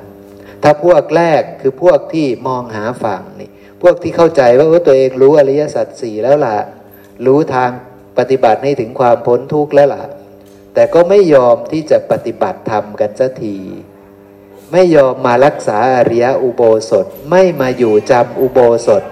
[0.63, 3.51] ถ้าพวกแรกคือพวกที่มองหาฝั่งนี่
[3.83, 6.57] พวกที่เข้าใจว่าตัวเองรู้อริยสัจสี่แล้วล่ะ
[7.27, 7.71] รู้ทาง
[8.19, 10.05] ปฏิบัติให้ถึงความพ้นทุกข์แล้วล่ะ
[10.75, 13.57] แต่ก็ไม่ยอมที่จะปฏิบัติธรรมกันสักที
[14.73, 19.03] ไม่ยอมมารักษาอริยอุโบสถ ไม่มาอยู่จำอุโบสถ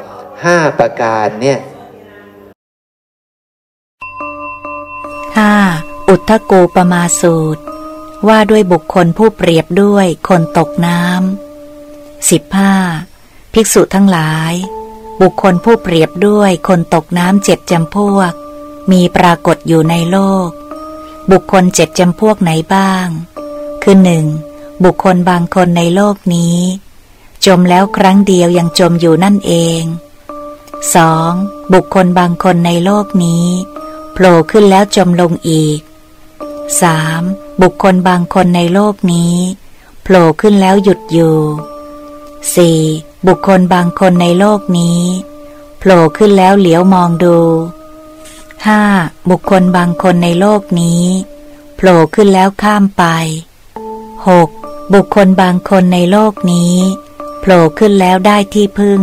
[0.44, 1.58] ห้าประการเนี่ย
[5.38, 6.08] 5.
[6.08, 7.62] อุทธกูปมาสูตร
[8.26, 13.52] ว่าด้วยบุคคลผู้เปรียบด้วยคนตกน้ำ 15.
[13.52, 14.54] ภิกษุทั้งหลาย
[15.20, 18.32] บุคคลผู้เปรียบด้วยคนตกน้ำเจ็ดจำพวก
[18.90, 20.50] มีปรากฏอยู่ในโลก
[21.30, 23.06] บุคคลเจ็ดจำพวกไหนบ้าง
[23.82, 24.26] คือหนึ่ง
[24.84, 26.58] บุคคลบางคนในโลกนี้
[27.46, 29.82] จมแล้วครั้งเดียวยังจมอยู่นั่นเอง
[31.18, 31.72] 2.
[31.72, 33.46] บุคคลบางคนในโลกนี้
[34.12, 35.78] โผล่ขึ้นแล้วจมลงอีก
[36.76, 37.62] 3.
[37.62, 39.34] บุคคลบางคนในโลกนี้
[40.02, 41.36] โผล่ขึ้นแล้วหยุดอยู่
[42.70, 43.26] 4.
[43.26, 45.00] บุคคลบางคนในโลกนี้
[45.78, 47.38] โผล่ขึ้นแล้วเหลียวมองดู
[48.54, 49.30] 5.
[49.30, 51.02] บุคคลบางคนในโลกนี้
[51.76, 53.04] โผล่ขึ้นแล้วข้ามไป
[54.16, 54.94] 6.
[54.94, 56.74] บุคคลบางคนในโลกนี้
[57.40, 59.00] โผล่ขึ้นแล้วได้ที่พึ่ง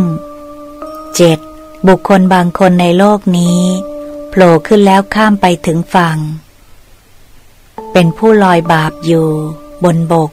[1.14, 1.88] 7.
[1.88, 3.60] บุคคลบางคนในโลกนี้
[4.30, 6.18] โผล่ขึ้นแล้วข้ามไปถึงฝั่ง
[7.92, 9.28] เป็นผู้ลอยบาปอยู่
[9.84, 10.30] บนบก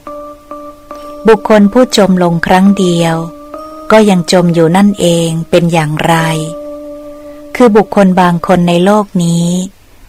[1.26, 3.14] บุคคลผู้จมลงครั้งเดียว
[3.90, 6.14] ก็ยังจมอยู่นั่นเองเป็นอย่างไร
[7.56, 9.46] คือบุคคลบางคนในโลกนี้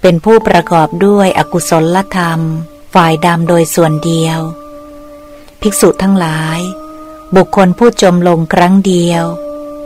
[0.01, 2.39] เป็นผู้ประกอบด้วยอกุศลธรรม
[2.93, 4.39] ฝ่ายดำโดยส่วนเดียว
[5.61, 6.59] ภิกษุทั้งหลาย
[7.35, 9.23] บุคคลผู้จมลงครั้งเดียว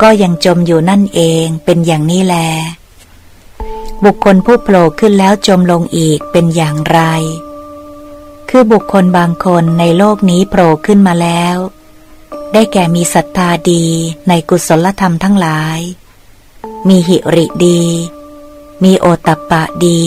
[0.01, 2.35] ก็ยังจมอยู่นั่นเองเป็นอย่างนี้แล
[4.05, 6.99] บุคคลผู้โผล่ขึ้นแล้วจมลงอีกเป็นอย่างไร
[8.49, 11.57] คือบุคคลบางคนในโลกนี้โผล่ขึ้นมาแล้ว
[12.53, 13.85] ได้แก่มีศรัทธาดี
[14.27, 15.79] ในกุศลธรรมทั้งหลาย
[16.87, 17.83] มีหิริดี
[18.83, 20.01] มีโอตัปปะดี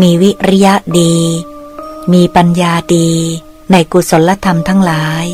[0.00, 1.14] มีวิริยะดี
[2.12, 3.10] มีปัญญาดี
[3.70, 5.24] ในกุศลธรรมทั้งหลาย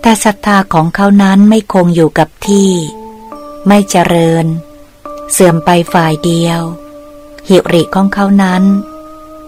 [0.00, 2.70] แต่ศรัทธาของเขานั้นไม่คงอยู่กับที่
[3.66, 4.46] ไม่เจริญ
[5.32, 6.60] เสื่อมไปฝ่ายเดียว
[7.48, 8.62] หิริของเขานั้น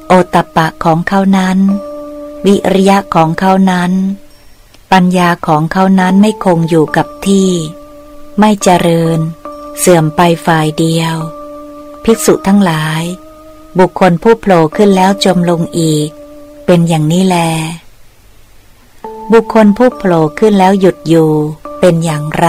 [0.08, 1.58] โอตัปปะของเขานั้น
[2.46, 3.92] วิริยะของเขานั้น
[4.92, 7.50] ปัญญาของเขานั้นไม่คงอยู่กับที่
[8.38, 9.18] ไม่เจริญ
[9.78, 11.16] เสื่อมไปฝ่ายเดียว
[12.04, 13.02] ภิกษุทั้งหลาย
[13.78, 16.08] บุคคลผู้โผล่ขึ้นแล้วจมลงอีก
[16.66, 17.36] เป็นอย่างนี้แล
[19.32, 21.32] บุคคลผู้โผล่ขึ้นแล้วหยุดอยู่
[21.80, 22.48] เป็นอย่างไร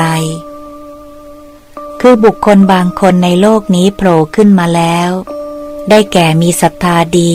[2.01, 5.11] คือบุคคลบางคนในโลกนี้โผล่ขึ้นมาแล้ว
[5.89, 7.33] ได้แก่มีศรัทธาดี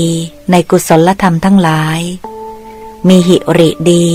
[0.51, 2.01] ในกุศลธรรมทั้งหลาย
[3.09, 4.07] มีหิริดี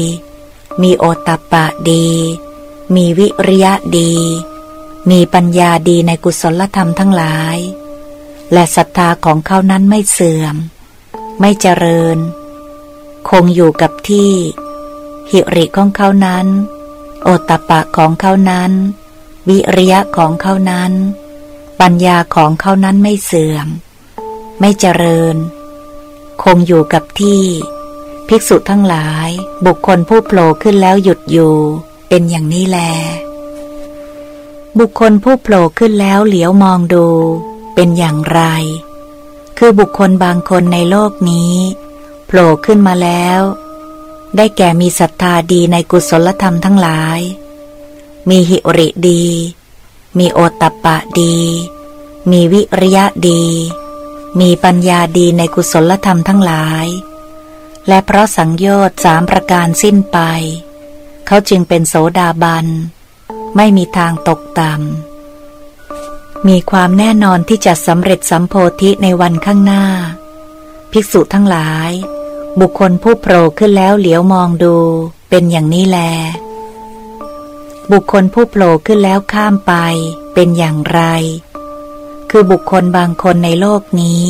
[0.82, 2.08] มีโอตัปปะดี
[2.96, 4.14] มีวิริยะดี
[5.10, 7.58] มีปัญญาดีในกุศลธรรมทั้งหลาย
[8.54, 10.56] และศรัทธาของเขานั้นไม่เสื่อม
[11.40, 12.18] ไม่เจริญ
[13.30, 14.32] คงอยู่กับที่
[15.32, 16.46] หิริของเขานั้น
[17.24, 18.72] โอตปะของเขานั้น
[19.50, 20.92] วิริยะของเขานั้น
[21.82, 23.68] ปัญญาของเขานั้นไม่เสื่อม
[24.60, 25.36] ไม่เจริญ
[26.44, 27.44] คงอยู่กับที่
[28.28, 29.30] ภิกษุทั้งหลาย
[29.66, 31.56] บุคคลผู้โผล่ขึ้นแล้วหยุดอยู่
[32.10, 32.80] เป็นอย่างนี้แล
[34.80, 37.08] บุคคลผู้โผล่ขึ้นแล้วเหลียวมองดู
[37.76, 38.42] เป็นอย่างไร
[39.58, 41.54] คือบุคคลบางคนในโลกนี้
[42.26, 43.42] โผล่ขึ้นมาแล้ว
[44.36, 47.20] ได้แก่มีศรัทธาดีในกุศลธรรมทั้งหลาย
[48.30, 49.26] มีหิริดี
[50.18, 51.36] มีโอตตปปะดี
[52.32, 53.44] มีวิริยะดี
[54.40, 56.88] มีปัญญาดีในกุศลธรรมทั้งหลาย
[57.88, 60.20] และเพราะสังโยชน์สามประการสิ้นไป
[61.28, 62.66] เขาจึงเป็นโสดาบัน
[63.56, 69.86] ไม่มีทางตกต่ำ มีความแน่นอนที่จะสำเร็จสัมโพธิในวันข้างหน้า
[70.92, 71.92] ภิกษุทั้งหลาย
[72.60, 74.78] บุคคลผู้โผล่ขึ้นแล้วเหลียวมองดู
[75.30, 76.00] เป็นอย่างนี้แล
[77.92, 79.74] บุคคลผู้โผล่ขึ้นแล้วข้ามไป
[80.34, 81.02] เป็นอย่างไร
[82.30, 84.26] คือบุคคลบางคนในโลกนี้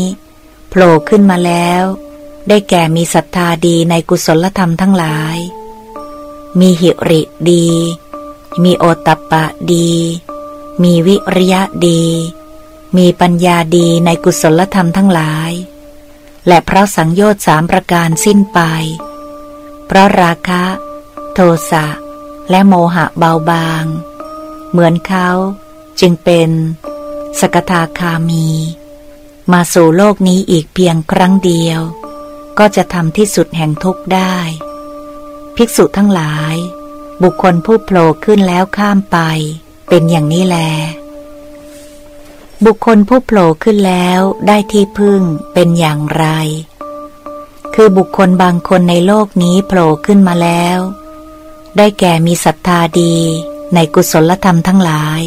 [0.69, 1.83] โผล่ขึ้นมาแล้ว
[2.47, 5.37] ได้แก่มีศรัทธาดีในกุศลธรรมทั้งหลาย
[6.59, 7.67] มีหิริดี
[8.63, 9.91] มีโอตปปะดี
[10.83, 12.03] มีวิริยะดี
[12.97, 15.51] มีปัญญาดีในกุศลธรรมทั้งหลาย
[16.47, 18.59] และเพราะสังโยชน์สามประการสิ้นไป
[19.85, 20.63] เพราะราคะ
[21.33, 21.39] โท
[21.71, 21.85] สะ
[22.49, 23.83] และโมหะเบาบาง
[24.71, 25.29] เหมือนเขา
[25.99, 26.49] จึงเป็น
[27.39, 28.47] สกทาคามี
[29.51, 31.79] มาสู่โลกนี้อีกเพียงครั้งเดียว
[32.59, 34.37] ก็จะทำที่สุดแห่งทุกข์ได้
[35.55, 36.55] ภิกษุทั้งหลาย
[37.23, 39.17] บุคคลผู้โผล่ขึ้นแล้วข้ามไป
[39.89, 40.57] เป็นอย่างนี้แล
[42.65, 45.21] บุคคลผู้โผล่ขึ้นแล้วได้ที่พึ่ง
[45.53, 46.25] เป็นอย่างไร
[47.73, 50.79] คือบุคคลบางคนในโลกนี้โผล่ขึ้นมาแล้ว
[51.77, 53.15] ได้แก่มีศรัทธาดี
[53.73, 55.21] ในกุศลธรรมทั้งหลาย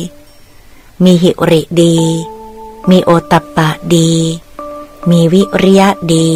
[1.04, 1.96] มีหิริดี
[2.90, 4.10] มีโอตัปปะดี
[5.10, 6.30] มีวิริยะดี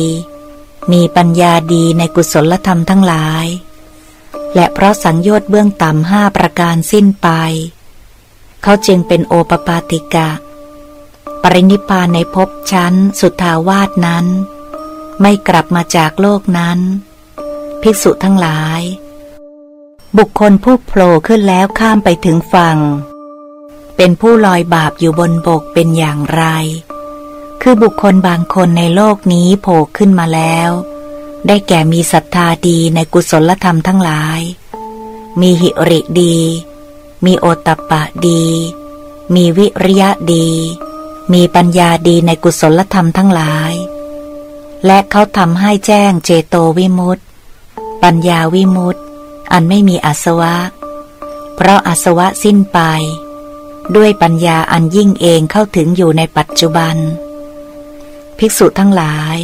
[0.93, 3.47] มีปัญญาดีในกุศลธรรมทั้งหลาย
[4.55, 7.29] และเพราะสังโยชน์เบื้องต่ำห้าประการสิ้นไป
[8.63, 10.31] เขาจึงเป็นโอปปาติกะ
[11.43, 14.27] ปรินิพานในภพชั้นสุทาวาสนั้น
[15.21, 16.79] ไม่กลับมาจากโลกนั้น
[17.83, 18.83] ภิกษุทั้งหลาย
[20.19, 22.79] บุคคลผู้โผล่ขึ้นแล้วข้ามไปถึงฝั่ง
[23.97, 26.45] เป็นผู้ลอยบาปอยู่บนบกเป็นอย่างไร
[27.63, 30.71] คือบุคคลบางคนในโลกนี้โผล่ขึ้นมาแล้ว
[31.47, 34.41] ได้แก่มีศรัทธาดีในกุศลธรรมทั้งหลาย
[35.41, 36.37] มีหิริดี
[37.25, 38.45] มีโอตปปะดี
[39.35, 40.49] มีวิริยะดี
[41.33, 43.73] มีปัญญาดีในกุศลธรรมทั้งหลาย
[44.87, 47.23] และเขาทำให้แจ้งเจโตวิมุตติ
[48.03, 49.01] ปัญญาวิมุตติ
[49.53, 50.57] อันไม่มีอาสวะ
[51.55, 52.79] เพราะอาสวะสิ้นไป
[53.97, 56.97] ด้วยปัญญาอันยิ่งเองเข้าถึงอยู่ในปัจจุบัน
[58.39, 59.37] ภิกษุทั้งหลาย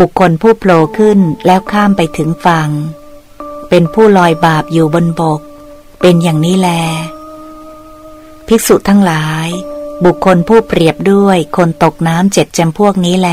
[0.00, 2.70] บุคคลผู้โผล่ขึ้นแล้วข้ามไปถึงฝั่ง
[3.68, 5.40] เป็นผู้ลอยบาปอยู่บนบก
[6.00, 6.70] เป็นอย่างนี้แล
[8.46, 9.48] ภิกษุทั้งหลาย
[10.04, 13.30] บุคคลผู้เปรียบด้วยคนตกน้ำเจ็ดจำพวกนี้แล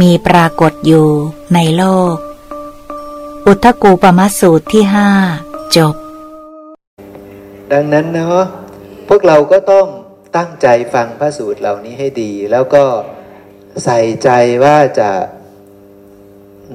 [0.00, 1.08] มีปรากฏอยู่
[1.54, 1.84] ในโล
[2.14, 2.16] ก
[3.46, 5.08] อุทกูปมัสูตรที่ห้า
[5.76, 5.94] จบ
[7.70, 8.44] ดังนั้นเนาะ
[9.08, 9.86] พวกเราก็ต้อง
[10.36, 12.84] ตั้งใจฟังพระสูตรเหล่านี้ให้ดี แล้วก็
[13.84, 14.30] ใส่ใจ
[14.64, 15.10] ว่าจะ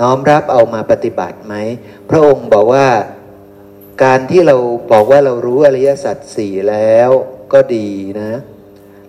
[0.01, 1.55] น้อมรับเอามาปฏิบัติไหม
[2.09, 2.87] พระองค์บอกว่า
[4.03, 4.55] การที่เรา
[4.91, 7.09] บอกว่าเรารู้อริยสัจสี่แล้ว
[7.53, 7.89] ก็ดี
[8.21, 8.31] นะ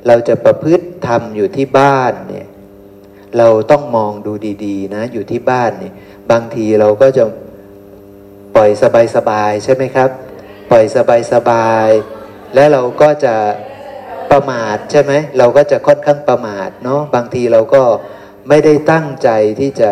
[0.07, 2.47] เราจะประพฤติทำอยู่ที่บ้านเนี่ย
[3.39, 4.33] เราต้องมองดู
[4.65, 5.95] ดีๆ นะ อยู่ที่บ้านเนี่ย
[6.31, 7.25] บางทีเราก็จะ
[8.55, 8.71] ปล่อย
[9.17, 10.11] สบายๆใช่ไหมครับ
[10.71, 10.85] ปล่อย
[11.33, 12.22] สบายๆ
[12.55, 13.35] และเราก็จะ
[14.31, 17.83] ประมาทใช่ไหมเราก็จะค่อนข้างประมาทเนาะบางทีเราก็
[18.49, 19.29] ไม่ได้ตั้งใจ
[19.61, 19.91] ที่จะ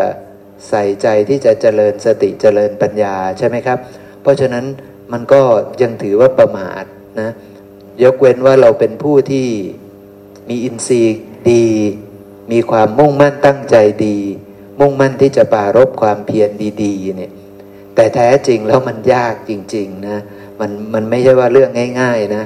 [0.68, 3.78] ใส่ใจที่จะเจริญสติเจริญปัญญาใช่ไหมครับ
[4.22, 4.64] เพราะฉะนั้น
[5.12, 5.40] มันก็
[5.82, 6.84] ยังถือว่าประมาท
[7.20, 7.30] นะ
[8.02, 9.48] ยกเว้นว่าเราเป็นผู้ที่
[10.48, 11.18] มีอินทรีย์
[11.50, 11.66] ดี
[12.52, 13.76] มีความมุ่งมั่นตั้งใจ
[14.06, 14.18] ดี
[14.80, 16.50] มุ่งมั่นที่จะปารบความเพียร
[16.82, 17.32] ดีๆเนี่ย
[17.94, 20.18] แต่แท้จริงแล้วมันยากจริง ๆ นะ
[20.60, 21.70] มันมันไม่ใช่ว่าเรื่อง
[22.00, 22.44] ง่าย ๆ นะ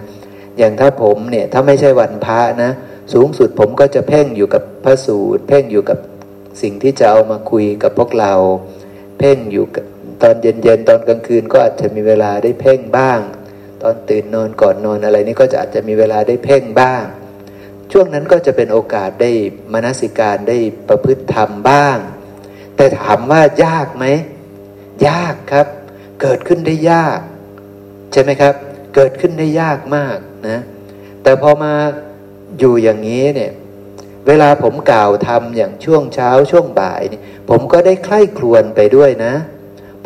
[0.59, 2.71] อย่างถ้าผมเนี่ยถ้าไม่ใช่วันพระนะ
[3.13, 5.99] สูงสุดผมก็จะเพ่งอยู่กับพระสูตร เพ่งอยู่กับ
[6.63, 8.33] สิ่งที่จะเอามาคุยกับพวกเรา
[9.19, 9.65] เพ่งอยู่
[10.23, 13.21] ตอนเย็นๆตอนกลางคืนก็อาจจะมีเวลาได้เพ่งบ้าง
[13.83, 17.05] ตอนตื่นนอนก่อนนอนอะไรนี่ก็จะอาจจะมีเวลาได้เพ่งบ้าง
[17.93, 19.31] ช่วงนั้นก็จะเป็นโอกาสได้
[19.73, 20.59] มนสิการได้
[20.89, 21.99] ประพฤติธรรมบ้าง
[22.77, 24.07] แต่ถามว่ายากไหม
[25.09, 25.67] ยากครับ
[26.21, 27.19] เกิดขึ้นได้ยาก
[28.15, 28.55] ใช่ไหมครับ
[28.95, 30.19] เกิดขึ้นได้ยากมาก
[30.49, 30.59] นะ
[31.23, 31.73] แต่พอมา
[32.59, 33.53] อยู่อย่างนี้เนี่ย
[34.27, 37.21] เวลาผมกล่าวทำอย่างช่วงเช้าช่วงบ่ายนี่
[37.51, 39.35] ผมก็ได้ใคร่ครวญไปด้วยนะ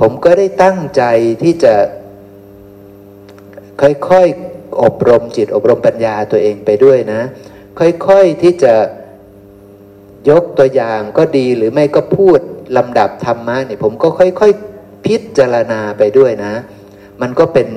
[0.00, 1.02] ผมก็ได้ตั้งใจ
[1.42, 1.74] ที่จะ
[3.80, 7.20] ค่อยๆอบรมจิตอบรมปัญญาตัวเองไปด้วยนะ
[7.78, 8.74] ค่อยๆที่จะ
[10.30, 12.38] ยกตัวอย่างก็ดีหรือไม่ก็พูด
[12.76, 16.54] ลำดับธรรมะเนี่ยผมก็ค่อยๆ พิจารณาไปด้วยนะ
[17.20, 17.68] มันก็เป็น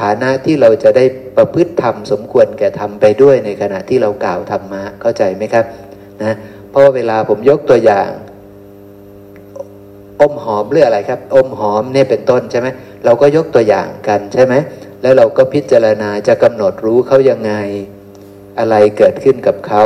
[0.00, 1.04] ฐานะที่เราจะได้
[1.36, 5.64] ประพฤติธรรมสมควรแก่ทำไปด้วยในขณะที่เรากล่าวธรรมะเข้าใจไหมครับ
[6.22, 6.34] นะ
[6.70, 8.10] เพราะเวลาผมยกตัวอย่าง
[10.20, 12.68] อมหอมหรืออะไรครับ อมหอมเนี่ยเป็นต้นใช่ไหม
[13.04, 14.54] เราก็ยกตัวอย่างกันใช่ไหม
[15.02, 17.52] แล้วเราก็พิจารณาจะกำหนดรู้เขายังไง
[18.58, 19.84] อะไรเกิดขึ้นกับเขา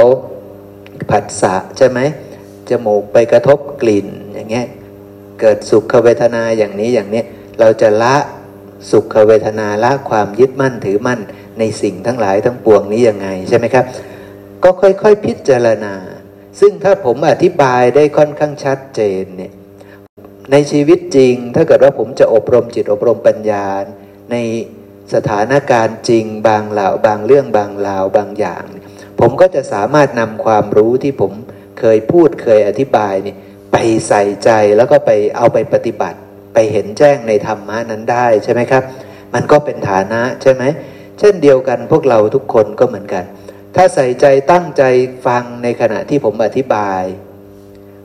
[1.11, 2.01] ผัสสะใช่ไหม
[2.69, 4.67] จมูกไปกระทบกลิ่นอย่างเงี้ย
[5.41, 7.23] เกิดสุขเวทนาอย่างนี้อย่างนี้
[7.61, 8.17] เราจะละ
[8.90, 11.20] สุขเวทนาละความยึดมั่นถือมั่น
[11.59, 13.85] ในสิ่งทั้งหลายทั้งปวงนี้ยังไงใช่ไหมครับ
[14.65, 15.94] ก็ค่อยๆพิจารณา
[16.61, 19.52] ซึ่งถ้าผมอธิบายได้ค่อนข้างชัดเจนเนี่ย
[20.52, 23.66] ในชีวิตจริง ถ้าเกิดว่าผมจะอบรมจิตอบรมปัญญา
[24.31, 24.36] ใน
[25.15, 28.65] สถานการณ์จริงบางเหล่าบางเรื่องบางราวบางอย่าง
[29.20, 31.32] ผมก็จะสามารถนำความรู้ที่ผม
[31.78, 33.35] เคยพูดเคยอธิบายนี่
[33.73, 33.77] ไป
[34.09, 36.19] ใส่ใจแล้วก็ไปเอาไปปฏิบัติ
[36.55, 38.83] ไปเห็นแจ้งในธรรมะนั้นได้ใช่ไหมครับ
[39.35, 40.63] มันก็เป็นฐานะใช่ไหม
[41.19, 43.25] เช่นเดียวกันพวกเราทุกคนก็เหมือนกัน
[43.75, 44.83] ถ้าใส่ใจตั้งใจ
[45.27, 47.03] ฟังในขณะที่ผมอธิบาย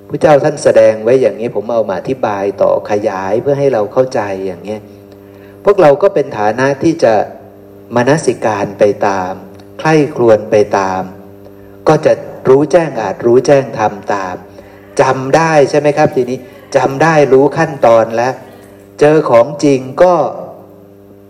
[0.07, 4.77] พระเจ้าท่านแสดงไว้อย่างนี้ผมเอามาอธิบายต่อขยายเพื่อให้เราเข้าใจอย่างนี้
[5.65, 7.13] พวกเราก็เป็นฐานะที่จะ
[7.95, 9.31] มนสิการไปตาม
[9.79, 11.01] ใคร่ครวญไปตาม
[11.87, 12.13] ก็จะ
[12.49, 14.35] รู้แจ้งอาจรู้แจ้งทำตาม
[15.01, 16.39] จำได้ใช่ไหมครับทีนี้
[16.75, 18.33] จำได้รู้ขั้นตอนแล้ว
[18.99, 20.13] เจอของจริงก็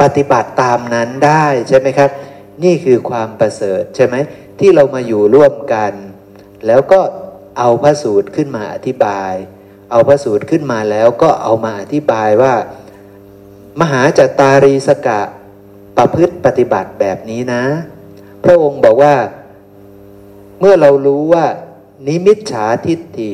[0.01, 2.09] ปฏิบัติตามนั้นได้ใช่ไหมครับ
[2.63, 4.15] นี่คือความประเสริฐใช่ไหม
[4.59, 5.93] ที่เรามาอยู่ร่วมกัน
[6.67, 7.01] แล้วก็
[7.59, 9.33] เอาพระสูตรขึ้นมาอธิบาย
[9.91, 12.53] เอาพระสูตรขึ้นมาแล้วก็เอามาอธิบายว่า
[13.79, 15.21] มหาจัตตารีสกะ
[15.97, 17.63] ประพฤติปฏิบัติแบบนี้นะ
[18.43, 19.15] พระองค์บอกว่า
[20.59, 21.45] เมื่อเรารู้ว่า
[22.07, 23.31] นิมิตฉาทิฏฐิ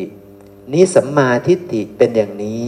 [0.73, 2.65] นิสัมมาทิฏฐิเป็นอย่างนี้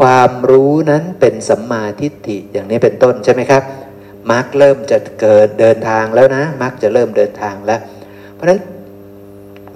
[0.00, 3.62] ความรู้นั้นเป็นสัมมาทิฏฐิอย่างนี้เป็นต้นใช่ไหมครับ
[4.30, 7.80] มรรคเริ่มจะเกิดเดินทางแล้วนะมรรคจะเริ่มเดินทางแล้ว
[8.34, 8.60] เพราะฉะนั้น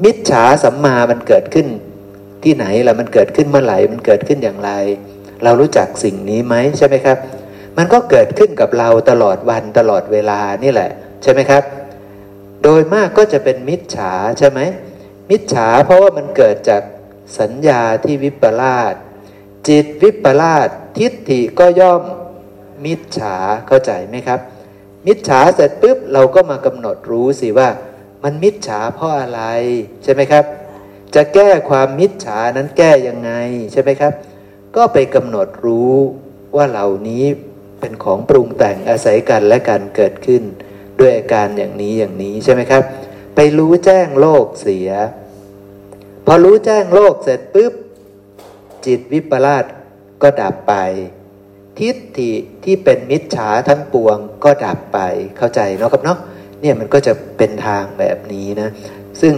[0.05, 1.67] มิจฉาสัมมามันเกิดขึ้น
[2.45, 4.71] ที่ไหนล่ะมันเกิดขึ้นเมื่อไหร่มันเกิดขึ้นอย่างไร
[5.45, 7.19] เรารู้จักสิ่งนี้ไหมใช่ไหมครับ
[7.77, 10.91] มันก็เกิดขึ้นกับเราตลอดวันตลอดเวลานี่แหละ
[11.23, 11.63] ใช่ไหมครับ
[12.63, 14.61] โดยมากก็จะเป็นมิจฉาใช่ไหม
[15.31, 16.83] มิจฉาเพราะว่ามันเกิดจาก
[17.39, 18.95] สัญญาที่วิปลาส
[19.69, 20.69] จิตวิปลาส
[20.99, 22.03] ทิฏฐิก็ย่อม
[22.85, 23.37] มิจฉา
[23.67, 24.41] เข้าใจไหมครับ
[25.07, 27.69] มิจฉาเสร็จปุ๊บเราก็มากำหนดรู้สิว่า
[28.23, 29.43] มันมิจฉาเพราะอะไร
[30.03, 30.45] ใช่ไหมครับ
[31.15, 33.33] จะแก้ความมิจฉานั้นแก้ยังไง
[33.73, 34.13] ใช่ไหมครับ
[34.77, 35.95] ก็ไปกำหนดรู้
[36.57, 37.25] ว่าเหล่านี้
[37.81, 40.43] เป็นของปรุงแต่งอาศัยกันและการเกิดขึ้น
[40.99, 42.83] ด้วยอาการอย่างนี้อย่างนี้ใช่ไหมครับ
[43.35, 44.91] ไปรู้แจ้งโลกเสีย
[46.27, 47.73] พอรู้แจ้งโลกเสร็จปุ๊บ
[48.87, 49.65] จิตวิปลาส
[50.23, 50.75] ก็ดับไป
[51.79, 52.33] ทิฏฐิ
[52.65, 54.99] ที่เป็นมิจฉาทั้งปวงก็ดับไป
[55.37, 56.19] เข้าใจเนาะครับเนาะ
[56.61, 58.69] เนี่ยมันก็จะเป็นทางแบบนี้นะ
[59.21, 59.35] ซึ่ง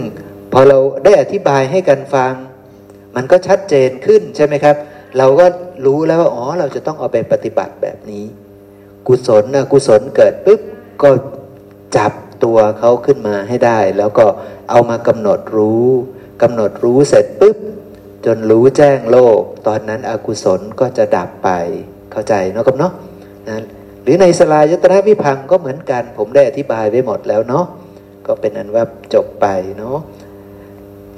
[0.51, 2.33] พอเราได้อธิบายให้กันฟัง
[3.15, 4.75] มันก็ชัดเจนขึ้นใช่ไหมครับ
[5.17, 5.45] เราก็
[5.85, 8.25] รู้แล้วว่าอ๋อเราจะต้องเอาไปปฏิบัติแบบนี้
[9.07, 10.61] กุศลนะกุศลเกิดปุ๊บ
[11.03, 11.09] ก็
[11.97, 14.25] จับตัวเขาขึ้นมาให้ได้ แล้วก็
[14.69, 15.87] เอามากำหนดรู้
[16.41, 17.57] กำหนดรู้เสร็จปุ๊บ
[18.25, 21.49] จนรู้แจ้งโลก ตอนนั้นอกุศลก็จะดับไป
[22.11, 22.93] เข้าใจเนาะกับเนาะ
[23.49, 23.63] นะ
[24.07, 27.65] รือในสลายตระวิพังก็เหมือนกัน ผมได้อธิบายไว้หมดแล้วเนาะ
[28.27, 28.83] ก็เป็นอันว่า
[29.13, 29.45] จบไป
[29.77, 29.97] เนาะ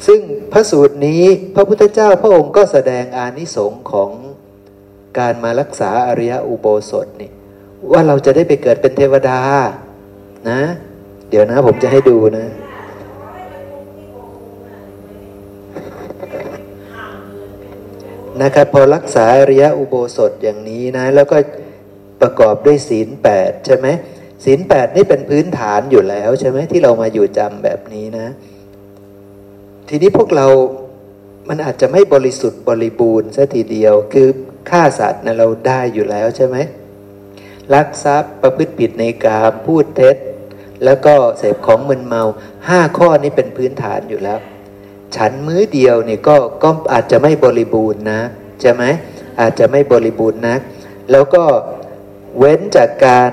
[0.08, 0.20] ซึ่ง
[0.52, 1.24] พระสูตรนี้
[1.56, 4.10] พระพุทธเจ้าพระองค์ก็แสดงอานิสงส์ของ
[5.20, 7.32] การมารักษาอริยอุโบสถนี่
[7.91, 9.40] ว่าเราจะได้ไปเกิดเป็นเทวดา
[10.50, 10.62] นะ
[11.30, 12.48] เดี๋ยวนะผมจะให้ดูนะ
[18.41, 21.38] นะครับพอรักษาอริยอุโบสถอย่างนี้นะ แล้วก็
[22.22, 23.88] ประกอบด้วยศีลแปดใช่ไหม
[24.44, 28.28] ศีลแปดนี่เป็นพื้นฐานอยู่แล้วใช่ไหมที่เรามาอยู่จำแบบนี้นะ
[29.90, 30.48] ทีนี้พวกเรา
[31.49, 34.28] มันอาจจะไม่บริสุทธิ์บริบูรณ์ซะทีเดียว คือ
[34.70, 36.57] ฆ่าสัตว์นะเราได้อยู่แล้วใช่ไหม
[37.74, 40.16] ลักทรัพย์ประพฤติผิดในกามพูดเท็จ
[40.86, 42.24] แล้วก็เสพของมึนเมา
[42.68, 44.40] ห้าข้อนี้เป็นพื้นฐานอยู่แล้ว
[45.15, 48.22] ฉันมื้อเดียวเนี่ก็ก็อาจจะไม่บริบูรณ์นะ
[48.61, 48.84] ใช่ไหม
[49.41, 50.56] อาจจะไม่บริบูรณ์นะ
[51.11, 51.44] แล้วก็
[52.38, 53.31] เว้นจากการ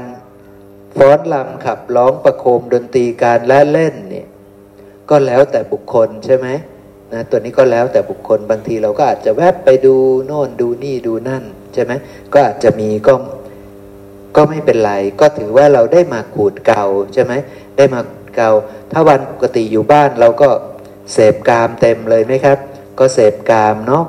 [0.96, 4.26] ฟ้อนลำขับร้องประโคมดนตรีการและเล่นเนี่ย
[5.10, 6.48] ก็แล้วแต่บุคคลใช่ไหม
[7.12, 9.94] นะตัวนี้ก็แล้วแต่บุคคลบางทีเราก็อาจจะแวบไปดู
[10.26, 11.44] โน่นดูนี่ดูนั่น
[11.74, 11.92] ใช่ไหม
[12.32, 13.14] ก็อาจจะมีก็
[14.36, 17.32] ก็ไม่เป็นไร ก็ถือว่าเราได้มาขูดเก่าใช่ไหม
[17.76, 18.00] ได้มา
[18.36, 18.50] เก่า
[18.92, 20.48] ถ้าวันปกติอยู่บ้านเราก็
[21.12, 22.58] เสพกามเต็มเลยไหมครับ
[22.98, 24.04] ก็เสพกามเนาะ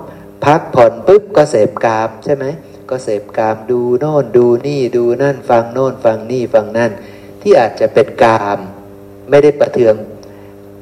[0.45, 2.45] พักผ่อนปุ๊บก็เสพกามใช่ไหม
[2.89, 6.91] ก็เสพกามดูโน่นดูนี่ดูนั่นฟังโน่นฟังนี่ฟังนั่น
[7.41, 8.59] ที่อาจจะเป็นกาม
[9.29, 9.95] ไม่ได้ประเทือง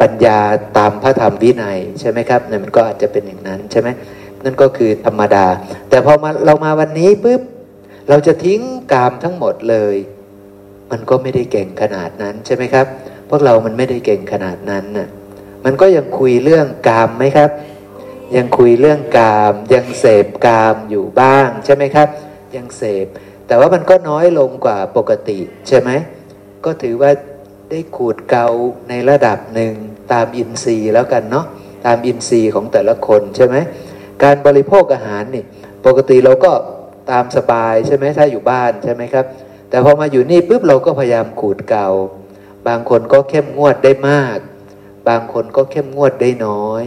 [0.02, 0.40] ปัญญา
[0.78, 3.90] ตามพระธรรมวินัยใช่ไหมครับเนั่นมันก็อาจจะเป็นอย่างนั้นใช่ไหม
[4.44, 5.46] นั่นก็คือธรรมดา
[5.90, 7.42] แต่พอมาเรามาวันนี้ปุ๊บ
[8.10, 8.60] เราจะทิ้ง
[8.92, 9.96] กามทั้งหมดเลย
[10.92, 12.86] มันก็ไม่ได้เก่งขนาดนั้นใช่ไหมครับ
[13.30, 15.08] พวกเรามันไม่ได้เก่งขนาดนั้นน่ะ
[15.66, 17.50] มันก็ยังคุยเรื่องกามไหมครับ
[18.36, 22.08] ยังคุยเรื่องกาม ยังเสพกามอยู่บ้างใช่ไหมครับ
[22.56, 23.08] ยังเสพ
[23.48, 25.90] แต่ว่ามันก็น้อยลงกว่าปกติใช่ไหม
[26.66, 27.12] ก็ถือว่า
[27.70, 28.48] ได้ขูดเกา
[28.90, 29.74] ในระดับหนึ่ง
[30.14, 31.46] ตามอินทรีย์แล้วกันเนาะ
[31.86, 33.56] ตามอินทรีย์ของแต่ละคนใช่ไหม
[34.24, 35.44] การบริโภคอาหารนี่
[35.86, 36.52] ปกติเราก็
[37.12, 39.26] ตามสบายใช่ไหมถ้าอยู่บ้านใช่ไหมครับ
[39.70, 41.88] แต่พอมาอยู่นี่ปุ๊บเราก็พยายามขูดเกา
[42.68, 44.38] บางคนก็เข้มงวดได้มาก
[45.07, 46.84] บางคนก็เข้มงวดได้น้อย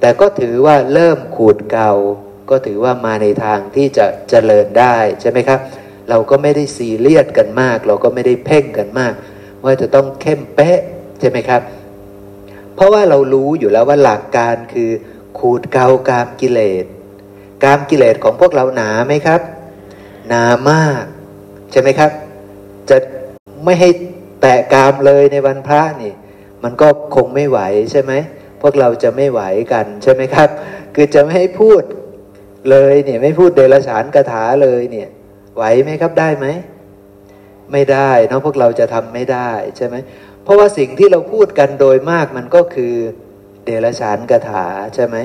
[0.00, 1.92] แต่ก็ถือว่าเริ่มขูดเกา
[2.50, 5.60] ก็ถือว่ามาในทางที่จะเจริญได้ใช่ไหมครับ
[6.10, 9.12] เราก็ไม่ได้ซีเรียสกันมาก เราก็ไม่ได้เพ่งกันมาก
[9.64, 10.80] ว่าจะต้องเข้มเป๊ะ
[11.20, 11.62] ใช่ไหมครับ
[12.74, 14.90] เพราะว่าเรารู้อยู่แล้วว่าหลักการคือ
[15.38, 16.84] ขูดเกากามกิเลส
[17.64, 19.40] กามกิเลสของพวกเราหนาไหมครับ
[20.28, 21.02] หนามาก
[21.70, 22.10] ใช่ไหมครับ
[22.90, 22.96] จะ
[23.64, 23.88] ไม่ให้
[24.40, 26.12] แตะกามเลยในวันพระนี่
[26.64, 27.60] มันก็คงไม่ไหว
[27.92, 28.12] ใช่ไหม
[28.62, 29.42] พวกเราจะไม่ไหว
[29.72, 30.48] กันใช่ไหมครับ
[30.94, 31.82] คือจะไม่ให้พูด
[32.70, 35.08] เลยเนี่ยไม่พูดเดรัจฉานคาถาเลยเนี่ย
[35.56, 36.46] ไหวไหมครับได้ไหม
[37.72, 39.96] ไม่ได้เนาะพวกเราจะทำไม่ได้ใช่ไหม
[40.44, 42.94] เพราะว่าสิ่งที่เราพูดกันโดยมากมันก็คือ
[43.64, 45.16] เดรัจฉานคาถาใช่ไหม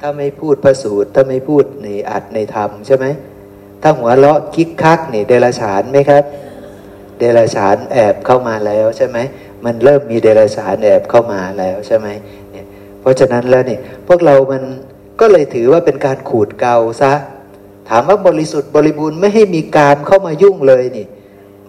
[0.00, 3.06] ถ้าไม่พูดพระสูตรถ้าไม่พูดในอัดในธรรมใช่ไหม
[3.82, 6.22] ถ้าหัวเราะคิกคักนี่เดรัจฉานไหมครับ
[7.18, 9.18] เดรัจฉานแอบเข้ามาแล้วใช่ไหม
[9.64, 12.08] มันเริ่มมีเดรัจฉานแอบเข้ามาแล้วใช่ไหม
[12.50, 12.66] เนี่ย
[13.00, 13.78] เพราะฉะนั้นแล้วนี่
[14.08, 14.62] พวกเรามัน
[15.20, 17.12] ก็เลยถือว่าเป็นการขูดเกาซะ
[17.88, 21.06] ถามว่าบริสุทธิ์บริบูรณ์ไม่ให้มีการเข้ามายุ่งเลยนี่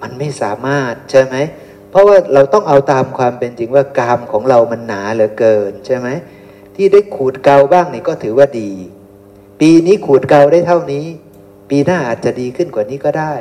[0.01, 1.35] มันไม่สามารถใช่ไหม
[1.89, 6.07] เพราะว่าเราต้องเอาตามความเป็นจริงว่ากามของเรามันหนาเหลือเกินใช่ไหม
[6.76, 8.72] ที่ได้ขูดเกาบ้างนี่ก็ถือว่าดี
[9.59, 11.05] ปีนี้ขูดเกาได้เท่านี้
[11.69, 13.34] ปีหน้าอาจจะดีขึ้นกว่านี้ก็ได้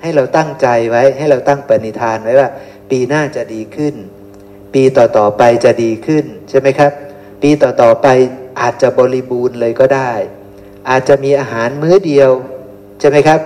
[0.00, 2.48] ให้เราตั้งใจไว้ให้เราตั้งปณิธานไว้ว่า
[2.90, 3.94] ปีหน้าจะดีขึ้น
[4.74, 6.92] ปีต่อๆไปจะดีขึ้นใช่ไหมครับ
[7.42, 8.06] ปีต่อๆไป
[8.60, 10.12] อาจจะบริบูรณ์เลยก็ได้
[10.90, 12.30] อาจจะมีอาหารมื้อเดียว
[13.00, 13.40] ใช่ไหมครับ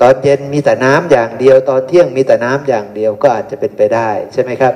[0.00, 4.74] ตอนเย็นมีแต่น้ำอย่างเดียว ตอนเที่ยงมีแต่น้ำอย่างเดียวก็อาจจะเป็นไปได้ใช่ไหมครับ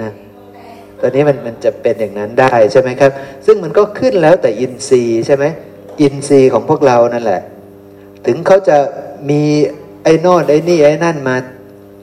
[0.00, 0.10] นะ
[1.00, 3.10] ตอนนี้มันมันจะเป็นอย่างนั้นได้ใช่ไหมครับ
[3.46, 5.44] ซึ่งมันก็ขึ้นแล้วแต่อินทรีย์ใช่ไหม
[6.00, 7.42] อินทรีย์ของพวกเรานั่นแหละ
[8.26, 8.76] ถึงเขาจะ
[9.30, 9.42] มี
[10.04, 11.36] ไอ้นอนไอ้นี่ไอ้นั่นมา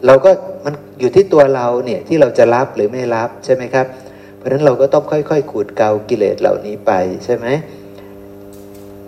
[0.06, 0.32] เราก็
[0.66, 3.86] มันอยู่ที่ตัวเราเนี่ยที่เราจะรับหรือไม่รับใช่ไหมครับ
[4.38, 6.92] เพราะฉะนั้นเราก็ต้องค่อยๆขูดเกากิเลสเหล่านี้ไป
[7.26, 7.48] ใช่ไหม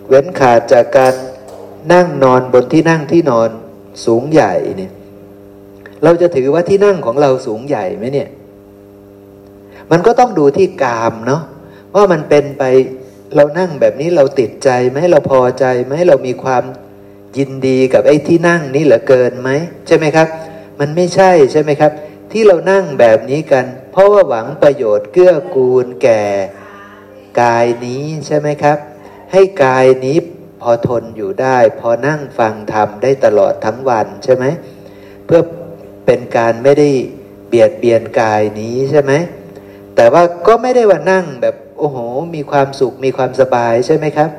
[0.08, 1.14] เว้นขาดจากการ
[1.92, 3.50] นั่งนอนบนที่นั่งที่นอน
[4.04, 4.92] สูงใหญ่เนี่ย
[6.04, 8.28] เราจะถือว่าที่นั่งของเราสูงใหญ่ไหมเนี่ย
[9.90, 11.42] มันก็ต้องดูที่กามเนาะ
[11.94, 12.62] ว่ามันเป็นไป
[13.36, 16.62] เรานั่งแบบนี้เราติดใจไหมเราพอใจไหมเรามีความ
[17.38, 19.50] ยินดีกับไอ้ที่นั่งนี้เหลือเกินไหม
[19.86, 20.28] ใช่ไหมครับ
[20.80, 21.92] มันไม่ใช่ใช่ไหมครับ
[22.32, 26.24] ที่เรานั่งแบบนี้กัน เพราะว่าหวังประโยชน์เกื้อกูลแก่
[27.42, 28.78] กายนี้ใช่ไหมครับ
[29.32, 30.16] ให้กายนี้
[30.62, 34.44] พอทนอยู่ได้ พอนั่งฟังธรรมได้ตลอดทั้งวันใช่ไหม
[35.26, 35.40] เพื่อ
[36.06, 36.88] เป็นการไม่ได้
[37.48, 39.12] เบียดเบียนกายนี้ใช่ไหม
[39.96, 41.98] แต่ว่าก็ไม่ได้ว่านั่งแบบโอ้โห
[42.34, 44.30] มีความสุขมีความสบายใช่ไหมครับ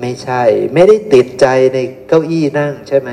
[0.00, 0.42] ไม่ใช่
[0.74, 3.10] ไม่ได้ติดใจในเก้าอี้นั่งใช่ไหม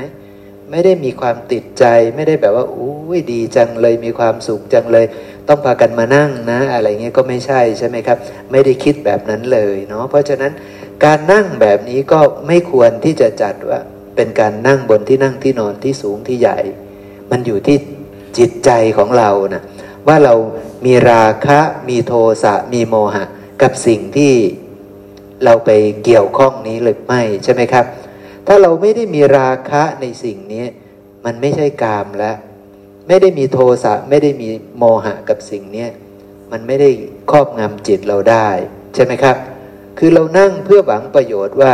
[0.70, 1.84] ไม่ได้มีความติดใจ
[2.16, 5.06] ไม่ได้แบบว่าอุ้ยดีจังเลยมีความสุขจังเลย
[5.48, 8.18] ต้องพากันมานั่งนะ อะไรเงี้ยก็ไม่ใช่ใช่ไหมครับ
[8.50, 10.52] ไม่ได้คิดแบบนั้นเลยเนาะเพราะฉะนั้น
[11.04, 13.80] การนั่งแบบนี้ก็ไม่ควรที่จะจัดว่า
[14.16, 16.58] เป็นการนั่งบนที่นั่งที่นอนที่สูงที่ใหญ่
[17.30, 17.76] มันอยู่ที่
[18.38, 19.62] จิตใจของเรานะ
[20.08, 20.34] ว่าเรา
[20.86, 22.12] มีราคะมีโท
[22.42, 23.24] สะมีโมหะ
[23.62, 24.32] กับสิ่งที่
[25.44, 25.70] เราไป
[26.04, 27.84] เกี่ยวข้องนี้หรือไม่ใช่ไหมครับ
[28.46, 30.64] ถ้าเราไม่ได้มีราคะในสิ่งนี้
[31.24, 32.36] มันไม่ใช่กามแล้ว
[33.08, 34.48] ไม่ได้มีโทสะไม่ได้มี
[34.78, 35.86] โมหะกับสิ่งนี้
[36.52, 36.90] มันไม่ได้
[37.30, 38.48] ครอบงำจิตเราได้
[38.94, 39.36] ใช่ไหมครับ
[39.98, 41.72] คือเรานั่งเพื่อหวังประโยชน์ว่า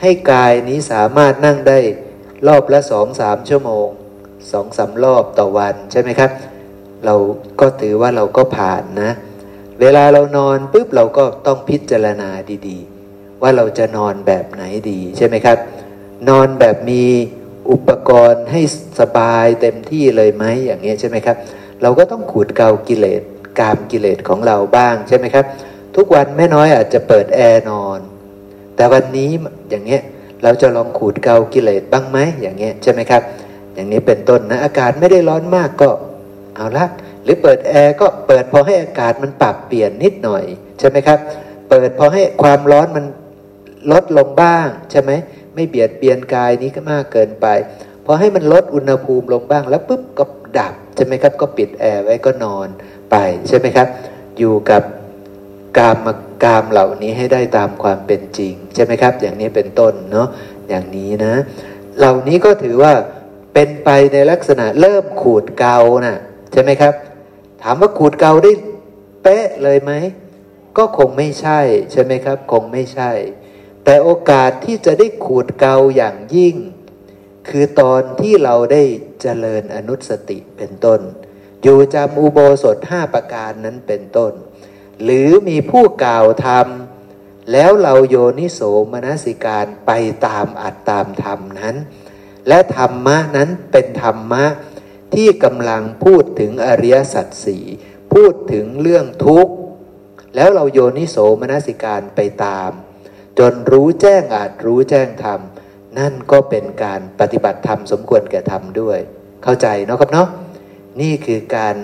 [0.00, 1.78] ให้กายนี้สามารถนั่งได้
[2.48, 3.88] รอบละสองสามชั่วโมง
[4.52, 6.30] สองสารอบต่อวันใช่ไหมครับ
[7.04, 7.14] เรา
[7.60, 9.10] ก็ถือว่าเราก็ผ่านนะ
[9.80, 12.30] เวลาเรานอนปุ๊บเราก็ต้องพิจารณา
[12.68, 12.78] ดี
[13.10, 15.58] ๆ ว่าเราจะนอนแบบไหนดีใช่ไหมครับ
[16.28, 17.04] นอนแบบมี
[17.70, 18.60] อุปกรณ์ให้
[19.00, 21.36] สบายเต็มที่เลยไหมอย่างเงี้ยใช่ไหมครับ
[21.82, 23.22] เราก็ต้องขูดเกากิเลส
[23.58, 25.44] กามกิเลสของเราบ้างใช่ไหมครับ
[25.96, 28.00] ทุกวันแม่น้อยอาจจะเปิดแอร์นอน
[28.76, 29.30] แต่วันนี้
[29.70, 30.02] อย่างเงี้ย
[30.42, 33.22] เราจะลองขูดเกากิเลสบ้างไหมอย่างเงี้ยใช่ไหมครับ
[33.74, 35.90] อย่างนี้เป็นต้นนะอากาศไม่ได้ร้อนมากก็
[36.56, 36.86] เอาละ
[37.22, 40.44] หรือเปิดแอร์ก็เปิดพอให้อากาศมันปรับเปลี่ยนนิดหน่อย
[40.78, 41.18] ใช่ไหมครับ
[41.70, 43.04] เปิดพอให้ความร้อนมัน
[43.92, 45.10] ลดลงบ้างใช่ไหม
[45.54, 47.46] ไม่เบียดเบียนกายนี้ก็มากเกินไป
[48.04, 50.24] พอให้มันลดอุณหภูมิลงบ้างแล้วปุ๊บก็
[50.58, 52.68] ดับใช่ไหมครับก็ปิดแอร์ไว้ก็นอน
[53.10, 53.16] ไป
[53.48, 53.88] ใช่ไหมครับ
[54.38, 54.82] อยู่กับ
[55.78, 56.06] กาม
[56.44, 60.28] กามเหล่านี้ให้ได้ตามความเป็นจริง ใช่ไหมครับ อย่างนี้เป็นต้นเนาะ
[60.68, 61.34] อย่างนี้นะ
[61.98, 62.92] เหล่านี้ก็ถือว่า
[63.54, 66.18] เป็นไปในลักษณะเริ่มขูดเกานะ่ะ
[66.52, 66.94] ใช่ไหมครับ
[67.62, 68.52] ถามว่าขูดเกาได้
[69.22, 69.92] เป๊ะเลยไหม
[70.76, 71.60] ก็คงไม่ใช่
[71.92, 73.10] ใช่ไหมครับ คงไม่ใช่
[73.84, 76.56] แต่โอกาสที่จะได้ขูดเกาอย่างยิ่ง
[77.48, 78.82] คือตอนที่เราได้
[79.20, 81.00] เจริญอนุสติเป็นต้น
[81.62, 84.32] อยู่จำอุโบสถห้าประการนั้นเป็นต้น
[85.02, 86.66] หรือมีผู้กล่าวธรรม
[87.52, 88.60] แล้วเราโยนิโส
[88.92, 89.90] มนสิการไป
[90.26, 91.76] ตามอัตตามธรรมนั้น
[92.48, 94.44] และธรรมะนั้นเป็นธรรมะ
[95.14, 97.64] ที่กำลังพูดถึงอริยสัจสี่
[98.12, 99.54] พูดถึงเรื่องทุกข์
[100.36, 102.70] แล้วเราโยนิโสมนสิการไปตาม
[103.38, 105.40] จนรู้แจ้งอาจรู้แจ้งธรรม
[105.98, 108.98] นั่นก็เป็นการปฏิบัติธรรมสมควรแก่ธรรมด้วย
[109.42, 110.28] เข้าใจเนาะครับเนาะ
[111.00, 111.76] นี่คือการ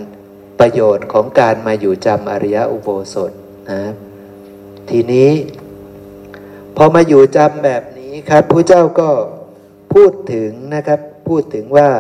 [0.61, 3.33] ประโยชน์ของการมาอยู่จำอริยอุโบสถ
[3.71, 3.83] นะ
[4.91, 5.31] ทีนี้
[6.77, 9.11] พอมาอยู่จำแบบนี้ครับพระเจ้าก็
[9.93, 11.91] พูดถึงนะครับพูดถึงว่า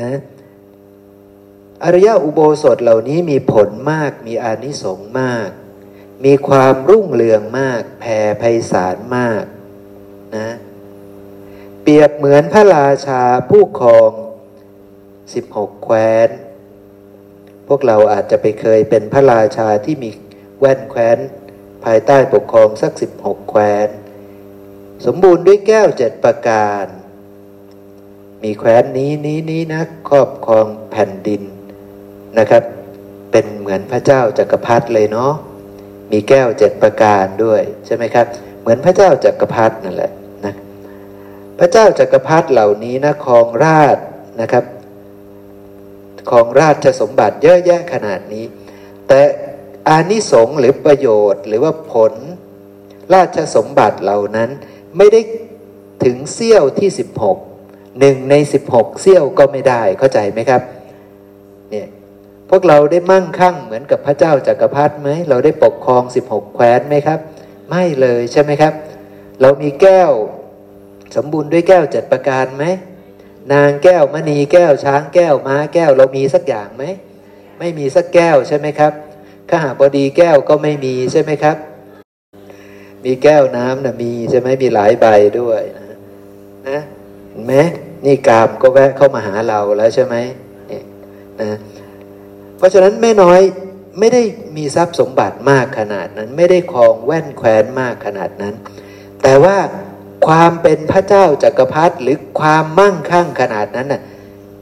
[0.00, 0.12] นะ
[1.84, 5.48] อริยอุโบสถเหล่านี้มีผลมากมีอานิสงส์มาก
[6.24, 9.44] มีความรุ่งเรืองมาก แผ่ไพศาลมาก
[10.36, 10.48] นะ
[11.82, 14.12] เปรียบเหมือนพระราชาผู้ครอง
[15.34, 16.28] สิบหกแคว้น
[17.68, 20.10] พวกเราอาจจะไปเคยเป็นพระราชาที่มี
[20.58, 21.18] แว่นแคว้น
[21.84, 23.88] ภายใต้ปกครองสักสิบหกแคว้น
[25.04, 26.84] สมบูรณ์ด้วยแก้วเจ็ดประการ
[28.42, 31.42] มีแคว้นนี้นี้นี้นะครอบครองแผ่นดิน
[32.38, 32.62] นะครับ
[33.30, 35.32] เป็นเหมือนพระเจ้าจากักรพรรดิเลยเนาะ
[36.12, 38.26] มีแก้วเจ็ดประการด้วย ใช่ไหมครับ
[38.60, 40.12] เหมือนพระเจ้าจักรพรรดินั่นแหละ
[40.44, 40.54] นะ
[41.58, 43.98] พระเจ้าจักรพรรดิเหล่านี้นะครองราช
[44.40, 44.64] นะครับ
[46.30, 48.44] ของราชสมบัติเยอะแยะขนาดนี้
[49.08, 49.20] แต่
[49.88, 52.12] อานิสงส์หรือประโยชน์หรือว่าผล
[53.14, 54.50] ราชสมบัติเหล่านั้น
[54.96, 55.20] ไม่ได้
[56.04, 56.90] ถึงเสี้ยวที่
[57.44, 58.34] 16หนึ่งใน
[58.68, 60.62] 16เสี้ยวก็ไม่ได้เข้าใจไหมครับ
[61.70, 61.86] เนี่ย
[62.54, 67.18] พวกเราได้มั่งคั่งเหมือนกับพระเจ้าจากักรพรรดิไหมเราได้ปกครอง 16 แคว้นไหมครับ
[67.70, 68.72] ไม่เลยใช่ไหมครับ
[69.40, 70.10] เรามีแก้ว
[71.16, 72.64] สมบูรณ์ด้วยแก้วเจ็ดประการไหม
[73.52, 76.84] นางแก้วมณีแก้วช้างแก้วม้าแก้วเรามีสักอย่างไหม
[77.58, 78.92] ไม่มีสักแก้วใช่ไหมครับ
[79.48, 81.56] ข้าหาบดีแก้วก็ไม่มีใช่ไหมครับ
[83.04, 85.06] มีแก้วน้ำนะมีใช่ไหมมีหลายใบ
[85.40, 85.84] ด้วยนะ
[86.68, 86.80] นะ
[87.30, 87.54] เห็นไหม
[88.04, 90.16] นี่กามก็แวะเข้ามาหาเราแล้วใช่ไหม
[90.70, 90.80] นี่
[91.42, 91.50] นะ
[92.62, 93.40] เพราะฉะนั้นแม่น้อย
[93.98, 94.22] ไม่ได้
[94.56, 98.54] มีทรัพย์สมบัติมากขนาดนั้น ไม่ได้ครองแว่นแคว้นมากขนาดนั้น
[99.22, 99.56] แต่ว่า
[100.26, 104.02] ความเป็นพระเจ้าจากักรพรรดิหรือความมั่งคั่งขนาดนั้นน่ะ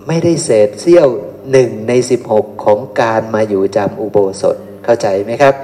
[0.06, 1.08] ไม่ได้เศษเสี้ยว
[1.52, 5.54] หนึ่งในสิบหกของการมาอยู่จำอุโบสถเข้าใจไหมครับ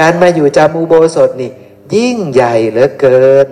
[0.00, 1.50] การมาอยู่จำอุโบสถนี่
[1.96, 3.48] ยิ่งใหญ่เหลือเกิน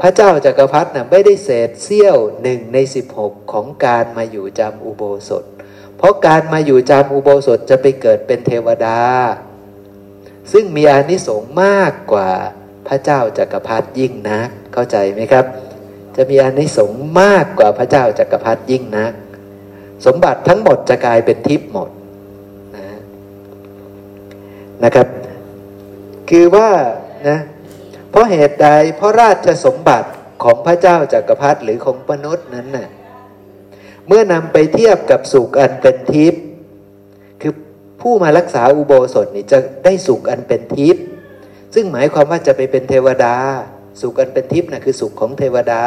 [0.00, 5.44] พระเจ้าจากักรพรรดิน่ะไม่ได้เศษเสี้ยวหนึ่งในสิบหกของการมาอยู่จำอุโบสถ
[5.98, 8.98] เพราะการมาอยู่จำอุโบสถจะไปเกิดเป็นเทวดา
[10.52, 12.30] ซึ่งมีอานิสงส์มากกว่า
[12.88, 15.44] พระเจ้าจากักรพรรดิยิ่งนัก เข้าใจไหมครับ
[16.16, 19.12] จะมีอานิสงส์มากกว่าพระเจ้าจากักรพรรดิยิ่งนัก
[20.06, 21.90] สมบัติทั้งหมดจะกลายเป็นทิพย์หมด
[22.76, 22.88] นะ
[24.84, 25.06] นะครับ
[26.30, 26.70] คือว่า
[27.28, 27.38] นะ
[28.10, 30.08] เพราะเหตุใดเพราะราชสมบัติ
[30.42, 32.88] ของพระเจ้าจากักรพรรดิหรือของมนุษย์นั้นนะ่ะ
[34.08, 36.42] เมื่อนำไปเทียบกับสุขอันเป็นทิพย์
[37.40, 37.52] คือ
[38.00, 41.02] ผู้มารักษาอุโบสถนี่จะได้สุขอันเป็นทิพย์
[41.74, 43.34] ซึ่งหมายความว่าจะไปเป็นเทวดา
[44.00, 45.84] สุขอันเป็นทิพย์นะคือสุขของเทวดา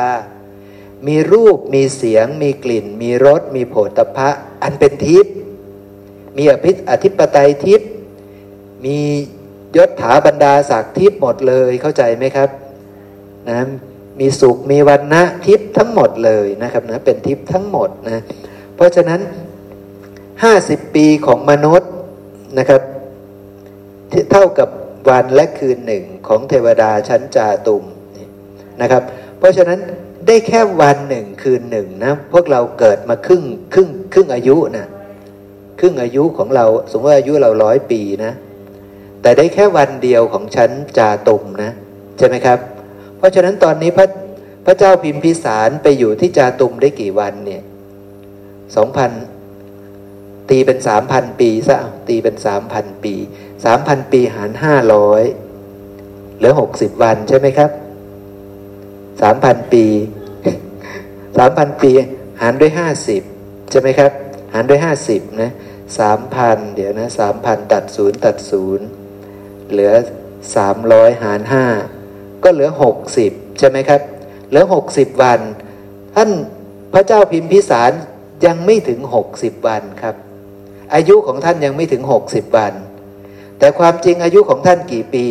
[1.07, 4.29] มีรูปมีเสียง มีกลิ่น มีรส มีโผฏฐะ
[4.63, 5.33] อันเป็นทิพย์
[6.37, 7.89] มีอภิอธิปไตยทิพย์
[8.85, 8.97] มี
[9.77, 12.49] ยศถาบรรดาศักดิ์ทิพย์หมดเลยเข้าใจไหมครับ
[13.49, 13.61] นะ
[14.21, 18.21] มีสุขมีวันณะทิพย์ทั้งหมดเลยนะครับนะเป็นทิพย์ทั้งหมดนะ
[18.75, 19.19] เพราะฉะนั้น
[20.47, 21.91] 50 ปีของมนุษย์
[22.57, 22.81] นะครับ
[24.31, 24.69] เท่ากับ
[25.09, 27.83] วันและคืนหนึ่งของเทวดาชั้นจาตุม
[28.81, 29.03] นะครับ
[29.39, 29.79] เพราะฉะนั้น
[30.27, 33.43] ได้แค่วันหนึ่งคืนหนึ่งนะพวกเราเกิดมาครึ่ง
[33.73, 34.85] ครึ่งครึ่งอายุนะ
[35.79, 38.33] ครึ่งอายุของเราสมมติอายุเราร้อยปีนะ
[39.21, 41.71] แต่ได้แค่วันเดียวของชั้นจาตุมนะ
[42.17, 42.59] ใช่ไหมครับ
[43.21, 44.07] เพราะฉะนั้นตอนนี้พระ
[44.65, 47.63] พระเจ้าพิมพิสารไปอยู่ที่จาตุมได้กี่วันเนี่ย
[48.75, 49.11] สองพัน
[50.49, 51.77] ตีเป็นสามพันปีซะ
[52.07, 53.13] ตีเป็นสามพันปี
[53.65, 55.23] สามพันปีหารห้าร้อย
[56.37, 57.71] เหลือหกสิบวันใช่ไหมครับ
[59.21, 59.85] สามพันปี
[61.37, 61.91] สามพันปี
[62.41, 63.21] หารด้วยห้าสิบ
[63.69, 64.11] ใช่ไหมครับ
[64.53, 65.51] หารด้วยห้าสิบนะ
[65.99, 68.85] สามพันเดี๋ยวนะสามพันตัดศูนย์ตัดศูนย์
[69.71, 69.93] เหลือ
[70.55, 71.65] สามร้อยหารห้า
[72.43, 74.01] ก็เหลือหกสิบใช่ไหมครับ
[74.49, 75.39] เหลือหกสิบวัน
[76.15, 76.29] ท่าน
[76.93, 77.91] พระเจ้าพิมพิสาร
[78.45, 80.15] ยังไม่ถึงหกสิบวันครับ
[80.93, 82.73] อายุของท่านยังไม่ถึงหกสิบวัน
[83.59, 85.25] แต่ความจริงอายุของท่านกี่ปี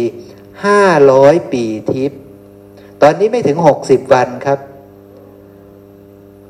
[0.64, 0.82] ห้า
[1.12, 2.20] ร้อยปีทิพย์
[3.02, 4.58] ตอนนี้ไม่ถึงหกสิบวันครับ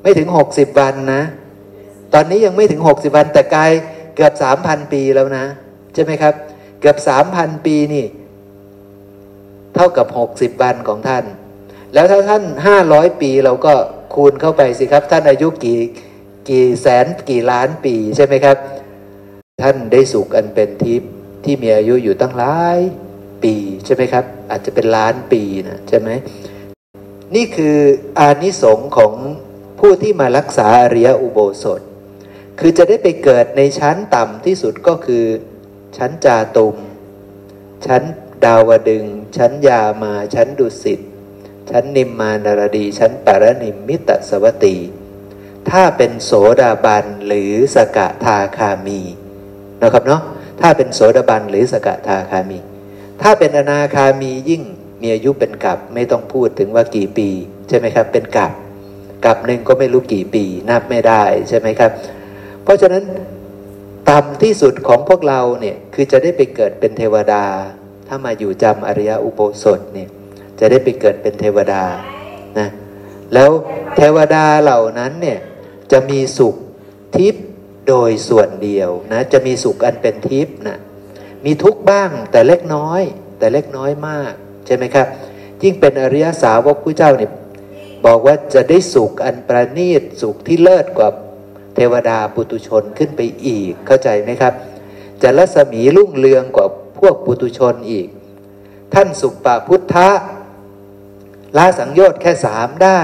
[0.03, 1.23] ไม่ถึงหกสิบวันนะ
[2.15, 3.73] ตอนนี้ยังไม่ถึงหกสิบวันแต่กาย
[4.17, 5.45] เกือบสามพันปีแล้วนะ
[5.95, 6.35] ใช่ไหมครับ
[6.81, 8.05] เกือบสามพันปีนี่
[9.75, 11.25] เท่ากับหกสิบวันของท่าน
[11.95, 13.75] แล้วถ้าท่านห้าร้อยปีเราก็
[14.15, 15.81] คูณเข้าไปสิครับ ท่านอายุกี่
[16.49, 18.57] กี่แสนกี่ล้านปีใช่ไหมครับ
[19.63, 21.11] ท่านได้สุขอันเป็นทิพย์
[21.45, 22.79] ที่มีอายุอยู่ตั้งหลาย
[23.45, 26.11] ปีใช่ไหมครับ อาจจะเป็นล้านปีนะใช่ไหม
[27.35, 27.77] นี่คือ
[28.19, 29.15] อานิสงส์ของ
[29.81, 31.81] ผู้ที่มารักษาอริยอุโบสถ
[32.61, 35.25] คือจะได้ไปเกิดในชั้นต่ำที่สุดก็คือ
[35.97, 36.77] ชั้นจาตุม
[37.87, 38.03] ชั้น
[38.45, 39.05] ดาวดึง
[39.37, 41.01] ชั้นยามา ชั้นดุสิต
[41.71, 44.77] ชั้นนิมมานารดี ชั้นปารนิมมิตสวตี
[45.71, 49.01] ถ้าเป็นโสดาบันหรือสกทาคามี
[49.83, 50.23] นะครับเนาะ
[50.61, 52.59] ถ้าเป็นโสดาบันหรือสกทาคามี
[53.23, 54.63] ถ้าเป็นอนาคามียิ่ง
[55.03, 57.29] มีอายุเป็นกับไม่ต้องพูดถึงว่ากี่ปี
[57.69, 58.53] ใช่ไหมครับ เป็นกับ
[59.25, 61.91] กับหนึ่งก็ไม่รู้กี่ปีนับไม่ได้ใช่ไหมครับ
[62.65, 63.05] เพราะฉะนั้น
[64.09, 67.45] ต่ำที่สุดของพวกเราเนี่ยคือจะได้ไปเกิดเป็นเทวดา
[68.13, 70.09] ถ้ามาอยู่จำอริยอุโบสถเนี่ย
[70.59, 71.85] จะได้ไปเกิดเป็นเทวดา
[72.59, 72.69] นะ
[73.35, 73.51] แล้ว
[73.97, 75.39] เทวดาเหล่านั้นเนี่ย
[75.93, 76.55] จะมีสุข
[77.17, 77.47] ทิพย์
[77.89, 80.79] โดยส่วนเดียวนะจะมีสุขอันเป็นทิพย์นะ
[81.45, 83.03] มีทุกข์บ้างแต่เล็กน้อย
[83.39, 84.33] แต่เล็กน้อยมาก
[84.67, 85.07] ใช่ไหมครับ
[85.63, 87.33] ยิ่งเป็นอริยสาวกผู้เจ้าเนี่ย
[88.07, 91.09] บอกว่าจะได้สุขอันประณีตสุขที่เลิศกว่า
[91.75, 94.55] เทวดาปุตุชนขึ้นไปอีกเข้าใจไหมครับ
[95.23, 96.67] จะรัศมีรุ่งเรืองกว่า
[97.01, 98.09] พวกปุตุชนอีก
[98.95, 100.11] ท่านสุปปพุทธะ
[101.57, 103.03] ละสังโยชน์แค่สามได้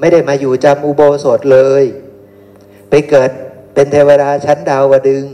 [0.00, 1.84] ไม่ได้มาอยู่จำอุโบสถเลย
[2.90, 3.30] ไปเกิด
[3.74, 5.26] เป็นเทวดาชั้นดาวดึง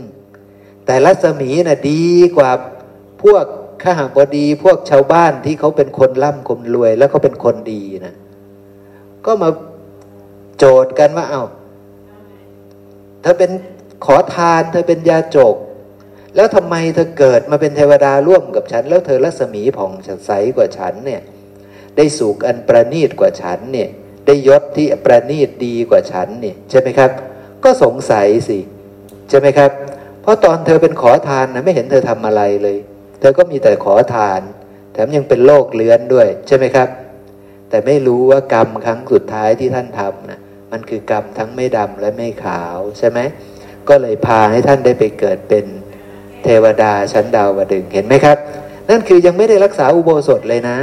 [0.85, 2.05] แต่รัศมีนะ่ะดี
[2.37, 2.51] กว่า
[3.23, 3.45] พวก
[3.83, 8.15] ข้าหบดีพวกชาวบ้านที่เขาเป็นคนร่ำคนรวย แล้วเขาเป็นคนดีนะ
[9.25, 9.49] ก็มา
[10.57, 11.43] โจทย์กันว่าเอา้า
[13.21, 13.51] เธอเป็น
[14.05, 15.55] ขอทาน เธอเป็นยาจก
[16.37, 19.91] แล้วทำไมเธอเกิดมาเป็นเทวดาร่วมกับฉัน แล้วเธอรัศมีผ่อง
[20.25, 21.21] ใสกว่าฉันเนี่ย
[21.97, 23.89] ได้สุขอันประณีตกว่าฉันเนี่ย
[24.25, 27.11] ได้ยศที่ประณีตดีกว่าฉันเนี่ยใช่ไหมครับ
[27.63, 28.59] ก็สงสัยสิ
[29.29, 29.71] ใช่ไหมครับ
[30.21, 32.77] เพราะตอนเธอเป็นขอทานนะไม่เห็นเธอทำอะไรเลย
[33.19, 34.41] เธอก็มีแต่ขอทาน
[34.93, 36.89] แถมยังเป็นโรคเลื้อนด้วยใช่ไหมครับ
[37.69, 40.39] แต่ไม่รู้ว่ากรรมครั้งสุดท้ายที่ท่านทำนะ
[40.71, 43.19] มันคือกรรมทั้งไม่ดำและไม่ขาวใช่ไหม
[43.89, 45.65] ก็เลยพาให้ท่านได้ไปเกิดเป็น
[46.43, 48.37] เทวดาชั้นดาวดึงเห็นไหมครับ
[48.89, 50.77] นั่นคือยังไม่ได้รักษาอุโบสถเลยนะ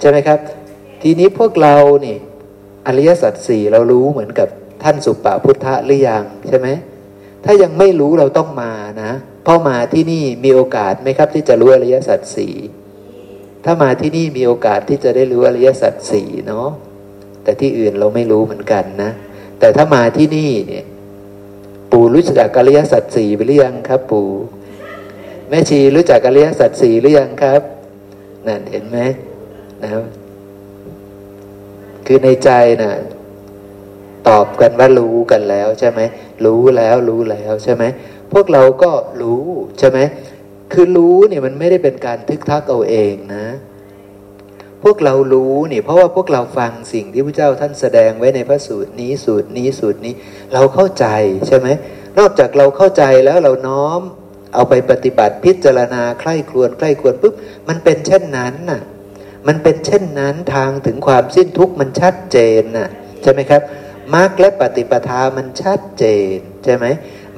[0.00, 0.38] ใช่ไหมครับ
[1.02, 2.16] ทีนี้พวกเรานี่
[2.86, 4.48] อริยสัจสี่เรารู้เหมือนกับ
[4.82, 6.68] ท่านสุปปพุทธะหรือยังใช่ไหม
[7.44, 9.12] ถ้ายังไม่รู้เราต้องมานะ
[9.46, 12.54] พอมาที่นี่มีโอกาสไหมครับ ที่จะรู้อริยสัจสี่
[13.64, 16.68] ถ้ามาที่นี่มีโอกาสที่จะได้รู้อริยสัจสี่เนาะ
[17.44, 19.10] แต่ที่อื่นเราไม่รู้เหมือนกันนะ
[19.60, 20.84] แต่ถ้ามาที่นี่เนี่ย
[21.90, 24.28] ปู่รู้จักอริยสัจสี่ไปหรือยังครับ ปู่
[25.48, 27.62] แม่ชีรู้จักอริยสัจสี่หรือยังครับ
[28.46, 28.98] นั่นเห็นไหม
[29.82, 30.04] นะครับ
[32.06, 32.50] คือในใจ
[32.82, 32.94] นะ่ะ
[34.28, 36.00] ตอบกันว่ารู้กันแล้วใช่ไหม
[36.44, 37.84] รู้แล้วรู้แล้วใช่ไหม
[38.32, 38.90] พวกเราก็
[39.22, 39.42] รู้
[39.78, 39.98] ใช่ไหม
[40.72, 43.46] คือรู้เนี่ยมันไม่ได้เป็นการทึกทักเอาเองนะ
[44.84, 50.14] พวกเรารู้นี่เพราะว่าพวกเราฟังสิ่งที่พระเจ้าท่านแสดงไว้ในพระสูตรนี้สูตรนี้สูตรนี้
[50.54, 51.06] เราเข้าใจ
[51.46, 51.68] ใช่ไหม
[52.18, 54.00] นอกจากเราเข้าใจแล้วเราน้อม
[54.54, 57.34] เอาไปปฏิบัติพิจารณาใคร่ครวญใคร่ครวญปุ๊บ
[57.68, 58.82] มันเป็นเช่นนั้นน่ะ
[59.46, 62.88] มันเป็นเช่นนั้นทางถึงความสิ้นทุกข์มันชัดเจนน่ะ
[63.22, 63.62] ใช่ไหมครับ
[64.14, 66.04] มรรคและปฏิปทามันชัดเจ
[66.34, 66.86] นใช่ไหม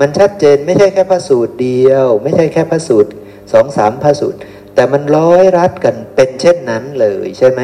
[0.01, 3.10] มันชัดเจนไม่ใช่แค่พระสูตรเดียว ไม่ใช่แค่พระสูตร
[3.52, 4.38] สองสามพระสูตร
[4.74, 7.60] แต่มันร้อยรัดกันเป็นเช่นนั้นเลยใช่ไหม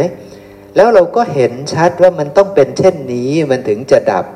[0.77, 4.27] แล้วเราก็เห็นชัดว่ามันต้องเป็นเช่นนี้มันถึงจะดับ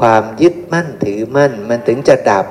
[0.00, 2.44] ความยึดมั่นถือมั่น มันถึงจะดับ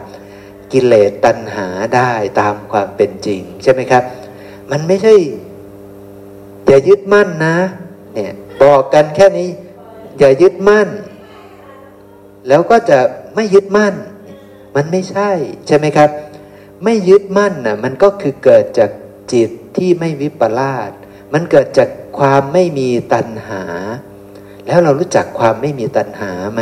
[0.73, 4.03] กิเลสตัณหาได้ตามความเป็นจริง ใช่ไหมครับ
[4.71, 5.15] มันไม่ใช่
[6.67, 7.57] อย่ายึดมั่นนะ
[8.13, 9.49] เนี่ย บอกกันแค่นี้
[10.19, 10.87] อย่ายึดมั่น
[12.47, 12.99] แล้วก็จะ
[13.35, 13.93] ไม่ยึดมั่น
[14.75, 15.31] มันไม่ใช่
[15.67, 16.09] ใช่ไหมครับ
[16.83, 18.89] ไม่ยึดมั่นน่ะมันก็คือเกิดจาก
[19.33, 20.91] จิตที่ไม่วิปลาส
[21.33, 21.89] มันเกิดจาก
[22.19, 23.63] ความไม่มีตัณหา
[24.65, 26.61] แล้วเรารู้จักความไม่มีตัณหาไหม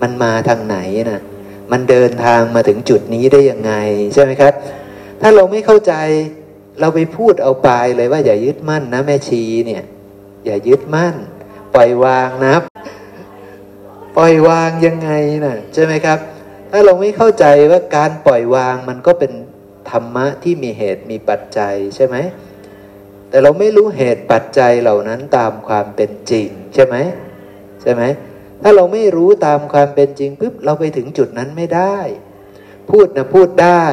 [0.00, 0.76] มันมาทางไหน
[1.10, 1.22] น่ะ
[1.72, 3.72] มันเดินทางมาถึงจุดนี้ได้ยังไง
[4.14, 4.52] ใช่ไหมครับ
[5.20, 5.94] ถ้าเราไม่เข้าใจ
[6.80, 9.82] เราไปพูดเอาปลายเลยว่าอย่ายึดมั่นนะแม่ชีเนี่ย
[10.46, 11.14] อย่ายึดมั่น
[11.74, 12.54] ปล่อยวางนะ
[14.16, 15.10] ปล่อยวางยังไง
[15.44, 16.18] นะใช่ไหมครับ
[16.70, 19.32] ถ้าเราไม่เข้าใจว่าการปล่อยวางมันก็เป็น
[19.90, 22.16] ธรรมะที่มีเหตุมีปัจจัยใช่ไหม
[23.28, 26.96] แต่เราไม่รู้เหตุปัจจัยเหล่านั้นตามความเป็นจริงใช่ไหม
[27.82, 28.02] ใช่ไหม
[28.62, 31.98] ถ้าเราไม่รู้ตามความเป็นจริงปุ๊บเราไปถึงจุดนั้นไม่ได้
[32.90, 33.86] พูดนะพูดได้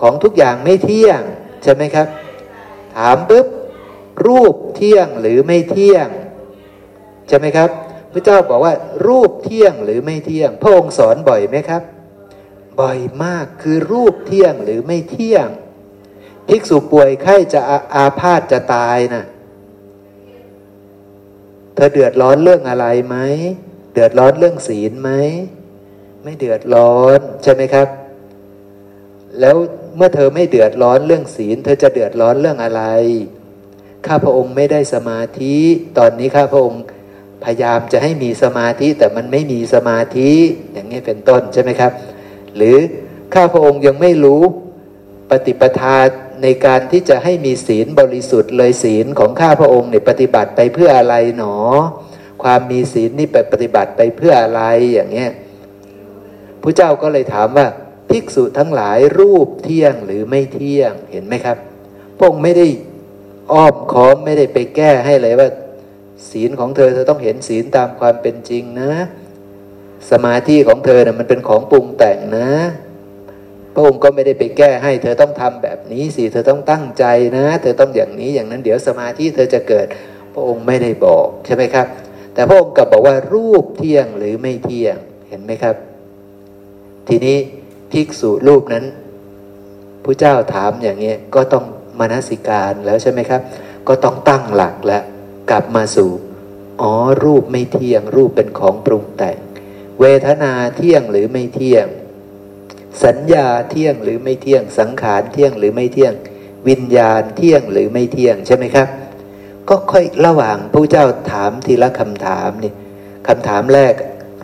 [0.00, 1.20] ของทุกอย่างไม่เที่ยง
[1.62, 2.08] ใช่ไหมครับ
[2.96, 3.46] ถามปุ๊บ
[4.26, 6.08] รูปเที่ยงหรือไม่เที่ยง
[7.28, 7.70] ใช่ไหมครับ
[8.12, 8.74] พระเจ้าบอกว่า
[9.06, 11.82] รูปเที่ยงหรือไม่เที่ยง พระองค์สอนบ่อยไหมครับ
[12.80, 15.48] บ่อยมากคือรูปเที่ยงหรือไม่เที่ยง
[16.48, 19.24] ภิกษุป่วยไข้จะอาอาพาธจะตายนะ่ะ
[21.74, 23.16] เธอเดือดร้อนเรื่องอะไรไหม
[23.92, 25.10] เดือดร้อนเรื่องศีลไหม
[26.22, 27.88] ไม่เดือดร้อนใช่ไหมครับ
[29.40, 29.56] แล้ว
[29.96, 32.82] เมื่อเธอไม่เดือดร้อนเรื่องศีล เธอจะเดือดร้อนเรื่องอะไร
[34.06, 35.56] ข้าพระองค์ไม่ได้สมาธิ
[35.98, 36.82] ตอนนี้ข้าพระองค์
[37.44, 40.30] พยายามจะให้มีสมาธิแต่มันไม่มีสมาธิ
[40.72, 41.92] อย่างนี้เป็นต้นใช่ไหมครับ
[42.56, 42.76] หรือ
[43.34, 44.42] ข้าพระองค์ยังไม่รู้
[45.30, 46.00] ปฏิปทา
[46.42, 51.56] ในการที่จะให้มีศีลบริสุทธิ์เลยศีลของข้าพระองค์เนี่ยปฏิบัติไปเพื่ออะไรหนอ
[52.42, 54.62] ความมีศีลนี่ไปปฏิบัติไปเพื่ออะไร
[54.92, 55.30] อย่างเงี้ย
[56.62, 57.66] พระเจ้าก็เลยถามว่า
[58.10, 61.56] ภิกษุทั้งหลายรูปเที่ยงหรือไม่เที่ยงเห็นไหมครับ
[62.16, 62.66] พระองค์ไม่ได้
[63.52, 65.48] อ้อมค้อมไม่ได้ไปแก้ให้เลยว่า
[66.30, 68.92] ศีลของเธอเธอต้องเห็นศีลตามความเป็นจริงนะ
[70.10, 72.50] สมาธิของเธอเนะ่ยมันเป็นของปรุงแต่งนะ
[73.74, 77.04] พระองค์ก็ไม่ได้ไปแก้ให้ เธอต้องทำแบบนี้สิเธอต้องตั้งใจ
[77.36, 79.86] นะ เธอต้องอย่างนี้อย่างนั้นเดี๋ยวสมาธิเธอจะเกิด
[80.32, 81.86] พระองค์ไม่ได้บอกใช่ไหมครับ
[82.34, 84.96] แต่พระองค์กลับบอกว่ารูปเที่ยงหรือไม่เที่ยง
[85.28, 85.76] เห็นไหมครับ
[87.08, 87.36] ทีนี้
[87.92, 88.84] ภิกษุรูปนั้น
[90.04, 91.64] พระเจ้าถามอย่างนี้ก็ต้อง
[91.98, 93.40] มนสิการแล้วใช่ไหมครับ
[93.88, 95.02] ก็ต้องตั้งหลักแล้ว
[95.50, 96.10] กลับมาสู่
[96.80, 96.92] อ๋อ
[97.24, 99.38] รูปไม่เที่ยง รูปเป็นของปรุงแต่ง
[100.00, 101.86] เวทนาเที่ยงหรือไม่เที่ยง
[103.04, 106.14] สัญญาเที่ยงหรือไม่เที่ยง สังขารเที่ยงหรือไม่เที่ยง
[106.68, 108.88] วิญญาณเที่ยงหรือไม่เที่ยงใช่ไหมครับ
[109.68, 112.72] ก็ค่อยระหว่างพระเจ้าถามทีละคำถามนี่
[113.28, 113.94] คำถามแรก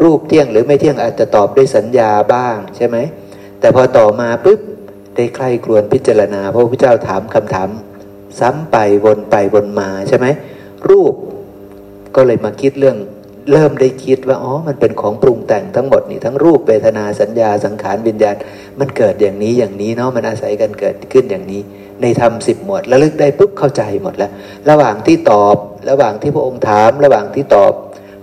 [0.02, 2.96] รูปเที่ยงหรือไม่เที่ยงอาจจะตอบด้วยสัญญาบ้างใช่ไหม
[3.60, 4.60] แต่พอต่อมาปุ๊บ
[5.14, 7.68] ได้ใคร่ครวญพิจารณาพระพุทธเจ้าถามคำถาม
[8.40, 10.26] ซ้ำไปวนไปวนมาใช่ไหม
[10.88, 11.14] รูป
[12.16, 12.96] ก็เลยมาคิดเรื่อง
[13.52, 18.36] เริ่มได้คิดว่าอ๋อมันเป็นของปรุงแต่งทั้งหมดนี่ทั้งรูปเวทนาสัญญาสังขารวิญญาณ
[18.80, 21.60] มันเกิดอย่างนี้อย่างนี้เนาะมันอาศัยกันเกิดขึ้นอย่างนี้
[22.02, 24.30] ในธรรมสิบหมวดระลึกได้ปุ๊บเข้าใจหมดแล้ว
[24.70, 25.56] ระหว่างที่ตอบ
[25.90, 27.72] ระหว่างที่พระองค์ถาม ระหว่างที่ตอบ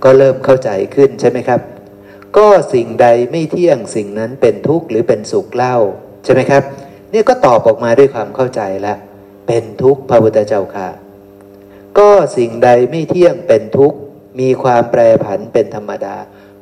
[0.04, 1.62] ก็เริ่มเข้าใจขึ้นใช่ไหมครับ
[2.38, 5.78] ก็สิ่งใดไม่เที่ยงสิ่งนั้นเป็นทุกข์หรือเป็นสุขเล่า
[6.24, 6.64] ใช่ไหมครับ
[7.14, 8.98] นี่ก็ตอบออกมาด้วยความเข้าใจแล้ว
[9.48, 10.88] เป็นทุกข์พระพุทธเจ้าค่ะ
[12.00, 13.98] ก็สิ่งใดไม่เที่ยงเป็นทุกข์
[14.40, 16.16] มีความแปรผันเป็นธรรมดา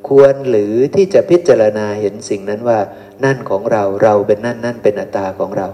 [0.07, 2.79] ควรหรือที่จะพิจารณาเห็นสิ่งนั้นว่า
[3.23, 5.67] นั่นของเราเราเป็นนั่นนั่นเป็นอัตตาของเรา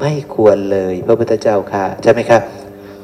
[0.00, 2.42] ไม่ควรเลยพระพุทธเจ้าค่ะใช่ไหมครับ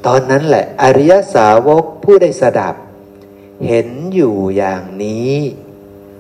[0.07, 2.75] ตอนนั้นแหละอริยสาวกผู้ได้สดับ
[3.69, 5.35] เห็นอยู่อย่างนี้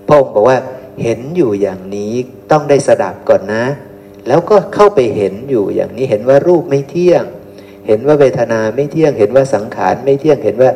[0.06, 0.58] พระองค์บอกว่า
[1.02, 2.12] เห็นอยู่อย่างนี้
[2.50, 3.64] ต้องได้สดับก่อนนะ
[4.28, 7.24] แล้วก็เข้าไปเห็นอยู่อย่างนี้เห็นว่ารูปไม่เที่ยง
[7.86, 10.70] เห็นว่าเวทนาไม่เที่ยง เห็นว่าสังขารไม่เที่ยงเห็นว่า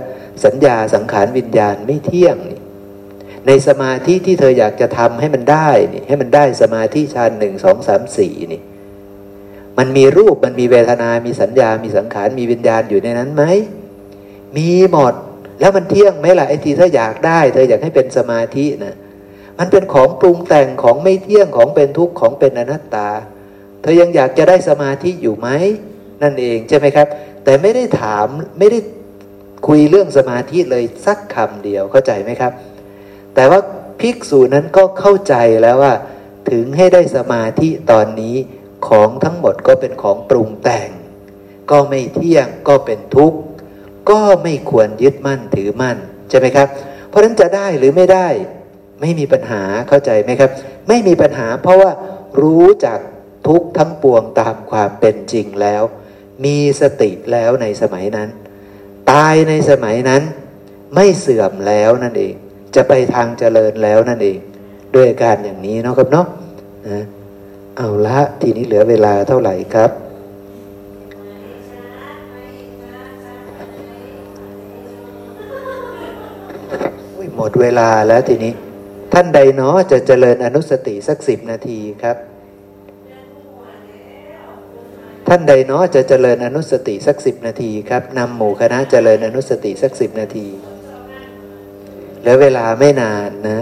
[0.45, 2.37] สัญญาสังขารวิญญาณไม่เที่ยง
[3.47, 8.63] ในสมาธิที่เธออยากจะทำให้มันได้นี่ให้มันได้สมาธิฌานหนึ่งสองสามสี่นี่
[9.79, 13.45] มันมีรูปมันมีเวทนา มีสัญญา มีสังขาร มีวิญญาณอยู่ในนั้นไหม
[14.57, 15.15] มีหมด
[15.61, 18.95] แล้วมันเที่ยงไหมล่ะไอ้ทีถ้าอยากได้ เธออยากให้เป็นสมาธินะ
[19.59, 23.09] มันเป็นของปรุงแต่งของไม่เที่ยงของเป็นทุกข์ของเป็นอนัตตา
[23.83, 25.49] เธอยังอยากจะได้สมาธิอยู่ไหม
[26.23, 27.07] นั่นเองใช่ไหมครับ
[27.45, 28.27] แต่ไม่ได้ถาม
[28.59, 28.79] ไม่ได้
[29.67, 32.53] คุยเรื่องสมาธิเลยสักคำเดียวเข้าใจไหมครับ
[33.35, 33.61] แต่ว่า
[34.01, 35.95] ภิกษุนั้นก็เข้าใจแล้วว่า
[36.51, 38.37] ถึงให้ได้สมาธิตอนนี้
[38.89, 40.89] ของทั้งหมดก็เป็นของปรุงแต่ง
[41.71, 43.39] ก็ไม่เที่ยงก็เป็นทุกข์
[44.11, 45.97] ก็ไม่ควรยึดมั่นถือมั่น
[46.31, 46.69] ใช่ไหมครับ
[47.09, 48.29] เพราะนั้นจะได้หรือไม่ได้
[49.01, 50.51] ไม่มีปัญหาเข้าใจไหมครับ
[50.89, 51.91] ไม่มีปัญหาเพราะว่า
[52.43, 52.99] รู้จัก
[53.49, 55.83] ทุกทั้งปวงตามความเป็นจริงแล้ว
[56.45, 58.29] มีสติแล้วในสมัยนั้น
[59.11, 60.23] ตายในสมัยนั้น
[60.95, 62.35] ไม่เสื่อมแล้วนั่นเอง
[62.75, 64.39] จะไปทางเจริญแล้วนั่นเอง
[64.97, 66.27] ด้วยการอย่างนี้เนาะครับเนาะ
[66.89, 67.05] นะ
[67.77, 69.91] เอาละทีนี้เหลือเวลาเท่าไหร่ครับ
[77.37, 78.53] หมดเวลาแล้วทีนี้
[79.13, 82.17] ท่านใดเนาะจะเจริญอนุสติสักสิบนาทีครับ
[85.33, 90.47] ท่านใดเนาะจะเจริญอนุสติสักสิบนาทีครับนำหมู่คณะเจริญอนุสติสักสิบนาที
[92.25, 93.61] แล้วเวลาไม่นานนะ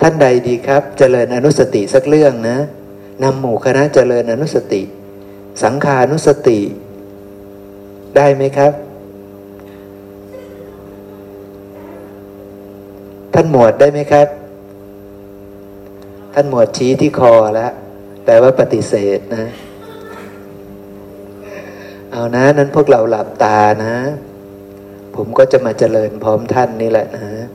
[0.00, 2.58] ท่านใดดีครับ เจริญอนุสติสักเรื่องนะ
[3.22, 4.82] นำหมู่คณะเจริญอนุสติ
[5.62, 6.60] สังขานุสติ
[8.16, 8.72] ได้ไหมครับ
[13.34, 14.28] ท่านหมวดได้ไหมครับ
[16.34, 17.72] ท่านหมวดชี้ที่คอแล้ว
[18.26, 19.46] แปลว่าปฏิเสธนะ
[22.12, 23.96] เอานะ นั้นพวกเราหลับตานะ
[25.16, 27.46] ผมก็จะมาเจริญพร้อมท่านนี่แหละนะ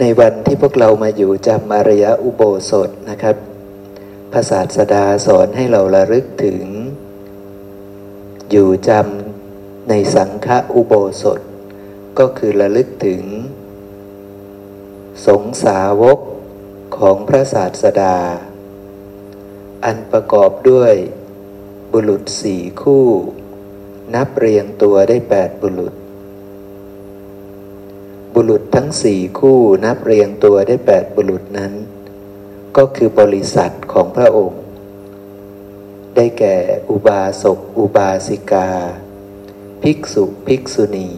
[0.00, 3.36] ในวันที่พวกเรามาอยู่จำอารยะอุโบสถนะครับ
[4.32, 6.62] พระศาสดาสอนให้เราระลึกถึง
[8.50, 9.29] อยู่จำ
[9.92, 11.40] ในสังฆอุโบสถ
[12.18, 13.22] ก็คือระลึกถึง
[15.26, 16.18] สงสาวก
[16.96, 18.16] ของพระศาสดา
[19.84, 20.94] อันประกอบด้วย
[21.92, 23.06] บุรุษสี่คู่
[24.14, 25.94] นับเรียงตัวได้แปดบุรุษ
[28.34, 31.72] บุรุษทั้งสี่คู่นับเรียงตัวได้แปดบุรุษนั้น
[32.76, 34.62] ก็คือบริษัทของพระองค์
[36.14, 36.56] ได้แก่
[36.90, 38.70] อุบาสกอุบาสิกา
[39.82, 41.08] ภิกษุภิกษุณี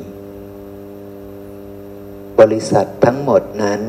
[2.40, 3.80] บริษัททั้งหมดนั้น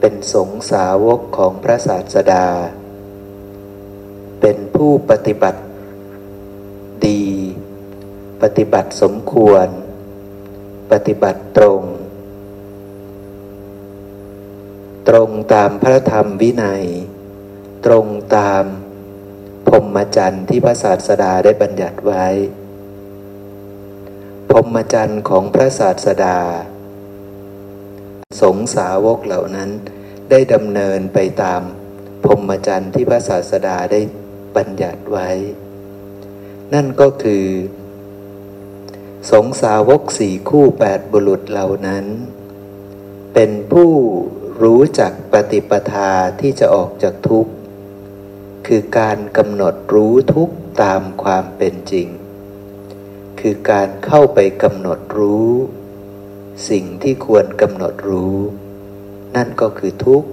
[0.00, 2.46] เป็นสงสาวกของพระศาสดา
[4.40, 5.62] เป็นผู้ปฏิบัติ
[7.06, 7.24] ดี
[8.42, 9.66] ปฏิบัติสมควร
[10.92, 11.82] ปฏิบัติตรง
[15.08, 16.84] ตรงตามพระธรรมวินัย
[17.86, 18.64] ตรงตาม
[19.66, 22.26] พรหมจรรย์ที่พระศาสดาได้บัญญัติไว้
[24.56, 26.38] พรหมจรรย์ของพระศาสดา
[28.40, 29.70] สงสาวกเหล่านั้น
[30.30, 31.62] ได้ดำเนินไปตาม
[32.22, 34.00] พรหมจรรย์ที่พระศาสดาได้
[34.56, 35.28] บัญญัติไว้
[36.74, 37.46] นั่นก็คือ
[39.30, 42.04] สงสาวกสี่คู่แปดบุรุษเหล่านั้น
[43.34, 43.90] เป็นผู้
[44.62, 47.52] รู้จักปฏิปทาที่จะออกจากทุกข์
[48.66, 52.08] คือการกำหนดรู้ทุกข์ตามความเป็นจริง
[53.46, 55.50] คือการเข้าไปกำหนดรู้
[56.70, 58.38] สิ่งที่ควรกำหนดรู้
[59.36, 60.28] นั่นก็คือทุกข์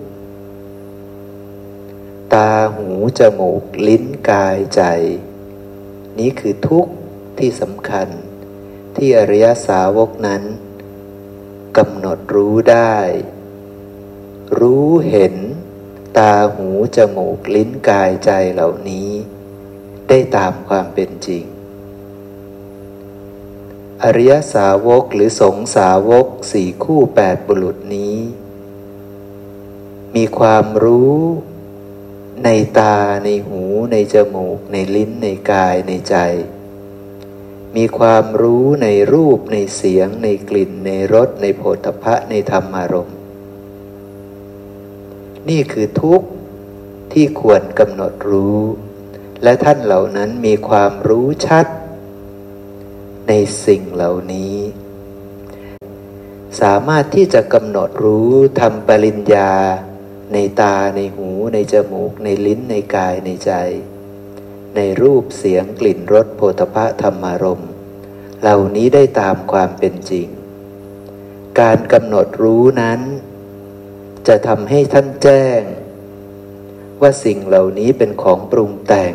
[2.34, 2.90] ตาหู
[3.20, 4.82] จมูกลิ้นกายใจ
[6.20, 6.92] นี้คือทุกข์
[7.38, 8.08] ที่สำคัญ
[8.96, 10.44] ที่อริยสาวกนั้น
[11.78, 12.98] กำหนดรู้ได้
[14.60, 15.36] รู้เห็น
[16.18, 19.10] ตาหูจมูกลิ้นกายใจเหล่านี้
[20.10, 21.46] ได้ตามความเป็นจริง
[24.06, 28.18] อริยสาวกหรือสงสาวกสี่คู่แปดบุรุษนี้
[30.16, 31.20] มีความรู้
[32.46, 32.50] ใน
[32.80, 36.16] ตาในหูในจมูก ในลิ้นในกายในใจ
[37.76, 43.18] มีความรู้ในรูปในเสียง ในกลิ่น ในรส ในโผฏฐพะในธรรมารมณ์
[45.50, 46.28] นี่คือทุกข์
[47.14, 48.62] ที่ควรกำหนดรู้
[49.44, 51.66] และท่านเหล่านั้นมีความรู้ชัด
[53.34, 54.56] ในสิ่งเหล่านี้
[56.62, 59.54] สามารถที่จะกำหนดรู้ทำปริญญา
[60.34, 63.52] ในตาในหู ในจมูก ในลิ้นในกายในใจ
[64.76, 67.72] ในรูปเสียงกลิ่นรสโผฏฐะธรรมารมณ์
[68.42, 70.28] เหล่านี้ได้ตามความเป็นจริง
[71.62, 73.00] การกำหนดรู้นั้น
[74.28, 75.62] จะทำให้ท่านแจ้ง
[77.02, 79.14] ว่าสิ่งเหล่านี้เป็นของปรุงแต่ง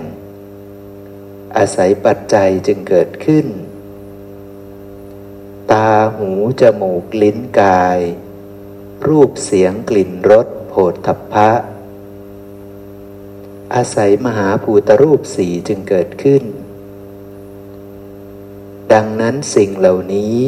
[1.57, 3.47] อาศัยปัจจัยจึงเกิดขึ้น
[5.73, 6.31] ตาหู
[6.61, 8.01] จมูก ลิ้นกาย
[9.07, 11.51] รูปเสียงกลิ่นรสโผฏฐัพพะ
[13.75, 16.43] อาศัยมหาภูตรูปสีจึงเกิดขึ้น
[18.93, 20.41] ดังนั้นสิ่งเหล่านี้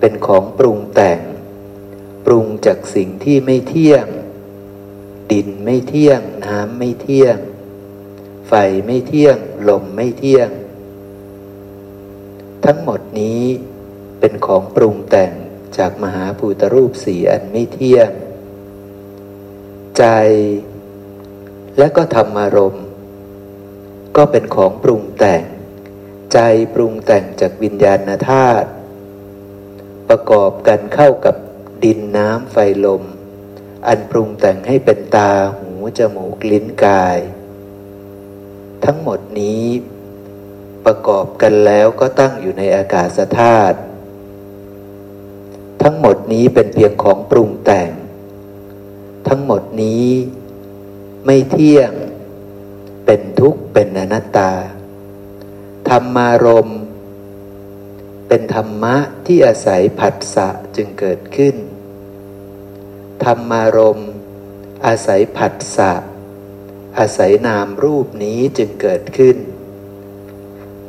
[0.00, 1.20] เป็นของปรุงแต่ง
[2.24, 4.06] ปรุงจากสิ่งที่ไม่เที่ยง
[5.30, 7.36] ดินไม่เที่ยง น้ำไม่เที่ยง
[8.48, 8.52] ไฟ
[8.86, 9.36] ไม่เที่ยง
[9.68, 10.48] ลมไม่เที่ยง
[12.64, 13.42] ทั้งหมดนี้
[14.20, 15.32] เป็นของปรุงแต่ง
[15.76, 18.10] จากมหาภูตรูปสีอันไม่เที่ยง
[19.98, 20.04] ใจ
[21.78, 22.86] และก็ธรรมารมณ์
[24.16, 25.44] ก็เป็นของปรุงแต่ง
[26.32, 26.38] ใจ
[26.74, 28.68] ปรุงแต่งจากวิญญาณธาตุ
[30.08, 31.36] ประกอบกันเข้ากับ
[31.84, 33.02] ดินน้ำไฟลม
[33.86, 37.18] อันปรุงแต่งให้เป็นตาหูจมูกลิ้นกาย
[38.84, 39.64] ทั้งหมดนี้
[40.84, 43.78] ประกอบกันแล้วก็ตั้งอยู่ในอากาศธาตุ
[45.82, 47.90] ทั้งหมดนี้เป็นเพียงของปรุงแต่ง
[49.28, 50.06] ทั้งหมดนี้
[51.24, 51.92] ไม่เที่ยง
[53.06, 54.52] เป็นทุกข์เป็นอนัตตา
[55.88, 56.80] ธรรมารมณ์
[58.28, 58.96] เป็นธรรมะ
[59.26, 61.56] ที่อาศัยผัสสะจึงเกิดขึ้น
[63.24, 64.10] ธรรมารมณ์
[64.86, 65.92] อาศัยผัสสะ
[66.98, 69.36] อาศัยนามรูปนี้จึงเกิดขึ้น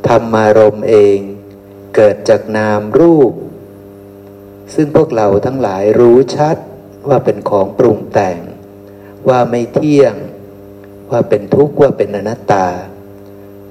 [0.08, 1.18] ธรรมารมณ์เอง
[1.96, 3.34] เกิดจากนามรูป
[4.76, 6.58] ซึ่งพวกเราทั้งหลายรู้ชัด
[7.10, 8.38] ว่าเป็นของปรุงแต่ง
[9.30, 10.14] ว่าไม่เที่ยง
[11.12, 12.68] ว่าเป็นทุกข์ว่าเป็นอนัตตา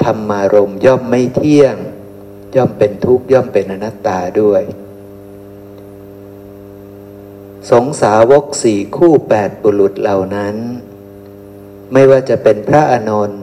[0.05, 1.75] ธรรมารมณ์ย่อมไม่เที่ยง
[2.57, 4.63] ย่อมเป็นทุกข์ย่อมเป็นอนัตตาด้วย
[7.71, 10.57] สงสาวกสี่คู่แปดบุรุษเหล่านั้น
[11.93, 13.43] ไม่ว่าจะเป็นพระอานนท์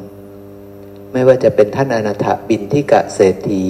[1.14, 3.68] ไม่ว่าจะเป็นท่านอนาถบินทิกะเศรษฐี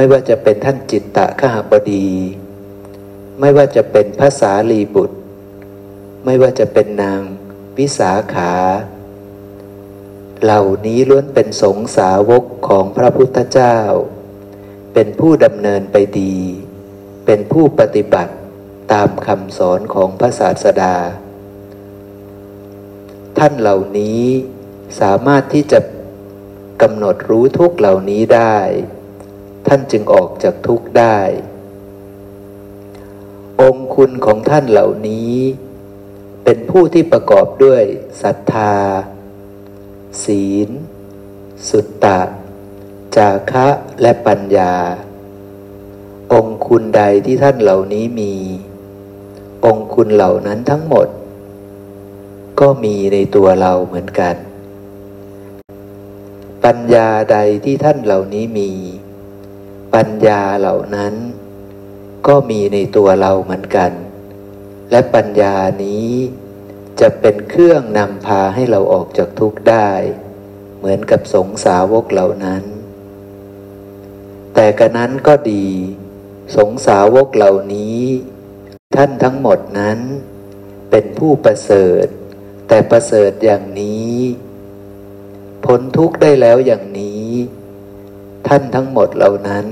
[0.00, 2.08] ม่ว่าจะเป็นท่านจิตตะขหบดี
[3.40, 5.18] ไม่ว่าจะเป็นพระสารีบุตร
[6.24, 7.20] ไม่ว่าจะเป็นนาง
[7.78, 8.52] วิสาขา
[10.42, 13.76] เหล่านี้ล้วนเป็นสงสาวกของพระพุทธเจ้า
[14.94, 16.36] เป็นผู้ดำเนินไปดี
[17.26, 18.34] เป็นผู้ปฏิบัติ
[18.92, 20.96] ตามคำสอนของพระศาสดา
[23.38, 24.22] ท่านเหล่านี้
[25.00, 25.80] สามารถที่จะ
[26.82, 28.58] กำหนดรู้ทุกเหล่านี้ได้
[29.68, 31.18] ท่านจึงออกจากทุกข์ได้
[33.62, 35.34] องคุณของท่านเหล่านี้
[36.44, 37.82] เป็นผู้ที่ประกอบด้วย
[38.22, 38.74] ศรัทธา
[40.24, 40.68] ศีล
[41.68, 42.20] สุตตะ
[43.16, 43.66] จาคะ
[44.02, 44.74] และปัญญา
[46.32, 48.34] องคุณใดที่ท่านเหล่านี้มี
[49.66, 51.08] องคุณเหล่านั้นทั้งหมด
[52.60, 54.34] ก็มีในตัวเราเหมือนกัน
[56.64, 58.70] ปัญญาใดที่ท่านเหล่านี้มี
[59.94, 61.14] ปัญญาเหล่านั้น
[62.26, 63.92] ก็มีในตัวเราเหมือนกัน
[64.90, 66.08] และปัญญานี้
[67.00, 69.90] จะเป็นเครื่องนำพาให้เราออกจากทุกข์ได้
[70.78, 72.62] เหมือนกับสงสาวกเหล่านั้น
[74.54, 75.66] แต่กระนั้นก็ดี
[76.56, 78.02] สงสาวกเหล่านี้
[78.94, 79.98] ท่านทั้งหมดนั้น
[80.90, 82.06] เป็นผู้ประเสริฐ
[82.68, 84.14] แต่ประเสริฐอย่างนี้
[85.64, 87.28] พ้นทุกข์ได้แล้วอย่างนี้
[88.48, 89.66] ท่านทั้งหมดเหล่านั้น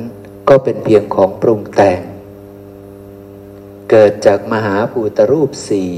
[0.49, 2.01] ก็เป็นเพียงของปรุงแต่ง
[3.91, 5.93] เกิดจากมหาภูตรูปสี่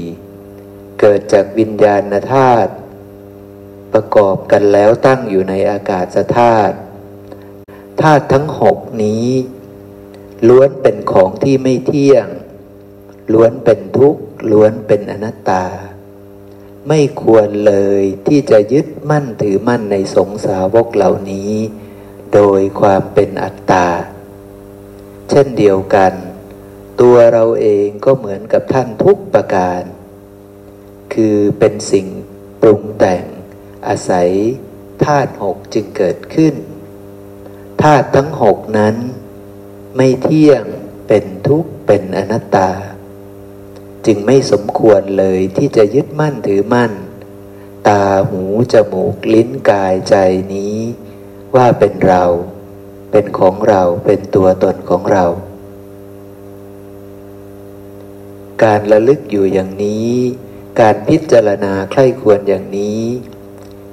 [0.99, 2.71] เกิดจากวิญญาณธาตุ
[3.93, 6.75] ประกอบกันแล้วตั้งอยู่ในอากาศธาตุ
[8.01, 9.27] ธาตุทั้งหกนี้
[10.47, 12.27] ล้วนเป็นของที่ไม่เที่ยง
[13.33, 15.65] ล้วนเป็นทุกข์ ล้วนเป็นอนัตตา
[16.87, 21.53] ไม่ควรเลยที่จะยึดมั่นถือมั่นในสงสาวกเหล่านี้
[22.33, 23.87] โดยความเป็นอัตตา
[25.29, 26.13] เช่นเดียวกัน
[27.01, 29.81] ตัวเราเองก็เหมือนกับท่านทุกประการ
[31.13, 32.07] คือเป็นสิ่ง
[32.61, 33.23] ปรุงแต่ง
[33.87, 34.29] อาศัย
[35.03, 36.55] ธาตุหกจึงเกิดขึ้น
[37.81, 38.95] ธาตุทั้งหกนั้น
[39.95, 40.63] ไม่เที่ยง
[41.07, 42.71] เป็นทุกข์เป็นอนัตตา
[44.05, 46.91] จึงไม่สมควรเลยที่จะยึดมั่นถือมั่น
[47.87, 48.43] ตาหู
[48.73, 50.15] จมูกลิ้นกายใจ
[50.53, 50.77] นี้
[51.55, 52.23] ว่าเป็นเรา
[53.11, 55.25] เป็นของเราเป็นตัวตนของเรา
[58.63, 60.13] การระลึกอยู่อย่างนี้
[60.79, 63.03] การพิจารณาใคร่ควรอย่างนี้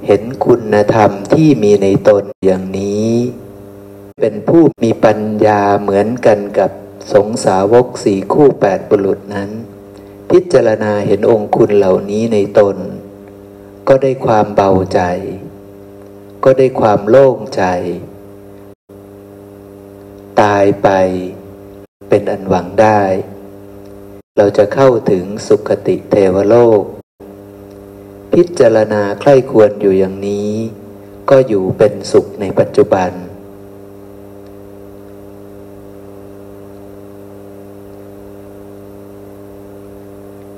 [0.07, 3.13] เห็นคุณธรรมที่มีในตนอย่างนี้
[4.21, 6.71] เป็นผู้มีปัญญาเหมือนกันกับ
[7.13, 9.51] สงสาวกสี่คู่แปดบุรุษนั้น
[10.31, 12.77] พิจารณาเห็นองค์คุณเหล่านี้ในตน
[13.89, 15.01] ก็ได้ความเบาใจ
[16.45, 17.65] ก็ได้ความโล่งใจ
[20.41, 20.89] ตายไป
[22.09, 23.03] เป็นอันหวังได้
[24.37, 26.83] เราจะเข้าถึงสุคติเทวโลก
[28.33, 30.51] พิจารณาใคร่ควรอยู่อย่างนี้
[31.31, 33.11] ก็อยู่เป็นสุขในปัจจุบัน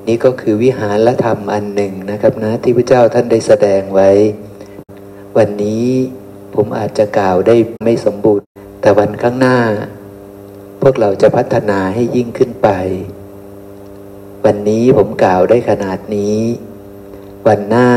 [0.06, 4.10] นี่ก็คือวิหารธรรมอันหนึ่งนะครับนะที่พระเจ้าท่านได้แสดงไว้
[5.36, 5.86] วันนี้
[6.54, 8.46] ผมอาจจะกล่าวได้ไม่สมบูรณ์
[8.80, 9.58] แต่วันข้างหน้า
[10.80, 12.68] พวกเราจะพัฒนาให้ยิ่งขึ้นไป
[14.44, 16.40] วันนี้ผมกล่าวได้ขนาดนี้
[17.46, 17.90] วันหน้า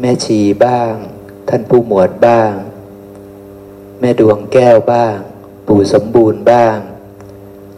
[0.00, 0.92] แม่ชีบ้าง
[1.48, 2.52] ท่านผู้หมวดบ้าง
[4.00, 5.16] แม่ดวงแก้วบ้าง
[5.66, 6.76] ปู่สมบูรณ์บ้าง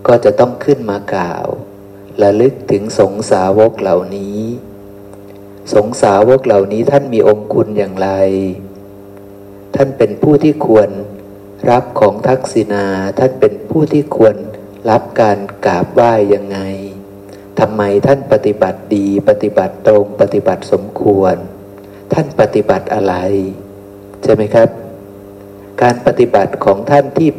[0.06, 1.46] ก็จะต้องขึ้นมากล่าว
[2.22, 4.40] ระลึกถึงสงสาวกเหล่านี้
[5.72, 8.08] สงสาวกเหล่านี้ท่านมีองคุณอย่างไร
[9.74, 10.88] ท่านเป็นผู้ที่ควร
[11.70, 12.86] รับของทักษิณา
[13.18, 14.36] ท่านเป็นผู้ที่ควร
[14.90, 16.58] รับการกราบไหว้ยังไง
[17.58, 21.34] ทำไมท่านปฏิบัติดีปฏิบัติตรงปฏิบัติสมควร
[22.12, 23.14] ท่านปฏิบัติอะไร
[24.22, 24.68] ใช่ไหมครับ
[25.82, 27.30] การปฏิบัติของท่านที่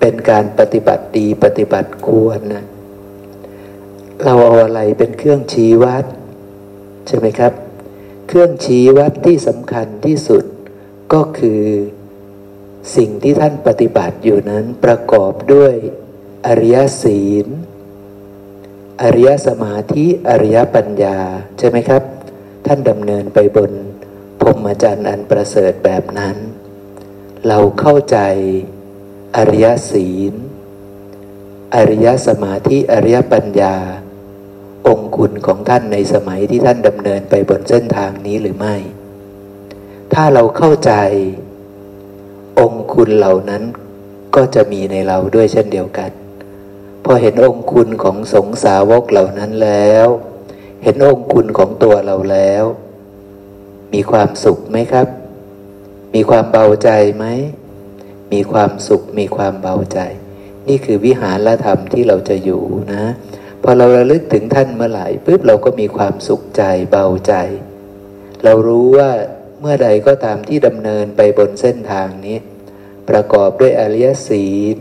[0.00, 2.64] เป็นการปฏิบัติดีปฏิบัติควรนะ
[4.22, 6.04] เราเอาอะไรเป็นเครื่องชี้วัด
[7.06, 7.52] ใช่ไหมครับ
[8.28, 10.44] เครื่องชี้วัดที่สำคัญที่สุด
[11.12, 11.62] ก็คือ
[12.96, 15.74] สิ่งที่ท่านปฏิบัติอยู่นั้นประกอบด้วย
[16.46, 17.46] อริยศีล
[19.02, 21.18] อริยสมาธิอริยปัญญา
[21.58, 22.02] ใช่ไหมครับ
[22.66, 23.72] ท่านดำเนินไปบน
[24.40, 26.36] พรมจรรย์อันประเสริฐแบบนั้น
[27.46, 28.18] เราเข้าใจ
[29.36, 30.34] อริยศีล
[31.74, 33.76] อริยสมาธิอริยปัญญา
[34.88, 38.76] องคุณของท่านในสมัยที่ท่านดำเนินไปบนเส้นทางนี้หรือไม่
[40.14, 40.92] ถ้าเราเข้าใจ
[42.60, 43.62] องคุณเหล่านั้น
[44.34, 46.10] ก็จะมีในเราด้วยเช่นเดียวกัน
[47.04, 50.06] พอเห็นองคุณของสงสาวกเหล่านั้นแล้ว
[50.82, 52.64] เห็นองคุณของตัวเราแล้ว
[53.92, 55.08] มีความสุขไหมครับ
[56.14, 57.26] มีความเบาใจไหม
[58.32, 59.98] มีความสุขมีความเบาใจ
[60.68, 62.62] นี่คือวิหารธรรมที่เราจะอยู่
[62.92, 63.04] นะ
[63.62, 67.34] พอเราระลึกถึงท่านเมื่อไหร่ปุ๊บเราก็มีความสุขใจเบาใจ
[68.44, 69.10] เรารู้ว่า
[69.64, 72.38] เมื่อใดก็ตามที่ดำเนินไปบนเส้นทางนี้
[73.08, 74.78] ประกอบด้วยอริยศีล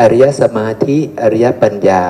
[0.00, 2.04] อริยสมาธิ อริยปัญญา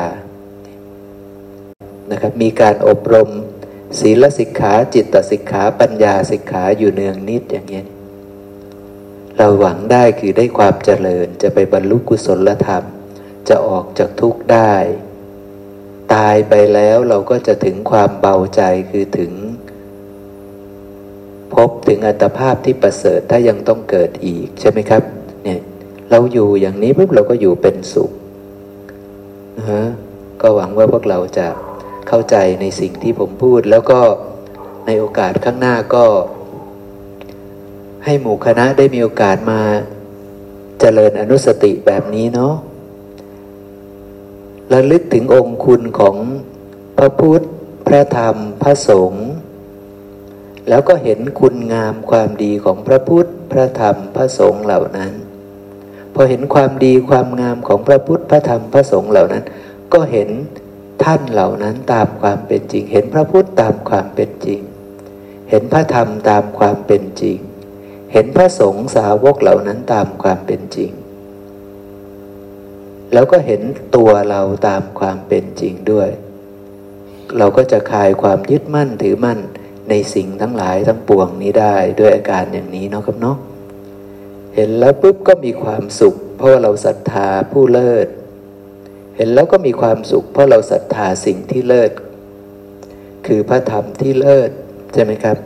[2.11, 3.31] นะครับมีการอบรม
[4.01, 7.87] ศีลสิกขาจิตสิกขาปัญญาสิกขาอยู่เนืองนิดอย่างนี้ย
[9.37, 12.85] เราหวังได้คือได้ความเจริญจะไปบรรลุกุศลธรรม
[13.49, 14.75] จะออกจากทุกข์ได้
[16.15, 19.33] ตายไปแล้วเราก็จะถึงความเบาใจคือถึง
[21.55, 25.03] พบถึงอัตภาพที่ประเสริฐถ้ายังต้องเกิดอีกใช่ไหมครับ
[25.45, 25.61] เนี่ย
[26.11, 28.11] เราอยู่อย่างนี้ปุ๊บเราก็อยู่เป็นสุข
[29.57, 29.85] นะฮะ
[30.41, 31.47] ก็หวังว่าพวกเราจะ
[32.09, 34.01] เข้าใจในสิ่งที่ผมพูด แล้วก็
[34.87, 36.05] ในโอกาสข้างหน้าก็
[38.05, 39.61] ให้หมู่คณะได้มีโอกาสมา
[40.81, 42.55] เจริญอนุสติแบบนี้เนาะ
[44.73, 46.17] ระลึกถึงองค์คุณของ
[46.99, 47.43] พระพุทธ
[47.87, 49.29] พระธรรม พระสงฆ์
[50.69, 55.13] แล้วก็เห็นคุณงามความดีของพระพุทธ พระธรรม พระสงฆ์เหล่านั้น
[56.15, 59.45] พอเห็นความดีความงามของพระพุทธ พระธรรม พระสงฆ์เหล่านั้น
[59.93, 60.29] ก็เห็น
[61.05, 64.61] ท่านเหล่านั้นตามความเป็นจริง เห็นพระพุทธตามความเป็นจริง
[65.51, 67.39] เห็นพระธรรมตามความเป็นจริง
[68.13, 70.91] เห็นพระสงฆ์สาวกเหล่านั้นตามความเป็นจริง
[73.13, 73.63] แล้วก็เห็น
[73.97, 76.09] ตัวเราตามความเป็นจริงด้วย
[77.39, 79.39] เราก็จะคลายความยึดมั่นถือมั่น
[79.91, 83.37] ในสิ่งทั้งหลายทั้งปวงนี้ได้ด้วยอาการอย่างนี้เนาะครับเนาะ
[84.55, 88.07] เห็นแล้วปุ๊บก็มีความสุข เพราะว่าเราศรัทธาผู้เลิศ
[89.17, 91.91] เห็นแล้วก็มีความสุข เพราะเราศรัทธาสิ่งที่เลิศ
[93.27, 94.51] คือพระธรรมที่เลิศ
[94.95, 95.37] ใช่ไหมครับ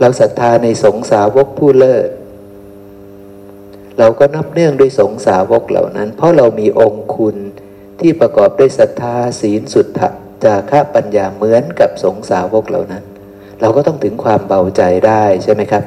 [0.00, 2.08] เราศรัทธาในสงสาวกผู้เลิศ
[3.98, 7.36] เราก็นับเนื่องด้วยสงสาวกเหล่านั้น เพราะเรามีองค์คุณ
[8.00, 10.08] ที่ประกอบด้วยศรัทธาศีลสุทธะ
[10.44, 13.04] จาระปัญญาเหมือนกับสงสาวกเหล่านั้น
[13.64, 15.84] เราก็ต้องถึงความเบาใจได้ใช่ไหมครับ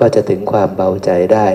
[0.00, 1.46] ก็จะถึงความเบาใจได้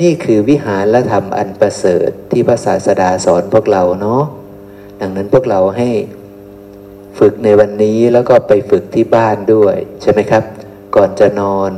[0.00, 4.22] นี่คือวิหารธรรมอันประเสริฐที่พระศาสดาสอนพวกเราเนาะ
[5.00, 5.88] ดังนั้นพวกเราให้
[7.18, 10.44] ฝึกในวันนี้แล้วก็ไปฝึกที่บ้านด้วยใช่ไหมครับ
[10.96, 11.70] ก่อนจะนอน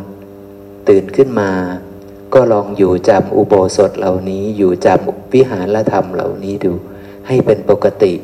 [0.88, 1.50] ตื่นขึ้นมา
[2.34, 6.72] ก็ลองอยู่จำอุโบสถเหล่านี้ อยู่จำวิหารธรรมเหล่านี้ดู
[7.26, 8.14] ให้เป็นปกติ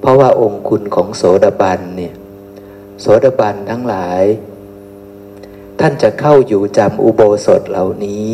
[0.00, 2.14] เพราะว่าองค์คุณของโสดาบันเนี่ย
[3.00, 4.22] โสดาบันทั้งหลาย
[5.80, 8.30] ท่านจะเข้าอยู่จำอุโบสถเหล่านี้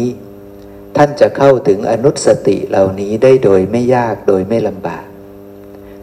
[0.97, 5.07] ท่านจะเข้าถึงอนุสติเหล่านี้ได้โดยไม่ยากโดยไม่ลำบาก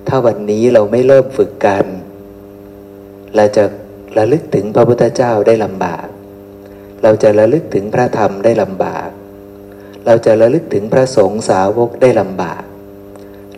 [0.08, 1.86] ถ้าวันนี้เราไม่เริ่มฝึกกัน
[3.36, 3.64] เราจะ
[4.18, 6.08] ระลึกถึงพระพุทธเจ้าได้ลำบาก
[7.04, 9.10] เราจะระลึกถึงพระธรรมได้ลำบาก
[10.06, 12.64] เราจะระลึกถึงพระสงฆ์สาวกได้ลำบาก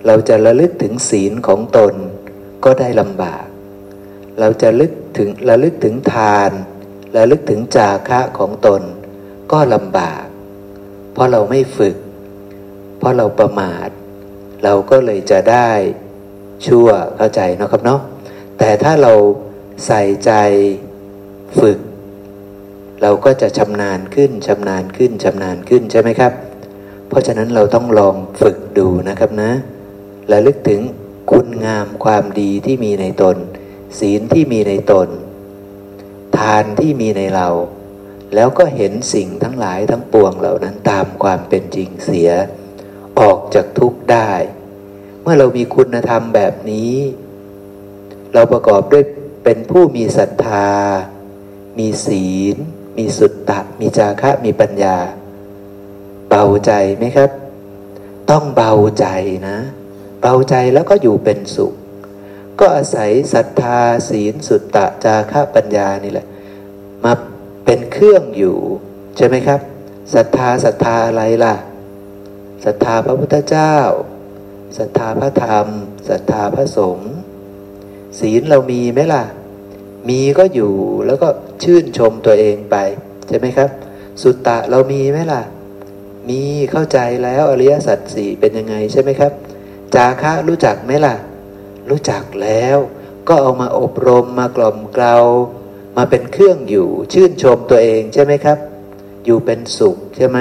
[0.06, 1.94] เราจะระลึกถึงศีลของตน
[2.66, 3.46] ก็ได้ลำบาก
[4.40, 6.52] เราจะลึกถึงระลึกถึงทาน
[7.18, 8.82] ระลึกถึงจาคะของตน
[9.52, 10.26] ก็ลำบาก
[11.14, 11.96] เพราะเราไม่ฝึก
[12.98, 13.90] เพราะเราประมาท
[14.64, 15.70] เราก็เลยจะได้
[16.66, 16.88] ชั่ว
[17.18, 18.02] เข้าใจนะครับเนาะ
[18.60, 19.14] แต่ถ้าเรา
[19.86, 20.32] ใส่ใจ
[21.60, 21.80] ฝึก
[23.02, 26.34] เราก็จะชำนาญขึ้นชำนาญขึ้นชำนาญขึ้นใช่ไหมครับ
[27.08, 29.52] เพราะฉะนั้นเราต้องลองฝึกดูนะครับนะ
[30.32, 30.82] ระลึกถึง
[31.32, 33.38] คุณงามความดีที่มีในตน
[34.00, 35.10] ศีลที่มีในตน
[36.38, 37.50] ทานที่มีในเรา
[38.36, 42.32] แล้วก็เห็นสิ่งทั้งหลายทั้งปวงเหล่านั้นตามความเป็นจริงเสีย
[43.20, 44.32] ออกจากทุกข์ได้
[45.22, 46.94] เมื่อเรามีคุณธรรมแบบนี้
[48.34, 49.04] เราประกอบด้วย
[49.44, 50.70] เป็นผู้มีศรัทธา
[51.78, 52.56] มีศีล
[52.98, 54.98] มีสุตตะ มีจาคะ มีปัญญา
[56.30, 57.30] เบาใจไหมครับ
[58.30, 59.06] ต้องเบาใจ
[59.48, 59.58] นะ
[60.22, 61.74] เบาใจแล้วก็อยู่เป็นสุข
[62.60, 63.80] ก็อาศัยศรัทธา
[64.10, 66.28] ศีลสุตตะจาคะปัญญานี่แหละ
[67.04, 67.14] มา
[67.66, 68.58] เป็นเครื่องอยู่
[69.18, 69.60] ใช่ไหมครับ
[70.14, 71.56] ศรัทธาศรัทธาอะไรล่ะ
[72.66, 73.76] ศรัทธาพระพุทธเจ้า
[74.78, 75.68] ศรัทธาพระธรรม
[76.10, 77.14] ศรัทธาพระสงฆ์
[78.20, 79.24] ศีลเรามีไหมล่ะ
[80.10, 80.74] มีก็อยู่
[81.06, 81.28] แล้วก็
[81.64, 82.76] ชื่นชมตัวเองไป
[83.28, 83.70] ใช่ไหมครับ
[84.22, 85.42] สุตตะเรามีไหมล่ะ
[86.30, 86.42] มี
[86.72, 89.32] เข้าใจแล้วอริยสัจสี่เป็นยังไงใช่ไหมครับ
[89.96, 91.16] จาคะรู้จักไหมล่ะ
[91.90, 92.78] รู้จักแล้ว
[93.28, 95.16] ก็เอามาอบรมมากล่อมเกลา
[95.98, 98.58] มาเป็นเครื่องอยู่ชื่นชมตัวเองใช่ไหมครับ
[99.26, 100.40] อยู่เป็นสุขใช่ไหม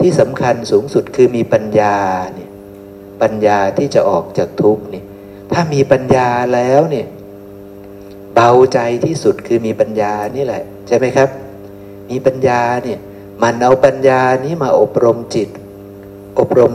[0.00, 1.96] ที่สำคัญสูงสุดคือมีปัญญา
[2.34, 2.50] เนี่ย
[3.22, 5.04] ปัญญาที่จะออกจากทุกข์เนี่ย
[5.52, 7.06] ถ้ามีปัญญาแล้วเนี่ย
[8.34, 11.28] เบาใจที่สุดคือมีปัญญานี่แหละ ใช่ไหมครับ
[12.10, 12.98] มีปัญญาเนี่ย
[13.42, 15.48] มันเอาปัญญานี้มาอบรมจิต
[16.38, 16.72] อบรม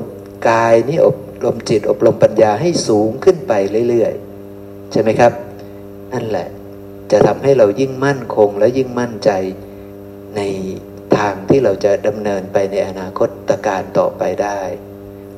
[0.49, 3.53] กายนี้อบ รมจิตอบรมปัญญาให้สูงขึ้นไป
[3.89, 5.33] เรื่อยๆ ใช่ไหมครับ
[6.13, 6.47] นั่นแหละ
[7.11, 9.29] จะทำให้เรายิ่งมั่นคงและยิ่งมั่นใจ
[10.35, 10.41] ใน
[11.17, 14.59] ทางที่เราจะดำเนินไปในอนาคตการต่อไปได้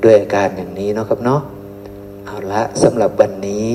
[0.04, 1.42] ด้วยอาการอย่างนี้เนาะครับเนาะ
[2.26, 3.68] เอาละสำหรับวันนี้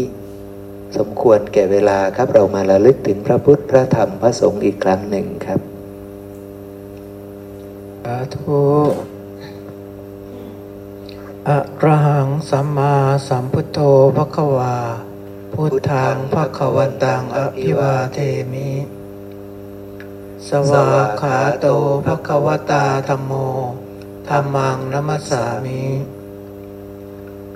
[0.96, 5.60] สมควรแก่เวลาครับเรามาระลึกถึงพระพุทธพระธรรมพระสงฆ์อีกครั้งหนึ่งครับ
[8.04, 9.17] สาธุ
[11.48, 12.94] อะระหังสัมมา
[13.28, 13.78] สัมพุทโธ
[14.16, 14.76] พระควา
[15.54, 18.18] พุทธังพระควันตังอภิวาเท
[18.52, 18.72] มิ
[20.48, 21.66] สวากขาโต
[22.04, 23.32] พระควตาธรรมโม
[24.28, 25.84] ธรรมังนัมสสามิ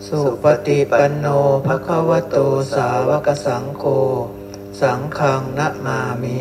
[0.07, 1.27] สุปฏิปันโน
[1.67, 2.37] ภะควโต
[2.75, 3.85] สาวกสังโฆ
[4.81, 6.41] สังฆังนะมามิ